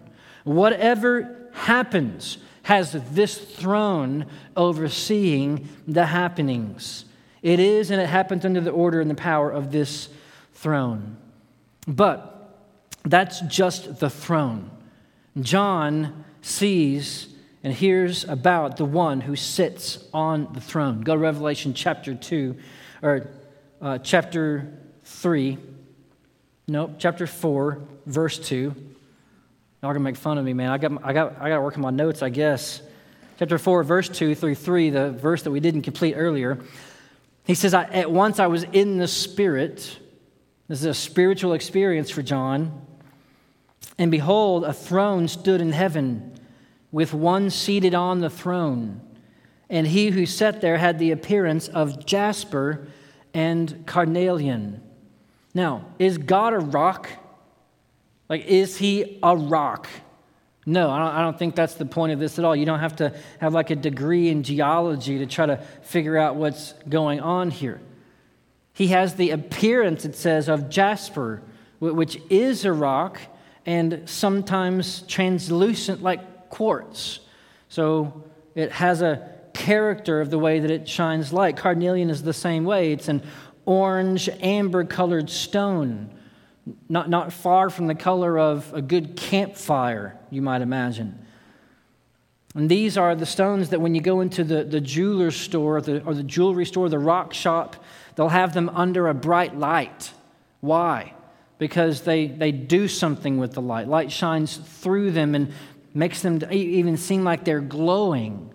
Whatever 0.45 1.49
happens 1.55 2.36
has 2.64 2.93
this 3.12 3.38
throne 3.38 4.26
overseeing 4.55 5.66
the 5.88 6.05
happenings. 6.05 7.07
It 7.40 7.59
is, 7.59 7.90
and 7.90 7.99
it 7.99 8.11
happens 8.11 8.45
under 8.45 8.61
the 8.61 8.70
order 8.70 9.01
and 9.01 9.09
the 9.11 9.14
power 9.14 9.51
of 9.51 9.72
this 9.72 10.11
throne. 10.53 11.16
But 11.88 12.55
that's 13.03 13.40
just 13.40 13.99
the 13.99 14.11
throne. 14.11 14.70
John 15.40 16.26
sees 16.43 17.31
and 17.62 17.72
hears 17.72 18.24
about 18.24 18.76
the 18.76 18.84
one 18.84 19.20
who 19.20 19.36
sits 19.36 20.04
on 20.12 20.52
the 20.52 20.60
throne. 20.60 21.00
Go 21.02 21.14
to 21.14 21.18
Revelation 21.18 21.74
chapter 21.74 22.14
2, 22.14 22.56
or 23.02 23.28
uh, 23.80 23.98
chapter 23.98 24.72
3. 25.04 25.58
Nope, 26.68 26.92
chapter 26.98 27.26
4, 27.26 27.82
verse 28.06 28.38
2. 28.38 28.74
Y'all 29.82 29.92
gonna 29.92 30.00
make 30.00 30.16
fun 30.16 30.38
of 30.38 30.44
me, 30.44 30.52
man. 30.52 30.70
I 30.70 30.78
got, 30.78 30.92
I 31.04 31.12
got, 31.12 31.36
I 31.40 31.48
got 31.48 31.56
to 31.56 31.60
work 31.60 31.76
on 31.76 31.82
my 31.82 31.90
notes, 31.90 32.22
I 32.22 32.28
guess. 32.28 32.82
Chapter 33.38 33.58
4, 33.58 33.82
verse 33.82 34.08
2 34.08 34.34
through 34.34 34.54
3, 34.54 34.90
the 34.90 35.10
verse 35.10 35.42
that 35.42 35.50
we 35.50 35.58
didn't 35.58 35.82
complete 35.82 36.14
earlier. 36.14 36.58
He 37.44 37.54
says, 37.54 37.74
At 37.74 38.10
once 38.10 38.38
I 38.38 38.46
was 38.46 38.62
in 38.72 38.98
the 38.98 39.08
Spirit. 39.08 39.98
This 40.68 40.78
is 40.78 40.86
a 40.86 40.94
spiritual 40.94 41.52
experience 41.52 42.10
for 42.10 42.22
John. 42.22 42.86
And 43.98 44.10
behold, 44.10 44.64
a 44.64 44.72
throne 44.72 45.28
stood 45.28 45.60
in 45.60 45.72
heaven, 45.72 46.38
with 46.93 47.14
one 47.14 47.51
seated 47.51 47.95
on 47.95 48.20
the 48.20 48.30
throne. 48.30 49.01
And 49.68 49.86
he 49.86 50.11
who 50.11 50.26
sat 50.26 50.61
there 50.61 50.76
had 50.76 50.99
the 50.99 51.11
appearance 51.11 51.66
of 51.66 52.05
jasper 52.05 52.86
and 53.32 53.84
carnelian. 53.86 54.82
Now, 55.55 55.86
is 55.99 56.18
God 56.18 56.53
a 56.53 56.59
rock? 56.59 57.09
Like, 58.28 58.45
is 58.45 58.76
he 58.76 59.18
a 59.22 59.34
rock? 59.34 59.88
No, 60.64 60.90
I 60.90 60.99
don't, 60.99 61.14
I 61.16 61.22
don't, 61.22 61.38
think 61.38 61.57
that's 61.57 61.74
the 61.74 61.86
point 61.86 62.12
of 62.12 62.20
this 62.20 62.38
at 62.38 62.45
all. 62.45 62.55
You 62.55 62.66
don't 62.66 62.78
have 62.78 62.97
to 62.97 63.14
have 63.40 63.53
like 63.53 63.70
a 63.70 63.76
degree 63.76 64.28
in 64.28 64.45
geology 64.45 65.18
to 65.18 65.26
try 65.26 65.47
to 65.47 65.57
figure 65.82 66.16
out 66.16 66.36
what's 66.36 66.74
going 66.88 67.20
on 67.20 67.51
here. 67.51 67.80
He 68.72 68.88
has 68.88 69.16
the 69.16 69.30
appearance, 69.30 70.05
it 70.05 70.14
says, 70.14 70.49
of 70.49 70.70
jasper, 70.70 71.43
which 71.80 72.18
is 72.30 72.64
a 72.64 72.72
rock 72.72 73.20
and 73.66 74.09
sometimes 74.09 75.03
translucent 75.03 76.03
like 76.03 76.20
quartz. 76.53 77.18
So 77.68 78.22
it 78.55 78.70
has 78.70 79.03
a 79.03 79.28
character 79.55 80.20
of 80.20 80.30
the 80.30 80.38
way 80.38 80.61
that 80.61 80.70
it 80.70 80.88
shines 80.88 81.32
light. 81.32 81.57
Carnelian 81.57 82.11
is 82.11 82.22
the 82.22 82.32
same 82.32 82.64
way. 82.64 82.92
It's 82.92 83.09
an 83.09 83.22
orange, 83.64 84.28
amber 84.40 84.84
colored 84.84 85.30
stone, 85.30 86.11
not, 86.88 87.09
not 87.09 87.32
far 87.32 87.70
from 87.70 87.86
the 87.86 87.94
color 87.94 88.38
of 88.38 88.72
a 88.74 88.82
good 88.82 89.16
campfire, 89.16 90.18
you 90.30 90.42
might 90.42 90.62
imagine. 90.62 91.18
And 92.55 92.68
these 92.68 92.98
are 92.98 93.14
the 93.14 93.26
stones 93.26 93.70
that 93.70 93.80
when 93.80 93.94
you 93.94 94.03
go 94.03 94.20
into 94.20 94.44
the, 94.44 94.62
the 94.62 94.80
jeweler's 94.80 95.36
store 95.36 95.80
the, 95.80 96.03
or 96.05 96.14
the 96.14 96.22
jewelry 96.22 96.66
store, 96.66 96.88
the 96.88 96.98
rock 96.98 97.32
shop, 97.32 97.76
they'll 98.14 98.28
have 98.28 98.53
them 98.53 98.68
under 98.74 99.09
a 99.09 99.14
bright 99.14 99.57
light. 99.57 100.12
Why? 100.61 101.14
Because 101.59 102.03
they, 102.03 102.26
they 102.26 102.53
do 102.53 102.88
something 102.88 103.38
with 103.38 103.53
the 103.53 103.62
light. 103.62 103.88
Light 103.88 104.12
shines 104.12 104.57
through 104.57 105.12
them 105.12 105.34
and 105.34 105.53
makes 105.95 106.22
them 106.22 106.40
even 106.51 106.97
seem 106.97 107.24
like 107.24 107.45
they're 107.45 107.61
glowing. 107.61 108.53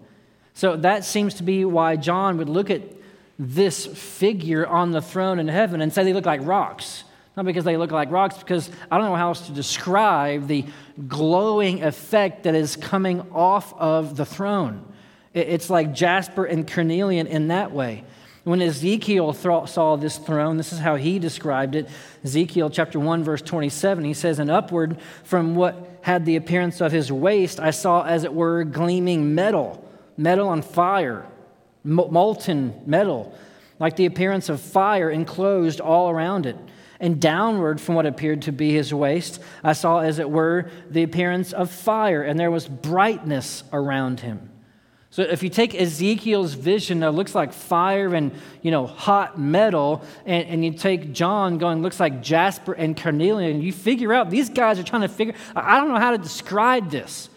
So 0.54 0.76
that 0.78 1.06
seems 1.06 1.36
to 1.36 1.44
be 1.44 1.66
why 1.66 1.96
John 1.96 2.38
would 2.38 2.50
look 2.50 2.70
at 2.70 2.82
this 3.38 3.86
figure 3.86 4.66
on 4.66 4.92
the 4.92 5.02
throne 5.02 5.40
in 5.40 5.48
heaven 5.48 5.82
and 5.82 5.94
say 5.94 6.04
they 6.04 6.14
look 6.14 6.26
like 6.26 6.42
rocks. 6.44 7.04
Not 7.36 7.46
because 7.46 7.66
they 7.66 7.78
look 7.78 7.92
like 7.92 8.10
rocks, 8.10 8.38
because 8.40 8.72
I 8.90 8.98
don't 8.98 9.06
know 9.06 9.16
how 9.16 9.28
else 9.28 9.46
to 9.46 9.52
describe 9.52 10.48
the 10.48 10.66
glowing 11.08 11.84
effect 11.84 12.44
that 12.44 12.56
is 12.56 12.76
coming 12.76 13.22
off 13.32 13.76
of 13.80 14.18
the 14.18 14.26
throne. 14.26 14.84
It's 15.36 15.70
like 15.70 15.94
jasper 15.94 16.46
and 16.46 16.68
carnelian 16.68 17.28
in 17.28 17.50
that 17.50 17.72
way. 17.72 18.04
When 18.44 18.62
Ezekiel 18.62 19.34
saw 19.34 19.98
this 19.98 20.18
throne, 20.18 20.58
this 20.58 20.74
is 20.74 20.80
how 20.80 20.96
he 20.96 21.20
described 21.20 21.76
it. 21.76 21.90
Ezekiel 22.24 22.72
chapter 22.72 23.00
1, 23.00 23.24
verse 23.24 23.42
27, 23.44 24.06
he 24.06 24.14
says, 24.16 24.40
And 24.40 24.50
upward 24.50 24.98
from 25.24 25.54
what 25.54 25.87
had 26.08 26.26
the 26.26 26.38
appearance 26.38 26.80
of 26.80 26.94
his 26.94 27.12
waist, 27.12 27.60
I 27.60 27.72
saw 27.72 28.04
as 28.04 28.24
it 28.24 28.34
were 28.34 28.64
gleaming 28.64 29.36
metal, 29.36 29.84
metal 30.16 30.48
on 30.48 30.62
fire 30.62 31.26
molten 31.84 32.74
metal, 32.86 33.38
like 33.78 33.98
the 33.98 34.06
appearance 34.06 34.48
of 34.48 34.62
fire 34.62 35.10
enclosed 35.10 35.82
all 35.82 36.10
around 36.10 36.46
it. 36.46 36.56
And 37.02 37.20
downward 37.20 37.82
from 37.82 37.96
what 37.96 38.06
appeared 38.06 38.44
to 38.44 38.54
be 38.54 38.72
his 38.72 38.94
waist, 38.94 39.42
I 39.66 39.74
saw, 39.74 40.00
as 40.00 40.18
it 40.18 40.30
were, 40.30 40.72
the 40.90 41.04
appearance 41.04 41.52
of 41.52 41.70
fire, 41.70 42.24
and 42.24 42.40
there 42.40 42.52
was 42.52 42.70
brightness 42.70 43.66
around 43.74 44.22
him. 44.22 44.50
So 45.10 45.22
if 45.22 45.42
you 45.42 45.50
take 45.50 45.74
Ezekiel's 45.74 46.54
vision 46.54 47.00
that 47.00 47.12
looks 47.12 47.34
like 47.34 47.54
fire 47.54 48.14
and 48.14 48.32
you 48.62 48.72
know 48.72 48.86
hot 48.86 49.40
metal, 49.40 50.04
and, 50.26 50.48
and 50.48 50.66
you 50.66 50.72
take 50.72 51.14
John 51.14 51.58
going 51.58 51.82
looks 51.82 52.00
like 52.00 52.22
jasper 52.22 52.74
and 52.74 52.96
carnelian, 52.96 53.52
and 53.52 53.64
you 53.64 53.72
figure 53.72 54.14
out 54.14 54.30
these 54.30 54.50
guys 54.50 54.80
are 54.80 54.84
trying 54.84 55.04
to 55.04 55.08
figure. 55.08 55.34
I 55.56 55.80
don't 55.80 55.90
know 55.90 56.00
how 56.00 56.12
to 56.12 56.18
describe 56.18 56.92
this. 56.92 57.30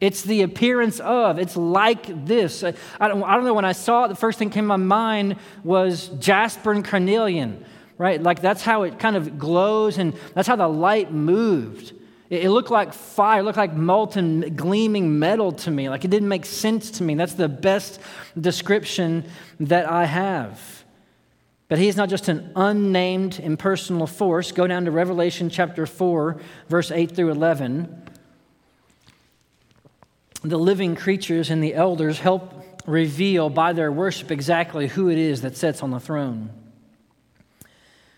It's 0.00 0.22
the 0.22 0.42
appearance 0.42 1.00
of. 1.00 1.38
It's 1.38 1.56
like 1.56 2.26
this. 2.26 2.62
I 2.62 2.72
don't, 3.08 3.22
I 3.22 3.34
don't 3.34 3.44
know. 3.44 3.54
When 3.54 3.64
I 3.64 3.72
saw 3.72 4.04
it, 4.04 4.08
the 4.08 4.14
first 4.14 4.38
thing 4.38 4.50
came 4.50 4.64
to 4.64 4.68
my 4.68 4.76
mind 4.76 5.36
was 5.64 6.08
jasper 6.18 6.70
and 6.70 6.84
carnelian, 6.84 7.64
right? 7.96 8.22
Like 8.22 8.42
that's 8.42 8.62
how 8.62 8.82
it 8.82 8.98
kind 8.98 9.16
of 9.16 9.38
glows 9.38 9.96
and 9.96 10.14
that's 10.34 10.46
how 10.46 10.56
the 10.56 10.68
light 10.68 11.12
moved. 11.12 11.94
It, 12.28 12.50
looked 12.50 12.70
like 12.70 12.92
fire, 12.92 13.40
it 13.40 13.42
looked 13.44 13.58
like 13.58 13.74
molten, 13.74 14.56
gleaming 14.56 15.18
metal 15.18 15.52
to 15.52 15.70
me. 15.70 15.88
Like 15.88 16.04
it 16.04 16.10
didn't 16.10 16.28
make 16.28 16.44
sense 16.44 16.90
to 16.92 17.02
me. 17.02 17.14
That's 17.14 17.34
the 17.34 17.48
best 17.48 18.00
description 18.40 19.24
that 19.60 19.88
I 19.88 20.04
have. 20.04 20.84
But 21.68 21.78
he's 21.78 21.96
not 21.96 22.08
just 22.08 22.28
an 22.28 22.52
unnamed 22.56 23.40
impersonal 23.40 24.06
force. 24.06 24.52
Go 24.52 24.66
down 24.66 24.84
to 24.84 24.90
Revelation 24.90 25.50
chapter 25.50 25.86
4, 25.86 26.40
verse 26.68 26.90
8 26.90 27.12
through 27.12 27.30
11 27.30 28.06
the 30.42 30.58
living 30.58 30.94
creatures 30.94 31.50
and 31.50 31.62
the 31.62 31.74
elders 31.74 32.20
help 32.20 32.52
reveal 32.86 33.50
by 33.50 33.72
their 33.72 33.90
worship 33.90 34.30
exactly 34.30 34.86
who 34.86 35.08
it 35.08 35.18
is 35.18 35.42
that 35.42 35.56
sits 35.56 35.82
on 35.82 35.90
the 35.90 35.98
throne. 35.98 36.50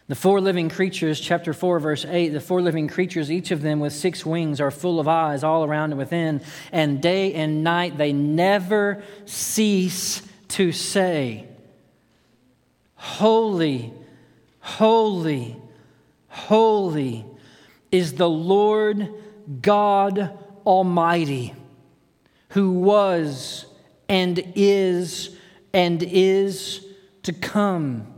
The 0.09 0.15
four 0.15 0.41
living 0.41 0.71
creatures, 0.71 1.21
chapter 1.21 1.53
4, 1.53 1.81
verse 1.81 2.05
8, 2.07 2.31
the 2.31 2.41
four 2.41 2.63
living 2.63 2.89
creatures, 2.89 3.31
each 3.31 3.51
of 3.51 3.61
them 3.61 3.79
with 3.79 3.93
six 3.93 4.25
wings, 4.25 4.59
are 4.59 4.71
full 4.71 4.99
of 4.99 5.07
eyes 5.07 5.45
all 5.45 5.65
around 5.65 5.93
and 5.93 5.99
within, 5.99 6.41
and 6.73 7.03
day 7.03 7.35
and 7.35 7.63
night 7.63 7.99
they 7.99 8.15
never 8.15 9.03
cease 9.27 10.23
to 10.49 10.73
say, 10.73 11.47
Holy, 12.95 13.93
holy, 14.61 15.57
holy 16.29 17.27
is 17.93 18.15
the 18.15 18.29
Lord 18.29 19.13
God 19.61 20.37
Almighty 20.65 21.55
who 22.51 22.73
was 22.73 23.67
and 24.09 24.43
is 24.55 25.37
and 25.73 26.03
is 26.03 26.85
to 27.25 27.33
come. 27.33 28.18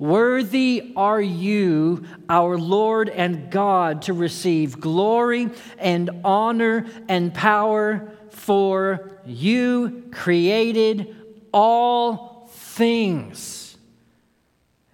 Worthy 0.00 0.94
are 0.96 1.20
you, 1.20 2.06
our 2.26 2.56
Lord 2.56 3.10
and 3.10 3.50
God, 3.50 4.00
to 4.02 4.14
receive 4.14 4.80
glory 4.80 5.50
and 5.78 6.08
honor 6.24 6.86
and 7.06 7.34
power, 7.34 8.10
for 8.30 9.12
you 9.26 10.04
created 10.10 11.14
all 11.52 12.48
things. 12.50 13.76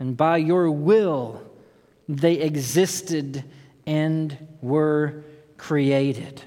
And 0.01 0.17
by 0.17 0.39
your 0.39 0.73
will 0.73 1.41
they 2.09 2.35
existed 2.41 3.45
and 3.87 4.37
were 4.61 5.23
created. 5.57 6.43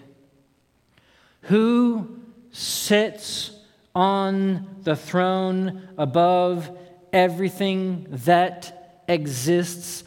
Who 1.44 2.20
sits 2.52 3.52
on 3.96 4.82
the 4.84 4.98
throne 4.98 5.88
above 5.98 6.70
everything 7.14 8.08
that 8.10 9.04
exists, 9.08 10.04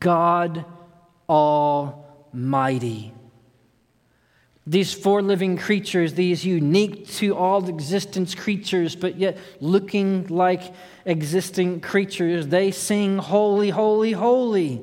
God 0.00 0.64
Almighty. 1.28 3.12
These 4.66 4.92
four 4.92 5.22
living 5.22 5.56
creatures, 5.56 6.12
these 6.12 6.44
unique 6.44 7.08
to 7.14 7.34
all 7.34 7.66
existence 7.68 8.34
creatures, 8.34 8.94
but 8.94 9.16
yet 9.16 9.38
looking 9.60 10.26
like 10.26 10.74
existing 11.06 11.80
creatures, 11.80 12.48
they 12.48 12.70
sing, 12.70 13.16
Holy, 13.16 13.70
Holy, 13.70 14.12
Holy. 14.12 14.82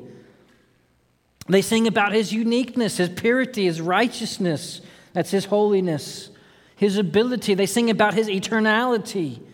They 1.48 1.62
sing 1.62 1.86
about 1.86 2.14
his 2.14 2.34
uniqueness, 2.34 2.98
his 2.98 3.10
purity, 3.10 3.66
his 3.66 3.80
righteousness. 3.80 4.82
That's 5.14 5.30
his 5.30 5.46
holiness, 5.46 6.32
his 6.76 6.98
ability. 6.98 7.54
They 7.54 7.68
sing 7.68 7.92
about 7.92 8.16
his 8.16 8.28
eternality. 8.28 9.45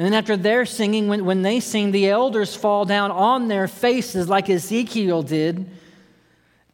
And 0.00 0.06
then 0.06 0.14
after 0.14 0.34
their 0.34 0.64
singing, 0.64 1.08
when, 1.08 1.26
when 1.26 1.42
they 1.42 1.60
sing, 1.60 1.90
the 1.90 2.08
elders 2.08 2.56
fall 2.56 2.86
down 2.86 3.10
on 3.10 3.48
their 3.48 3.68
faces 3.68 4.30
like 4.30 4.48
Ezekiel 4.48 5.22
did, 5.22 5.68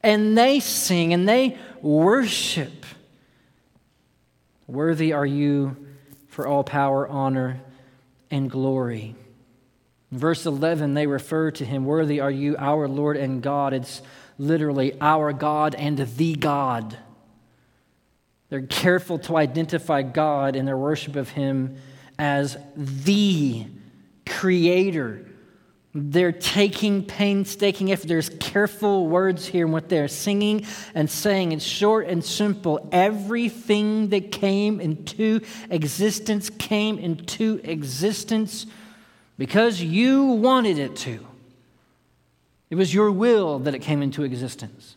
and 0.00 0.38
they 0.38 0.60
sing 0.60 1.12
and 1.12 1.28
they 1.28 1.58
worship. 1.82 2.86
Worthy 4.68 5.12
are 5.12 5.26
you 5.26 5.76
for 6.28 6.46
all 6.46 6.62
power, 6.62 7.08
honor, 7.08 7.60
and 8.30 8.48
glory. 8.48 9.16
In 10.12 10.18
verse 10.18 10.46
11, 10.46 10.94
they 10.94 11.08
refer 11.08 11.50
to 11.50 11.64
him, 11.64 11.84
Worthy 11.84 12.20
are 12.20 12.30
you, 12.30 12.54
our 12.56 12.86
Lord 12.86 13.16
and 13.16 13.42
God. 13.42 13.72
It's 13.72 14.02
literally 14.38 14.96
our 15.00 15.32
God 15.32 15.74
and 15.74 15.98
the 15.98 16.36
God. 16.36 16.96
They're 18.50 18.62
careful 18.62 19.18
to 19.18 19.36
identify 19.36 20.02
God 20.02 20.54
in 20.54 20.64
their 20.64 20.78
worship 20.78 21.16
of 21.16 21.30
him 21.30 21.78
as 22.18 22.56
the 22.76 23.66
creator. 24.26 25.26
They're 25.94 26.32
taking 26.32 27.04
painstaking 27.04 27.90
effort. 27.90 28.08
There's 28.08 28.28
careful 28.28 29.06
words 29.06 29.46
here 29.46 29.64
in 29.64 29.72
what 29.72 29.88
they're 29.88 30.08
singing 30.08 30.66
and 30.94 31.08
saying. 31.08 31.52
It's 31.52 31.64
short 31.64 32.06
and 32.06 32.22
simple. 32.22 32.86
Everything 32.92 34.10
that 34.10 34.30
came 34.30 34.78
into 34.78 35.40
existence 35.70 36.50
came 36.50 36.98
into 36.98 37.60
existence 37.64 38.66
because 39.38 39.80
you 39.80 40.24
wanted 40.24 40.78
it 40.78 40.96
to. 40.96 41.26
It 42.68 42.74
was 42.74 42.92
your 42.92 43.10
will 43.10 43.58
that 43.60 43.74
it 43.74 43.80
came 43.80 44.02
into 44.02 44.22
existence. 44.22 44.95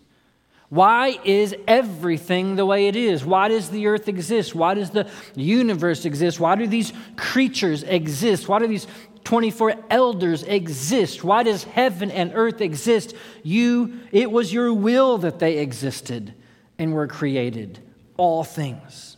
Why 0.70 1.18
is 1.24 1.56
everything 1.68 2.56
the 2.56 2.66
way 2.66 2.88
it 2.88 2.96
is? 2.96 3.26
Why 3.26 3.48
does 3.48 3.70
the 3.70 3.88
earth 3.88 4.08
exist? 4.08 4.54
Why 4.54 4.76
does 4.76 4.92
the 4.92 5.10
universe 5.36 6.06
exist? 6.06 6.40
Why 6.40 6.56
do 6.56 6.68
these 6.68 6.94
creatures 7.16 7.82
exist? 7.82 8.48
Why 8.48 8.60
do 8.60 8.68
these 8.68 8.86
24 9.24 9.74
elders 9.90 10.44
exist? 10.44 11.24
Why 11.24 11.42
does 11.42 11.64
heaven 11.64 12.12
and 12.12 12.32
earth 12.36 12.62
exist? 12.62 13.16
You 13.42 14.00
it 14.12 14.32
was 14.32 14.54
your 14.54 14.72
will 14.72 15.18
that 15.20 15.40
they 15.40 15.58
existed 15.58 16.36
and 16.78 16.94
were 16.94 17.08
created. 17.08 17.80
All 18.18 18.44
things. 18.44 19.18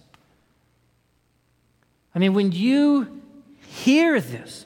I 2.16 2.20
mean, 2.20 2.34
when 2.34 2.54
you 2.54 3.22
hear 3.68 4.22
this, 4.22 4.66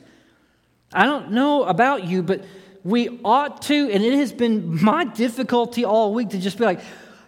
I 0.93 1.05
don't 1.05 1.31
know 1.31 1.63
about 1.63 2.05
you, 2.05 2.21
but 2.21 2.43
we 2.85 3.19
ought 3.25 3.63
to, 3.63 3.89
and 3.91 4.03
it 4.03 4.13
has 4.13 4.31
been 4.31 4.81
my 4.81 5.05
difficulty 5.05 5.83
all 5.83 6.13
week 6.13 6.29
to 6.29 6.37
just 6.37 6.59
be 6.59 6.65
like, 6.65 6.79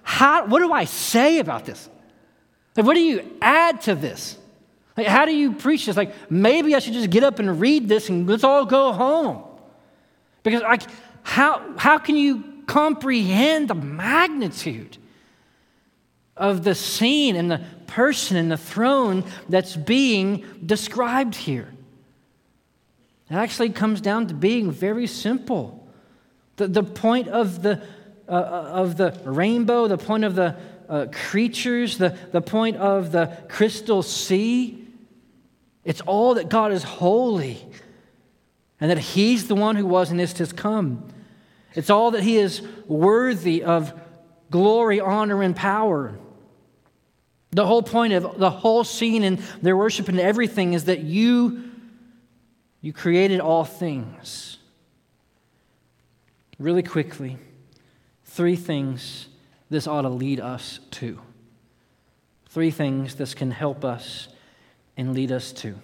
how, 0.04 0.46
what 0.46 0.60
do 0.60 0.72
I 0.72 0.86
say 0.86 1.40
about 1.40 1.66
this? 1.66 1.90
Like, 2.76 2.86
what 2.86 2.94
do 2.94 3.02
you 3.02 3.36
add 3.42 3.82
to 3.82 3.96
this? 3.96 4.38
Like, 4.96 5.08
how 5.08 5.26
do 5.26 5.36
you 5.36 5.54
preach 5.54 5.88
this? 5.88 5.98
Like, 5.98 6.14
maybe 6.30 6.76
I 6.76 6.80
should 6.80 6.94
just 6.94 7.10
get 7.10 7.24
up 7.24 7.40
and 7.40 7.60
read 7.60 7.90
this 7.90 8.08
and 8.08 8.30
let's 8.30 8.44
all 8.44 8.66
go 8.66 8.94
home. 8.94 9.44
Because 10.44 10.62
like, 10.62 10.84
how, 11.24 11.74
how 11.76 11.98
can 11.98 12.16
you 12.16 12.44
comprehend 12.68 13.68
the 13.68 13.76
magnitude 13.76 14.98
of 16.36 16.64
the 16.64 16.76
scene 16.76 17.36
and 17.36 17.50
the 17.50 17.62
person 17.88 18.38
and 18.38 18.52
the 18.52 18.58
throne 18.58 19.24
that's 19.50 19.76
being 19.76 20.46
described 20.64 21.34
here? 21.34 21.74
It 23.30 23.36
actually 23.36 23.70
comes 23.70 24.00
down 24.02 24.28
to 24.28 24.34
being 24.34 24.72
very 24.72 25.08
simple. 25.08 25.88
The, 26.56 26.68
the 26.68 26.84
point 26.84 27.28
of 27.28 27.62
the, 27.62 27.84
uh, 28.28 28.32
of 28.32 28.98
the 28.98 29.20
rainbow, 29.26 29.88
the 29.88 29.98
point 29.98 30.24
of 30.24 30.36
the 30.36 30.56
uh, 30.88 31.08
creatures, 31.12 31.98
the, 31.98 32.18
the 32.32 32.42
point 32.42 32.78
of 32.78 33.12
the 33.12 33.38
crystal 33.50 34.02
sea, 34.02 34.88
it's 35.84 36.02
all 36.02 36.36
that 36.36 36.50
God 36.50 36.72
is 36.72 36.84
holy 36.84 37.66
and 38.80 38.90
that 38.92 38.98
He's 38.98 39.48
the 39.48 39.56
one 39.56 39.76
who 39.76 39.86
was 39.86 40.12
and 40.12 40.22
is 40.22 40.34
to 40.34 40.46
come. 40.48 41.08
It's 41.76 41.90
all 41.90 42.12
that 42.12 42.24
He 42.24 42.38
is 42.38 42.62
worthy 42.88 43.64
of 43.64 43.94
glory, 44.50 45.00
honor, 45.00 45.44
and 45.44 45.56
power. 45.56 46.18
The 47.52 47.66
whole 47.66 47.84
point 47.84 48.14
of 48.14 48.38
the 48.38 48.50
whole 48.50 48.84
scene 48.84 49.24
and 49.24 49.40
their 49.62 49.76
worship 49.76 50.10
and 50.10 50.20
everything 50.20 50.74
is 50.74 50.86
that 50.86 51.00
you 51.00 51.67
you 52.82 52.94
created 52.94 53.40
all 53.40 53.64
things. 53.64 54.58
Really 56.60 56.84
quickly, 56.84 57.38
three 58.26 58.56
things 58.56 59.28
this 59.70 59.88
ought 59.88 60.04
to 60.04 60.10
lead 60.10 60.40
us 60.40 60.80
to. 60.92 61.20
Three 62.50 62.72
things 62.72 63.16
this 63.16 63.34
can 63.34 63.52
help 63.52 63.86
us 63.86 64.28
and 64.96 65.14
lead 65.14 65.32
us 65.32 65.52
to. 65.54 65.76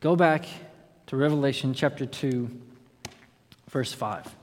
Go 0.00 0.16
back 0.16 0.46
to 1.06 1.16
Revelation 1.16 1.72
chapter 1.74 2.04
2, 2.04 2.50
verse 3.70 3.92
5. 3.92 4.34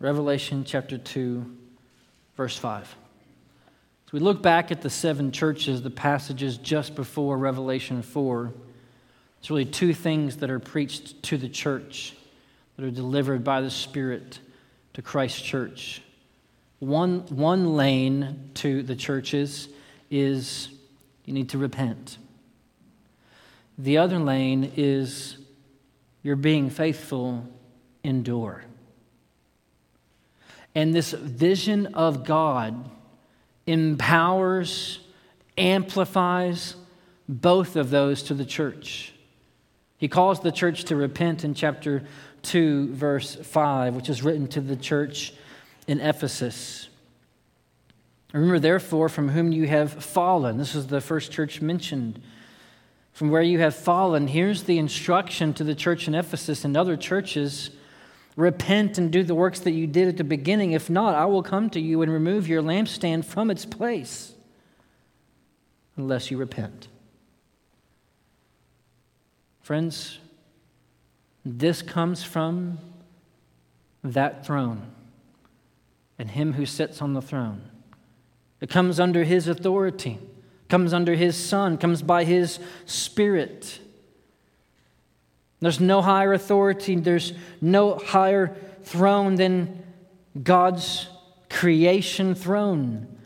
Revelation 0.00 0.64
chapter 0.64 0.98
2, 0.98 1.56
verse 2.36 2.56
5. 2.56 2.96
As 4.06 4.12
we 4.12 4.20
look 4.20 4.42
back 4.42 4.72
at 4.72 4.82
the 4.82 4.90
seven 4.90 5.30
churches, 5.30 5.82
the 5.82 5.90
passages 5.90 6.56
just 6.56 6.94
before 6.94 7.38
Revelation 7.38 8.02
4, 8.02 8.52
it's 9.44 9.50
really 9.50 9.66
two 9.66 9.92
things 9.92 10.38
that 10.38 10.48
are 10.48 10.58
preached 10.58 11.22
to 11.24 11.36
the 11.36 11.50
church, 11.50 12.14
that 12.76 12.84
are 12.86 12.90
delivered 12.90 13.44
by 13.44 13.60
the 13.60 13.68
Spirit 13.68 14.38
to 14.94 15.02
Christ's 15.02 15.42
church. 15.42 16.00
One, 16.78 17.26
one 17.26 17.76
lane 17.76 18.52
to 18.54 18.82
the 18.82 18.96
churches 18.96 19.68
is 20.10 20.70
you 21.26 21.34
need 21.34 21.50
to 21.50 21.58
repent. 21.58 22.16
The 23.76 23.98
other 23.98 24.18
lane 24.18 24.72
is 24.78 25.36
you're 26.22 26.36
being 26.36 26.70
faithful, 26.70 27.46
endure. 28.02 28.64
And 30.74 30.94
this 30.94 31.12
vision 31.12 31.88
of 31.88 32.24
God 32.24 32.88
empowers, 33.66 35.00
amplifies 35.58 36.76
both 37.28 37.76
of 37.76 37.90
those 37.90 38.22
to 38.22 38.32
the 38.32 38.46
church. 38.46 39.10
He 40.04 40.08
calls 40.08 40.40
the 40.40 40.52
church 40.52 40.84
to 40.84 40.96
repent 40.96 41.44
in 41.44 41.54
chapter 41.54 42.02
2, 42.42 42.92
verse 42.92 43.36
5, 43.36 43.96
which 43.96 44.10
is 44.10 44.22
written 44.22 44.46
to 44.48 44.60
the 44.60 44.76
church 44.76 45.32
in 45.86 45.98
Ephesus. 45.98 46.90
Remember, 48.34 48.58
therefore, 48.58 49.08
from 49.08 49.30
whom 49.30 49.50
you 49.50 49.66
have 49.66 49.90
fallen. 49.90 50.58
This 50.58 50.74
is 50.74 50.88
the 50.88 51.00
first 51.00 51.32
church 51.32 51.62
mentioned. 51.62 52.20
From 53.14 53.30
where 53.30 53.40
you 53.40 53.60
have 53.60 53.74
fallen, 53.74 54.26
here's 54.26 54.64
the 54.64 54.76
instruction 54.76 55.54
to 55.54 55.64
the 55.64 55.74
church 55.74 56.06
in 56.06 56.14
Ephesus 56.14 56.66
and 56.66 56.76
other 56.76 56.98
churches 56.98 57.70
repent 58.36 58.98
and 58.98 59.10
do 59.10 59.22
the 59.22 59.34
works 59.34 59.60
that 59.60 59.72
you 59.72 59.86
did 59.86 60.08
at 60.08 60.18
the 60.18 60.22
beginning. 60.24 60.72
If 60.72 60.90
not, 60.90 61.14
I 61.14 61.24
will 61.24 61.42
come 61.42 61.70
to 61.70 61.80
you 61.80 62.02
and 62.02 62.12
remove 62.12 62.46
your 62.46 62.60
lampstand 62.60 63.24
from 63.24 63.50
its 63.50 63.64
place 63.64 64.34
unless 65.96 66.30
you 66.30 66.36
repent. 66.36 66.88
Friends, 69.64 70.18
this 71.42 71.80
comes 71.80 72.22
from 72.22 72.76
that 74.02 74.44
throne 74.44 74.92
and 76.18 76.30
him 76.30 76.52
who 76.52 76.66
sits 76.66 77.00
on 77.00 77.14
the 77.14 77.22
throne. 77.22 77.62
It 78.60 78.68
comes 78.68 79.00
under 79.00 79.24
his 79.24 79.48
authority, 79.48 80.18
comes 80.68 80.92
under 80.92 81.14
his 81.14 81.34
son, 81.34 81.78
comes 81.78 82.02
by 82.02 82.24
his 82.24 82.58
spirit. 82.84 83.78
There's 85.60 85.80
no 85.80 86.02
higher 86.02 86.34
authority, 86.34 86.96
there's 86.96 87.32
no 87.62 87.96
higher 87.96 88.54
throne 88.82 89.36
than 89.36 89.82
God's 90.42 91.08
creation 91.48 92.34
throne. 92.34 93.16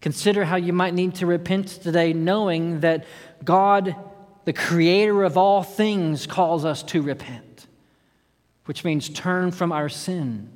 Consider 0.00 0.44
how 0.44 0.54
you 0.54 0.72
might 0.72 0.94
need 0.94 1.16
to 1.16 1.26
repent 1.26 1.66
today, 1.66 2.12
knowing 2.12 2.78
that 2.78 3.04
God 3.44 3.96
the 4.46 4.52
creator 4.52 5.24
of 5.24 5.36
all 5.36 5.64
things, 5.64 6.26
calls 6.26 6.64
us 6.64 6.84
to 6.84 7.02
repent, 7.02 7.66
which 8.64 8.84
means 8.84 9.08
turn 9.08 9.50
from 9.50 9.72
our 9.72 9.88
sin. 9.88 10.48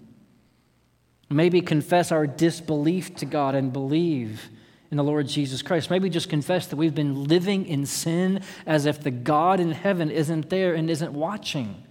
Maybe 1.28 1.61
confess 1.61 2.12
our 2.12 2.26
disbelief 2.26 3.16
to 3.16 3.26
God 3.26 3.57
and 3.57 3.72
believe 3.72 4.49
in 4.93 4.97
the 4.97 5.03
Lord 5.03 5.26
Jesus 5.26 5.61
Christ. 5.61 5.91
Maybe 5.91 6.09
just 6.09 6.28
confess 6.28 6.68
that 6.68 6.76
we've 6.76 6.95
been 6.95 7.24
living 7.24 7.66
in 7.66 7.84
sin 7.84 8.43
as 8.64 8.86
if 8.86 9.01
the 9.03 9.11
God 9.11 9.59
in 9.59 9.72
heaven 9.72 10.09
isn't 10.09 10.51
there 10.51 10.72
and 10.74 10.88
isn't 10.88 11.12
watching. 11.12 11.82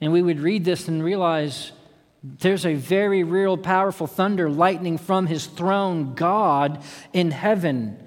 And 0.00 0.12
we 0.12 0.22
would 0.22 0.40
read 0.40 0.64
this 0.64 0.88
and 0.88 1.04
realize 1.04 1.72
there's 2.22 2.64
a 2.64 2.74
very 2.74 3.22
real, 3.22 3.58
powerful 3.58 4.06
thunder 4.06 4.48
lightning 4.48 4.96
from 4.96 5.26
his 5.26 5.44
throne, 5.44 6.14
God 6.14 6.82
in 7.12 7.32
heaven. 7.32 8.06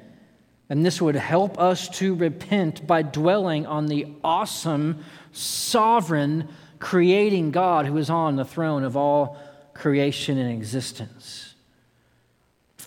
And 0.69 0.85
this 0.85 1.01
would 1.01 1.15
help 1.15 1.59
us 1.59 1.89
to 1.99 2.15
repent 2.15 2.87
by 2.87 3.01
dwelling 3.01 3.65
on 3.65 3.87
the 3.87 4.07
awesome, 4.23 5.03
sovereign, 5.31 6.47
creating 6.79 7.51
God 7.51 7.85
who 7.85 7.97
is 7.97 8.09
on 8.09 8.35
the 8.35 8.45
throne 8.45 8.83
of 8.83 8.97
all 8.97 9.37
creation 9.73 10.37
and 10.37 10.51
existence. 10.51 11.55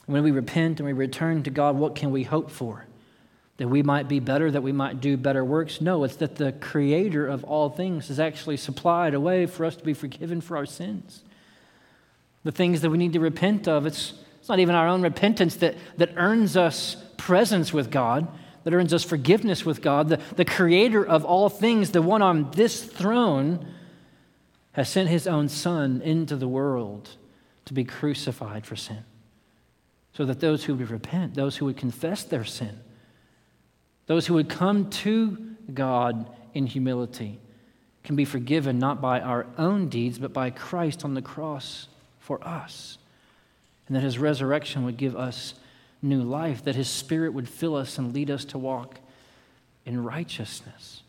When 0.07 0.23
we 0.23 0.31
repent 0.31 0.81
and 0.81 0.87
we 0.87 0.93
return 0.93 1.43
to 1.45 1.51
God, 1.51 1.77
what 1.77 1.97
can 1.97 2.11
we 2.11 2.23
hope 2.23 2.51
for? 2.51 2.87
That 3.57 3.69
we 3.69 3.83
might 3.83 4.09
be 4.09 4.21
better, 4.21 4.51
that 4.51 4.63
we 4.63 4.73
might 4.73 5.01
do 5.01 5.17
better 5.17 5.45
works? 5.45 5.81
No, 5.81 6.05
it's 6.05 6.17
that 6.17 6.37
the 6.37 6.53
creator 6.53 7.27
of 7.27 7.43
all 7.45 7.71
things 7.71 8.09
has 8.09 8.21
actually 8.21 8.57
supplied 8.57 9.15
a 9.15 9.21
way 9.21 9.47
for 9.47 9.65
us 9.65 9.77
to 9.77 9.85
be 9.85 9.95
forgiven 9.95 10.41
for 10.41 10.57
our 10.57 10.67
sins. 10.67 11.23
The 12.45 12.53
things 12.53 12.83
that 12.83 12.91
we 12.91 12.99
need 12.99 13.15
to 13.15 13.21
repent 13.21 13.67
of, 13.67 13.87
it's, 13.87 14.13
it's 14.39 14.49
not 14.49 14.61
even 14.61 14.75
our 14.75 14.87
own 14.87 15.03
repentance 15.03 15.57
that, 15.57 15.75
that 15.97 16.11
earns 16.17 16.57
us 16.57 16.97
presence 17.17 17.73
with 17.73 17.91
God, 17.91 18.29
that 18.65 18.75
earns 18.75 18.93
us 18.93 19.05
forgiveness 19.05 19.65
with 19.65 19.81
God, 19.81 20.09
the, 20.09 20.21
the 20.35 20.45
creator 20.45 21.07
of 21.07 21.25
all 21.25 21.49
things, 21.49 21.93
the 21.93 22.03
one 22.03 22.21
on 22.21 22.51
this 22.51 22.83
throne, 22.83 23.65
has 24.73 24.89
sent 24.89 25.09
his 25.09 25.27
own 25.27 25.49
Son 25.49 26.03
into 26.03 26.37
the 26.37 26.49
world 26.49 27.11
to 27.65 27.73
be 27.73 27.85
crucified 27.85 28.67
for 28.67 28.77
sin. 28.77 29.05
So 30.15 30.25
that 30.25 30.41
those 30.41 30.65
who 30.65 30.75
would 30.75 30.91
repent, 30.91 31.35
those 31.35 31.57
who 31.57 31.67
would 31.67 31.77
confess 31.77 32.25
their 32.25 32.45
sin, 32.45 32.81
those 34.07 34.27
who 34.27 34.35
would 34.35 34.49
come 34.49 34.91
to 34.91 35.55
God 35.73 36.29
in 36.55 36.67
humility, 36.67 37.39
can 38.03 38.17
be 38.17 38.25
forgiven 38.25 38.79
not 38.79 39.01
by 39.01 39.21
our 39.21 39.47
own 39.59 39.89
deeds, 39.89 40.19
but 40.19 40.33
by 40.33 40.51
Christ 40.51 41.05
on 41.05 41.15
the 41.15 41.23
cross 41.23 41.89
for 42.19 42.43
us. 42.47 42.99
And 43.87 43.97
that 43.97 44.03
his 44.03 44.19
resurrection 44.19 44.85
would 44.85 44.97
give 44.97 45.17
us 45.17 45.55
new 46.03 46.23
life, 46.23 46.65
that 46.65 46.75
his 46.75 46.89
spirit 46.89 47.33
would 47.33 47.49
fill 47.49 47.77
us 47.77 47.99
and 47.99 48.15
lead 48.15 48.31
us 48.31 48.45
to 48.47 48.59
walk 48.59 49.01
in 49.85 50.05
righteousness. 50.05 51.03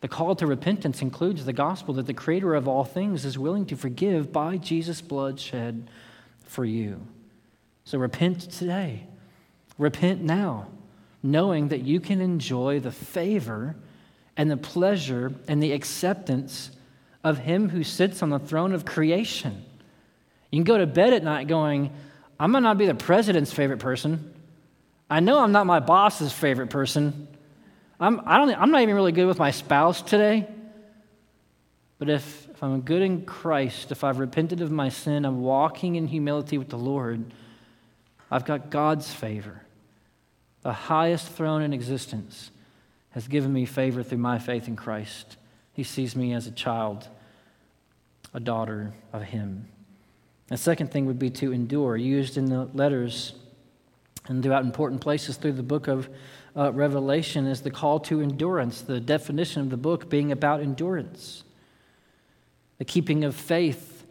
The 0.00 0.08
call 0.08 0.34
to 0.36 0.46
repentance 0.46 1.00
includes 1.00 1.44
the 1.44 1.52
gospel 1.52 1.94
that 1.94 2.06
the 2.06 2.12
creator 2.12 2.54
of 2.54 2.68
all 2.68 2.84
things 2.84 3.24
is 3.24 3.38
willing 3.38 3.64
to 3.66 3.76
forgive 3.76 4.32
by 4.32 4.58
Jesus' 4.58 5.00
blood 5.00 5.40
shed 5.40 5.88
for 6.44 6.64
you. 6.64 7.00
So 7.84 7.98
repent 7.98 8.40
today. 8.50 9.06
Repent 9.78 10.22
now, 10.22 10.68
knowing 11.22 11.68
that 11.68 11.84
you 11.84 12.00
can 12.00 12.20
enjoy 12.20 12.80
the 12.80 12.92
favor 12.92 13.76
and 14.36 14.50
the 14.50 14.56
pleasure 14.56 15.32
and 15.48 15.62
the 15.62 15.72
acceptance 15.72 16.70
of 17.22 17.38
Him 17.38 17.70
who 17.70 17.82
sits 17.82 18.22
on 18.22 18.30
the 18.30 18.38
throne 18.38 18.72
of 18.72 18.84
creation. 18.84 19.64
You 20.50 20.58
can 20.58 20.64
go 20.64 20.78
to 20.78 20.86
bed 20.86 21.14
at 21.14 21.24
night 21.24 21.48
going, 21.48 21.92
I 22.38 22.46
might 22.46 22.62
not 22.62 22.78
be 22.78 22.86
the 22.86 22.94
president's 22.94 23.52
favorite 23.52 23.78
person. 23.78 24.34
I 25.08 25.20
know 25.20 25.38
I'm 25.38 25.52
not 25.52 25.66
my 25.66 25.80
boss's 25.80 26.32
favorite 26.32 26.70
person. 26.70 27.28
I'm, 28.00 28.20
I 28.26 28.38
don't, 28.38 28.50
I'm 28.50 28.70
not 28.70 28.82
even 28.82 28.94
really 28.94 29.12
good 29.12 29.26
with 29.26 29.38
my 29.38 29.50
spouse 29.50 30.02
today. 30.02 30.48
But 31.98 32.10
if, 32.10 32.48
if 32.50 32.62
I'm 32.62 32.80
good 32.80 33.02
in 33.02 33.24
Christ, 33.24 33.92
if 33.92 34.02
I've 34.02 34.18
repented 34.18 34.60
of 34.60 34.70
my 34.70 34.88
sin, 34.88 35.24
I'm 35.24 35.42
walking 35.42 35.94
in 35.94 36.08
humility 36.08 36.58
with 36.58 36.68
the 36.68 36.78
Lord, 36.78 37.32
I've 38.30 38.44
got 38.44 38.70
God's 38.70 39.12
favor. 39.12 39.62
The 40.62 40.72
highest 40.72 41.28
throne 41.28 41.62
in 41.62 41.72
existence 41.72 42.50
has 43.10 43.28
given 43.28 43.52
me 43.52 43.64
favor 43.64 44.02
through 44.02 44.18
my 44.18 44.38
faith 44.38 44.66
in 44.66 44.74
Christ. 44.74 45.36
He 45.72 45.84
sees 45.84 46.16
me 46.16 46.32
as 46.32 46.46
a 46.46 46.50
child, 46.50 47.06
a 48.32 48.40
daughter 48.40 48.92
of 49.12 49.22
Him. 49.22 49.68
The 50.48 50.56
second 50.56 50.90
thing 50.90 51.06
would 51.06 51.18
be 51.18 51.30
to 51.30 51.52
endure, 51.52 51.96
used 51.96 52.36
in 52.36 52.46
the 52.46 52.68
letters 52.74 53.34
and 54.26 54.42
throughout 54.42 54.64
important 54.64 55.00
places 55.00 55.36
through 55.36 55.52
the 55.52 55.62
book 55.62 55.88
of 55.88 56.08
uh, 56.56 56.72
Revelation 56.72 57.46
is 57.46 57.62
the 57.62 57.70
call 57.70 57.98
to 58.00 58.20
endurance, 58.20 58.80
the 58.80 59.00
definition 59.00 59.62
of 59.62 59.70
the 59.70 59.76
book 59.76 60.08
being 60.08 60.32
about 60.32 60.60
endurance. 60.60 61.44
The 62.78 62.84
keeping 62.84 63.24
of 63.24 63.34
faith 63.34 64.06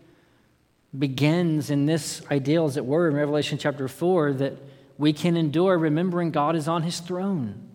begins 0.97 1.69
in 1.69 1.85
this 1.85 2.21
ideal, 2.29 2.65
as 2.65 2.77
it 2.77 2.85
were, 2.85 3.07
in 3.07 3.15
Revelation 3.15 3.57
chapter 3.57 3.87
4, 3.87 4.33
that 4.33 4.53
we 4.97 5.13
can 5.13 5.35
endure 5.35 5.77
remembering 5.77 6.31
God 6.31 6.55
is 6.55 6.67
on 6.67 6.83
his 6.83 6.99
throne. 6.99 7.69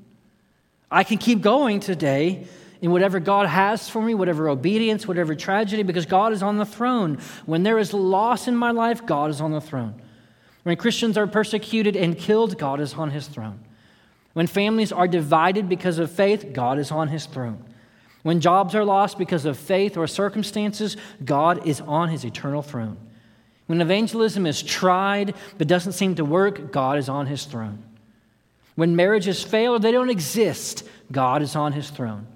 I 0.90 1.04
can 1.04 1.18
keep 1.18 1.40
going 1.40 1.80
today 1.80 2.46
in 2.80 2.90
whatever 2.90 3.20
God 3.20 3.48
has 3.48 3.88
for 3.88 4.02
me, 4.02 4.14
whatever 4.14 4.48
obedience, 4.48 5.06
whatever 5.06 5.34
tragedy, 5.34 5.82
because 5.82 6.06
God 6.06 6.32
is 6.32 6.42
on 6.42 6.58
the 6.58 6.64
throne. 6.64 7.18
When 7.46 7.62
there 7.62 7.78
is 7.78 7.92
loss 7.92 8.46
in 8.46 8.56
my 8.56 8.70
life, 8.70 9.04
God 9.04 9.30
is 9.30 9.40
on 9.40 9.52
the 9.52 9.60
throne. 9.60 10.00
When 10.62 10.76
Christians 10.76 11.16
are 11.16 11.26
persecuted 11.26 11.96
and 11.96 12.16
killed, 12.16 12.58
God 12.58 12.80
is 12.80 12.94
on 12.94 13.10
his 13.10 13.26
throne. 13.26 13.60
When 14.34 14.46
families 14.46 14.92
are 14.92 15.08
divided 15.08 15.68
because 15.68 15.98
of 15.98 16.10
faith, 16.10 16.52
God 16.52 16.78
is 16.78 16.90
on 16.90 17.08
his 17.08 17.26
throne. 17.26 17.64
When 18.22 18.40
jobs 18.40 18.74
are 18.74 18.84
lost 18.84 19.18
because 19.18 19.44
of 19.44 19.56
faith 19.56 19.96
or 19.96 20.06
circumstances, 20.06 20.96
God 21.24 21.66
is 21.66 21.80
on 21.80 22.10
his 22.10 22.24
eternal 22.24 22.62
throne. 22.62 22.98
When 23.66 23.80
evangelism 23.80 24.46
is 24.46 24.62
tried 24.62 25.34
but 25.56 25.68
doesn't 25.68 25.92
seem 25.92 26.14
to 26.16 26.24
work, 26.24 26.72
God 26.72 26.98
is 26.98 27.08
on 27.08 27.26
his 27.26 27.44
throne. 27.44 27.82
When 28.74 28.94
marriages 28.94 29.42
fail 29.42 29.72
or 29.72 29.78
they 29.78 29.92
don't 29.92 30.10
exist, 30.10 30.84
God 31.10 31.42
is 31.42 31.56
on 31.56 31.72
his 31.72 31.90
throne. 31.90 32.26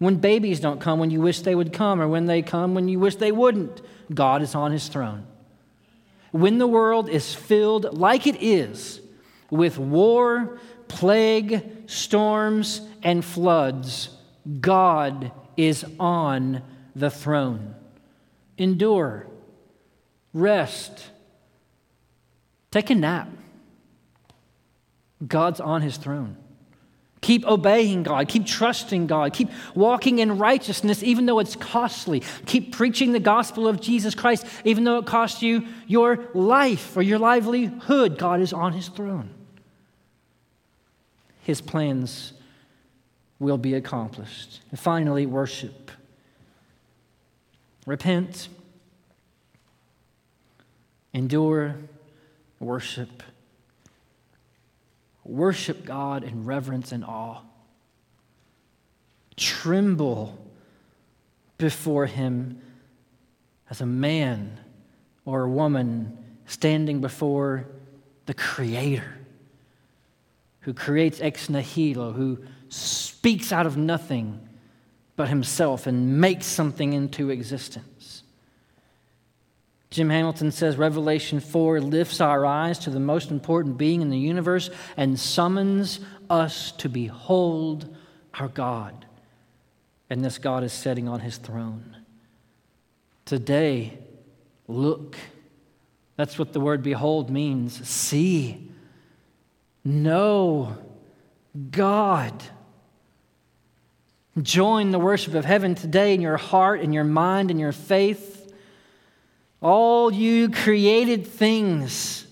When 0.00 0.16
babies 0.16 0.60
don't 0.60 0.80
come 0.80 0.98
when 0.98 1.10
you 1.10 1.20
wish 1.20 1.42
they 1.42 1.54
would 1.54 1.74
come, 1.74 2.00
or 2.00 2.08
when 2.08 2.24
they 2.24 2.40
come 2.40 2.74
when 2.74 2.88
you 2.88 2.98
wish 2.98 3.16
they 3.16 3.32
wouldn't, 3.32 3.82
God 4.12 4.40
is 4.40 4.54
on 4.54 4.72
his 4.72 4.88
throne. 4.88 5.26
When 6.32 6.56
the 6.56 6.66
world 6.66 7.10
is 7.10 7.34
filled, 7.34 7.98
like 7.98 8.26
it 8.26 8.42
is, 8.42 9.02
with 9.50 9.78
war, 9.78 10.58
plague, 10.88 11.66
storms, 11.86 12.80
and 13.02 13.22
floods, 13.22 14.08
God 14.62 15.32
is 15.58 15.84
on 16.00 16.62
the 16.96 17.10
throne. 17.10 17.74
Endure, 18.56 19.26
rest, 20.32 21.10
take 22.70 22.88
a 22.88 22.94
nap. 22.94 23.28
God's 25.26 25.60
on 25.60 25.82
his 25.82 25.98
throne. 25.98 26.38
Keep 27.20 27.46
obeying 27.46 28.02
God. 28.02 28.28
Keep 28.28 28.46
trusting 28.46 29.06
God. 29.06 29.34
Keep 29.34 29.50
walking 29.74 30.20
in 30.20 30.38
righteousness, 30.38 31.02
even 31.02 31.26
though 31.26 31.38
it's 31.38 31.54
costly. 31.54 32.22
Keep 32.46 32.72
preaching 32.72 33.12
the 33.12 33.20
gospel 33.20 33.68
of 33.68 33.80
Jesus 33.80 34.14
Christ, 34.14 34.46
even 34.64 34.84
though 34.84 34.98
it 34.98 35.06
costs 35.06 35.42
you 35.42 35.66
your 35.86 36.28
life 36.32 36.96
or 36.96 37.02
your 37.02 37.18
livelihood. 37.18 38.16
God 38.16 38.40
is 38.40 38.52
on 38.52 38.72
his 38.72 38.88
throne. 38.88 39.30
His 41.42 41.60
plans 41.60 42.32
will 43.38 43.58
be 43.58 43.74
accomplished. 43.74 44.60
And 44.70 44.78
finally, 44.78 45.26
worship. 45.26 45.90
Repent, 47.86 48.48
endure, 51.12 51.76
worship. 52.60 53.22
Worship 55.30 55.84
God 55.84 56.24
in 56.24 56.44
reverence 56.44 56.90
and 56.90 57.04
awe. 57.04 57.42
Tremble 59.36 60.36
before 61.56 62.06
Him 62.06 62.60
as 63.70 63.80
a 63.80 63.86
man 63.86 64.58
or 65.24 65.44
a 65.44 65.48
woman 65.48 66.18
standing 66.46 67.00
before 67.00 67.68
the 68.26 68.34
Creator 68.34 69.18
who 70.62 70.74
creates 70.74 71.20
ex 71.20 71.48
nihilo, 71.48 72.10
who 72.12 72.40
speaks 72.68 73.52
out 73.52 73.66
of 73.66 73.76
nothing 73.76 74.48
but 75.14 75.28
Himself 75.28 75.86
and 75.86 76.20
makes 76.20 76.44
something 76.44 76.92
into 76.92 77.30
existence. 77.30 77.86
Jim 79.90 80.08
Hamilton 80.08 80.52
says 80.52 80.76
Revelation 80.76 81.40
4 81.40 81.80
lifts 81.80 82.20
our 82.20 82.46
eyes 82.46 82.78
to 82.80 82.90
the 82.90 83.00
most 83.00 83.30
important 83.32 83.76
being 83.76 84.02
in 84.02 84.10
the 84.10 84.18
universe 84.18 84.70
and 84.96 85.18
summons 85.18 85.98
us 86.28 86.70
to 86.72 86.88
behold 86.88 87.94
our 88.34 88.46
God. 88.46 89.04
And 90.08 90.24
this 90.24 90.38
God 90.38 90.62
is 90.62 90.72
sitting 90.72 91.08
on 91.08 91.20
his 91.20 91.36
throne. 91.38 91.96
Today, 93.24 93.98
look. 94.68 95.16
That's 96.16 96.38
what 96.38 96.52
the 96.52 96.60
word 96.60 96.82
behold 96.82 97.30
means. 97.30 97.86
See. 97.88 98.70
Know 99.84 100.76
God. 101.70 102.42
Join 104.40 104.90
the 104.92 104.98
worship 104.98 105.34
of 105.34 105.44
heaven 105.44 105.74
today 105.74 106.14
in 106.14 106.20
your 106.20 106.36
heart, 106.36 106.80
in 106.80 106.92
your 106.92 107.04
mind, 107.04 107.50
in 107.50 107.58
your 107.58 107.72
faith. 107.72 108.39
All 109.60 110.12
you 110.12 110.50
created 110.50 111.26
things, 111.26 112.26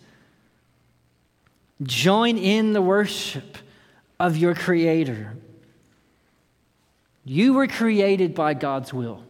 join 1.82 2.38
in 2.38 2.72
the 2.72 2.80
worship 2.80 3.58
of 4.18 4.36
your 4.36 4.54
Creator. 4.54 5.36
You 7.24 7.54
were 7.54 7.66
created 7.66 8.34
by 8.34 8.54
God's 8.54 8.94
will. 8.94 9.22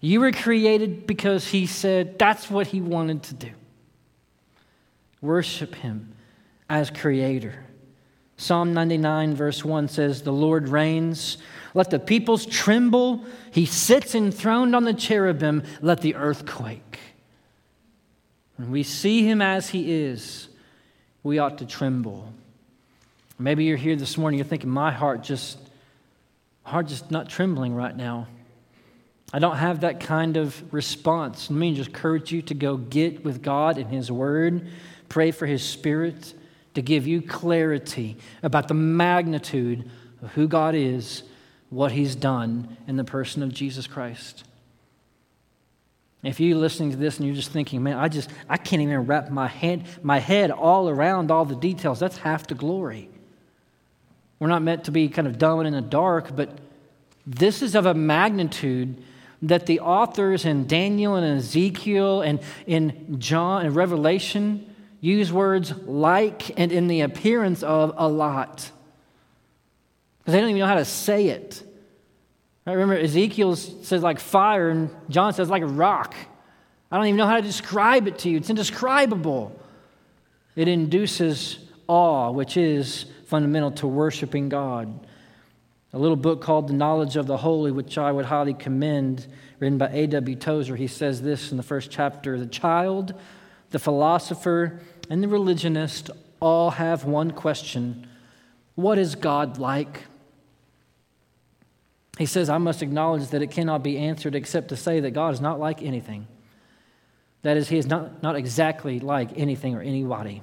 You 0.00 0.20
were 0.20 0.32
created 0.32 1.06
because 1.06 1.48
He 1.48 1.66
said 1.66 2.18
that's 2.18 2.48
what 2.48 2.68
He 2.68 2.80
wanted 2.80 3.24
to 3.24 3.34
do. 3.34 3.50
Worship 5.20 5.74
Him 5.74 6.14
as 6.68 6.90
Creator. 6.90 7.64
Psalm 8.42 8.74
99, 8.74 9.36
verse 9.36 9.64
1 9.64 9.86
says, 9.86 10.22
The 10.22 10.32
Lord 10.32 10.68
reigns. 10.68 11.38
Let 11.74 11.90
the 11.90 12.00
peoples 12.00 12.44
tremble. 12.44 13.24
He 13.52 13.66
sits 13.66 14.16
enthroned 14.16 14.74
on 14.74 14.82
the 14.82 14.92
cherubim. 14.92 15.62
Let 15.80 16.00
the 16.00 16.16
earth 16.16 16.44
quake. 16.44 16.98
When 18.56 18.72
we 18.72 18.82
see 18.82 19.22
him 19.22 19.40
as 19.40 19.68
he 19.68 19.92
is, 19.92 20.48
we 21.22 21.38
ought 21.38 21.58
to 21.58 21.66
tremble. 21.66 22.32
Maybe 23.38 23.62
you're 23.62 23.76
here 23.76 23.94
this 23.94 24.18
morning, 24.18 24.38
you're 24.38 24.44
thinking, 24.44 24.70
my 24.70 24.90
heart 24.90 25.22
just, 25.22 25.58
heart 26.64 26.88
just 26.88 27.12
not 27.12 27.28
trembling 27.28 27.76
right 27.76 27.96
now. 27.96 28.26
I 29.32 29.38
don't 29.38 29.56
have 29.56 29.82
that 29.82 30.00
kind 30.00 30.36
of 30.36 30.74
response. 30.74 31.48
Let 31.48 31.56
me 31.56 31.76
just 31.76 31.90
encourage 31.90 32.32
you 32.32 32.42
to 32.42 32.54
go 32.54 32.76
get 32.76 33.24
with 33.24 33.40
God 33.40 33.78
in 33.78 33.86
His 33.86 34.10
Word, 34.10 34.68
pray 35.08 35.30
for 35.30 35.46
His 35.46 35.62
Spirit 35.62 36.34
to 36.74 36.82
give 36.82 37.06
you 37.06 37.22
clarity 37.22 38.16
about 38.42 38.68
the 38.68 38.74
magnitude 38.74 39.88
of 40.22 40.32
who 40.32 40.48
God 40.48 40.74
is 40.74 41.22
what 41.70 41.92
he's 41.92 42.14
done 42.14 42.76
in 42.86 42.96
the 42.96 43.04
person 43.04 43.42
of 43.42 43.52
Jesus 43.52 43.86
Christ. 43.86 44.44
If 46.22 46.38
you're 46.38 46.56
listening 46.56 46.92
to 46.92 46.96
this 46.96 47.18
and 47.18 47.26
you're 47.26 47.34
just 47.34 47.50
thinking, 47.50 47.82
man, 47.82 47.96
I 47.96 48.08
just 48.08 48.30
I 48.48 48.56
can't 48.56 48.80
even 48.80 49.06
wrap 49.06 49.30
my 49.30 49.48
hand 49.48 49.84
my 50.02 50.20
head 50.20 50.50
all 50.50 50.88
around 50.88 51.30
all 51.30 51.44
the 51.44 51.56
details, 51.56 51.98
that's 51.98 52.18
half 52.18 52.46
the 52.46 52.54
glory. 52.54 53.08
We're 54.38 54.48
not 54.48 54.62
meant 54.62 54.84
to 54.84 54.90
be 54.90 55.08
kind 55.08 55.26
of 55.26 55.38
dumb 55.38 55.60
and 55.60 55.68
in 55.68 55.74
the 55.74 55.80
dark, 55.80 56.34
but 56.36 56.50
this 57.26 57.62
is 57.62 57.74
of 57.74 57.86
a 57.86 57.94
magnitude 57.94 59.02
that 59.42 59.66
the 59.66 59.80
authors 59.80 60.44
in 60.44 60.66
Daniel 60.66 61.16
and 61.16 61.38
Ezekiel 61.38 62.22
and 62.22 62.40
in 62.66 63.18
John 63.18 63.66
and 63.66 63.74
Revelation 63.74 64.71
use 65.02 65.30
words 65.30 65.74
like 65.84 66.58
and 66.58 66.72
in 66.72 66.86
the 66.86 67.02
appearance 67.02 67.62
of 67.62 67.92
a 67.98 68.08
lot. 68.08 68.70
Because 70.18 70.32
they 70.32 70.40
don't 70.40 70.48
even 70.48 70.60
know 70.60 70.66
how 70.66 70.76
to 70.76 70.84
say 70.86 71.26
it. 71.26 71.62
I 72.64 72.72
remember 72.72 72.96
Ezekiel 72.96 73.56
says 73.56 74.02
like 74.02 74.20
fire, 74.20 74.70
and 74.70 74.88
John 75.10 75.34
says 75.34 75.50
like 75.50 75.62
a 75.62 75.66
rock. 75.66 76.14
I 76.90 76.96
don't 76.96 77.06
even 77.06 77.18
know 77.18 77.26
how 77.26 77.36
to 77.36 77.42
describe 77.42 78.06
it 78.06 78.20
to 78.20 78.30
you. 78.30 78.36
It's 78.36 78.48
indescribable. 78.48 79.58
It 80.54 80.68
induces 80.68 81.58
awe, 81.88 82.30
which 82.30 82.56
is 82.56 83.06
fundamental 83.26 83.72
to 83.72 83.88
worshiping 83.88 84.48
God. 84.48 85.06
A 85.92 85.98
little 85.98 86.16
book 86.16 86.40
called 86.40 86.68
The 86.68 86.74
Knowledge 86.74 87.16
of 87.16 87.26
the 87.26 87.36
Holy, 87.36 87.72
which 87.72 87.98
I 87.98 88.12
would 88.12 88.26
highly 88.26 88.54
commend, 88.54 89.26
written 89.58 89.78
by 89.78 89.88
A.W. 89.88 90.36
Tozer. 90.36 90.76
He 90.76 90.86
says 90.86 91.20
this 91.20 91.50
in 91.50 91.56
the 91.56 91.62
first 91.64 91.90
chapter 91.90 92.38
The 92.38 92.46
child, 92.46 93.14
the 93.70 93.80
philosopher, 93.80 94.80
and 95.12 95.22
the 95.22 95.28
religionist 95.28 96.10
all 96.40 96.70
have 96.70 97.04
one 97.04 97.32
question 97.32 98.08
What 98.76 98.96
is 98.96 99.14
God 99.14 99.58
like? 99.58 100.04
He 102.16 102.24
says, 102.24 102.48
I 102.48 102.56
must 102.56 102.80
acknowledge 102.80 103.28
that 103.28 103.42
it 103.42 103.50
cannot 103.50 103.82
be 103.82 103.98
answered 103.98 104.34
except 104.34 104.68
to 104.68 104.76
say 104.76 105.00
that 105.00 105.10
God 105.10 105.34
is 105.34 105.40
not 105.42 105.60
like 105.60 105.82
anything. 105.82 106.26
That 107.42 107.58
is, 107.58 107.68
He 107.68 107.76
is 107.76 107.84
not, 107.84 108.22
not 108.22 108.36
exactly 108.36 109.00
like 109.00 109.38
anything 109.38 109.74
or 109.74 109.82
anybody. 109.82 110.40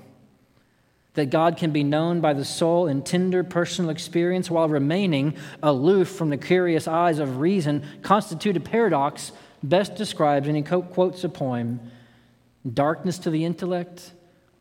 That 1.16 1.32
God 1.32 1.58
can 1.58 1.72
be 1.72 1.84
known 1.84 2.22
by 2.22 2.34
the 2.34 2.46
soul 2.46 2.86
in 2.86 3.02
tender 3.02 3.44
personal 3.44 3.90
experience 3.90 4.52
while 4.52 4.70
remaining 4.70 5.36
aloof 5.64 6.10
from 6.10 6.30
the 6.30 6.38
curious 6.38 6.88
eyes 6.88 7.18
of 7.18 7.40
reason 7.40 7.84
constitute 8.04 8.56
a 8.56 8.60
paradox 8.60 9.32
best 9.64 9.96
describes, 9.96 10.48
and 10.48 10.56
he 10.56 10.62
quotes 10.62 11.24
a 11.24 11.30
poem 11.30 11.80
darkness 12.72 13.18
to 13.20 13.32
the 13.32 13.46
intellect, 13.46 14.12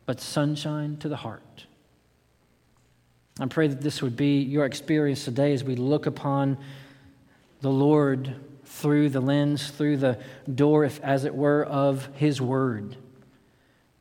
but 0.09 0.19
sunshine 0.19 0.97
to 0.97 1.07
the 1.07 1.17
heart. 1.17 1.67
I 3.39 3.45
pray 3.45 3.67
that 3.67 3.79
this 3.79 4.01
would 4.01 4.17
be 4.17 4.39
your 4.39 4.65
experience 4.65 5.23
today 5.23 5.53
as 5.53 5.63
we 5.63 5.75
look 5.75 6.07
upon 6.07 6.57
the 7.61 7.69
Lord 7.69 8.33
through 8.65 9.09
the 9.09 9.19
lens, 9.19 9.69
through 9.69 9.97
the 9.97 10.17
door, 10.51 10.83
if, 10.83 10.99
as 11.01 11.25
it 11.25 11.35
were, 11.35 11.63
of 11.63 12.09
His 12.15 12.41
Word. 12.41 12.97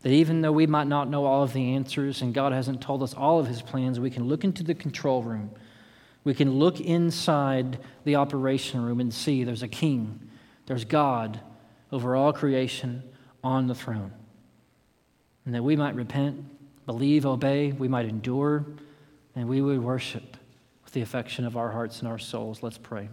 That 0.01 0.13
even 0.13 0.41
though 0.41 0.51
we 0.51 0.67
might 0.67 0.87
not 0.87 1.11
know 1.11 1.27
all 1.27 1.43
of 1.43 1.53
the 1.53 1.75
answers 1.75 2.23
and 2.23 2.33
God 2.33 2.55
hasn't 2.55 2.81
told 2.81 3.03
us 3.03 3.13
all 3.13 3.39
of 3.39 3.47
His 3.47 3.61
plans, 3.61 4.01
we 4.01 4.09
can 4.09 4.29
look 4.29 4.45
into 4.45 4.63
the 4.63 4.75
control 4.75 5.23
room. 5.23 5.51
We 6.25 6.33
can 6.33 6.59
look 6.59 6.81
inside 6.81 7.81
the 8.05 8.17
operation 8.17 8.83
room 8.83 9.01
and 9.01 9.13
see 9.13 9.45
there's 9.45 9.63
a 9.63 9.69
king, 9.69 10.31
there's 10.65 10.87
God 10.87 11.39
over 11.93 12.17
all 12.17 12.33
creation 12.33 13.03
on 13.45 13.67
the 13.67 13.75
throne. 13.75 14.15
And 15.45 15.55
that 15.55 15.63
we 15.63 15.77
might 15.77 15.95
repent, 15.95 16.45
believe, 16.87 17.25
obey, 17.25 17.73
we 17.73 17.89
might 17.89 18.07
endure, 18.07 18.67
and 19.35 19.49
we 19.49 19.63
would 19.63 19.83
worship 19.83 20.37
with 20.85 20.93
the 20.93 21.01
affection 21.01 21.47
of 21.47 21.57
our 21.57 21.71
hearts 21.71 22.01
and 22.01 22.09
our 22.09 22.19
souls. 22.19 22.63
Let's 22.63 22.79
pray. 22.79 23.09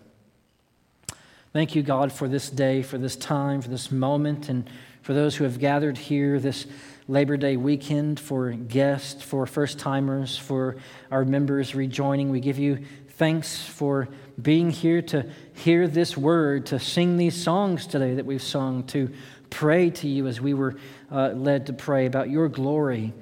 Thank 1.54 1.76
you, 1.76 1.84
God, 1.84 2.12
for 2.12 2.28
this 2.28 2.50
day, 2.50 2.82
for 2.82 2.98
this 2.98 3.16
time, 3.16 3.62
for 3.62 3.70
this 3.70 3.90
moment, 3.90 4.50
and 4.50 4.70
for 5.02 5.14
those 5.14 5.36
who 5.36 5.46
have 5.46 5.60
gathered 5.60 5.98
here 5.98 6.40
this 6.40 6.66
Labor 7.08 7.38
Day 7.38 7.56
weekend, 7.56 8.20
for 8.20 8.52
guests, 8.52 9.22
for 9.22 9.46
first 9.46 9.78
timers, 9.78 10.38
for 10.38 10.76
our 11.12 11.24
members 11.24 11.76
rejoining. 11.76 12.32
We 12.32 12.40
give 12.40 12.58
you 12.58 12.84
thanks 13.12 13.64
for 13.64 14.10
being 14.42 14.72
here 14.72 15.02
to 15.04 15.30
hear 15.54 15.88
this 15.88 16.18
word, 16.18 16.66
to 16.66 16.80
sing 16.80 17.16
these 17.16 17.42
songs 17.42 17.88
today 17.88 18.16
that 18.16 18.26
we've 18.26 18.42
sung, 18.42 18.84
to 18.88 19.10
pray 19.50 19.90
to 19.92 20.08
you 20.08 20.28
as 20.28 20.42
we 20.42 20.54
were 20.54 20.76
uh, 21.12 21.30
led 21.30 21.68
to 21.68 21.74
pray 21.74 22.06
about 22.06 22.30
your 22.30 22.50
glory. 22.50 23.14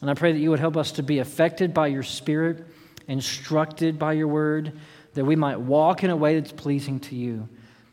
And 0.00 0.10
I 0.10 0.14
pray 0.14 0.32
that 0.32 0.38
you 0.38 0.50
would 0.50 0.60
help 0.60 0.76
us 0.76 0.92
to 0.92 1.02
be 1.02 1.18
affected 1.18 1.74
by 1.74 1.88
your 1.88 2.02
spirit, 2.02 2.66
instructed 3.06 3.98
by 3.98 4.12
your 4.12 4.28
word, 4.28 4.78
that 5.14 5.24
we 5.24 5.36
might 5.36 5.58
walk 5.58 6.04
in 6.04 6.10
a 6.10 6.16
way 6.16 6.38
that's 6.38 6.52
pleasing 6.52 7.00
to 7.00 7.16
you 7.16 7.48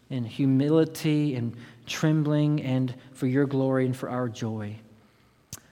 in 0.10 0.24
humility 0.24 1.36
and 1.36 1.56
trembling 1.88 2.62
and 2.62 2.94
for 3.14 3.28
your 3.28 3.46
glory 3.46 3.86
and 3.86 3.96
for 3.96 4.10
our 4.10 4.30
joy. 4.30 4.76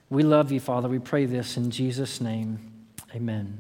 We 0.10 0.24
love 0.24 0.52
you, 0.52 0.60
Father. 0.60 0.90
We 0.90 1.00
pray 1.00 1.26
this 1.26 1.58
in 1.58 1.72
Jesus' 1.72 2.22
name. 2.22 2.60
Amen. 3.16 3.52